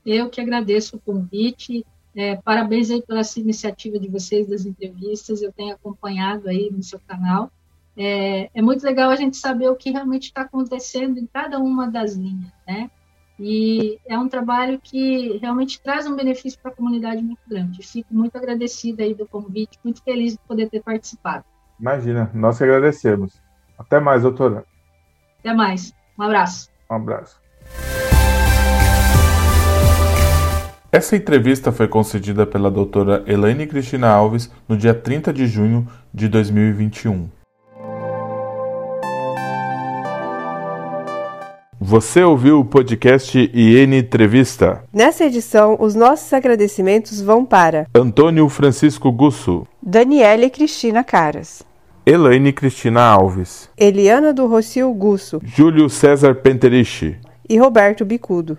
Eu 0.05 0.30
que 0.30 0.41
agradeço 0.41 0.97
o 0.97 1.01
convite. 1.01 1.84
É, 2.16 2.36
parabéns 2.36 2.91
aí 2.91 3.03
pela 3.03 3.20
iniciativa 3.36 3.99
de 3.99 4.09
vocês 4.09 4.49
das 4.49 4.64
entrevistas. 4.64 5.43
Eu 5.43 5.53
tenho 5.53 5.74
acompanhado 5.74 6.49
aí 6.49 6.70
no 6.72 6.82
seu 6.82 6.99
canal 7.07 7.51
é, 8.03 8.48
é 8.55 8.62
muito 8.62 8.82
legal 8.82 9.11
a 9.11 9.16
gente 9.16 9.36
saber 9.36 9.68
o 9.68 9.76
que 9.76 9.90
realmente 9.90 10.28
está 10.28 10.40
acontecendo 10.40 11.18
em 11.18 11.26
cada 11.26 11.59
uma 11.59 11.90
das 11.90 12.14
linhas, 12.14 12.51
né? 12.66 12.90
E 13.38 13.98
é 14.09 14.18
um 14.18 14.26
trabalho 14.26 14.80
que 14.82 15.36
realmente 15.36 15.78
traz 15.82 16.07
um 16.07 16.16
benefício 16.16 16.59
para 16.62 16.70
a 16.70 16.74
comunidade 16.74 17.20
muito 17.20 17.40
grande. 17.46 17.86
Fico 17.86 18.14
muito 18.14 18.36
agradecida 18.36 19.03
aí 19.03 19.14
do 19.14 19.26
convite, 19.26 19.78
muito 19.84 20.03
feliz 20.03 20.32
de 20.32 20.38
poder 20.48 20.70
ter 20.70 20.82
participado. 20.82 21.44
Imagina, 21.78 22.30
nós 22.32 22.57
que 22.57 22.64
agradecemos. 22.64 23.38
Até 23.78 24.01
mais, 24.01 24.22
doutora. 24.22 24.64
Até 25.40 25.53
mais. 25.53 25.94
Um 26.18 26.22
abraço. 26.22 26.70
Um 26.90 26.94
abraço. 26.94 27.38
Essa 30.90 31.16
entrevista 31.16 31.70
foi 31.70 31.86
concedida 31.86 32.46
pela 32.46 32.70
doutora 32.70 33.22
Elaine 33.26 33.66
Cristina 33.66 34.09
Alves 34.09 34.51
no 34.66 34.76
dia 34.76 34.94
30 34.94 35.32
de 35.34 35.46
junho 35.46 35.86
de 36.12 36.28
2021. 36.28 37.39
Você 41.83 42.22
ouviu 42.22 42.61
o 42.61 42.64
podcast 42.64 43.39
IN 43.55 43.97
Entrevista? 43.97 44.85
Nessa 44.93 45.24
edição, 45.24 45.78
os 45.81 45.95
nossos 45.95 46.31
agradecimentos 46.31 47.22
vão 47.22 47.43
para 47.43 47.87
Antônio 47.95 48.47
Francisco 48.51 49.11
Gusso, 49.11 49.66
Daniele 49.83 50.51
Cristina 50.51 51.03
Caras, 51.03 51.62
Elaine 52.05 52.53
Cristina 52.53 53.01
Alves, 53.01 53.70
Eliana 53.78 54.31
do 54.31 54.47
Rocio 54.47 54.93
Gusso, 54.93 55.41
Júlio 55.43 55.89
César 55.89 56.35
Penteriche 56.35 57.16
e 57.49 57.57
Roberto 57.57 58.05
Bicudo. 58.05 58.59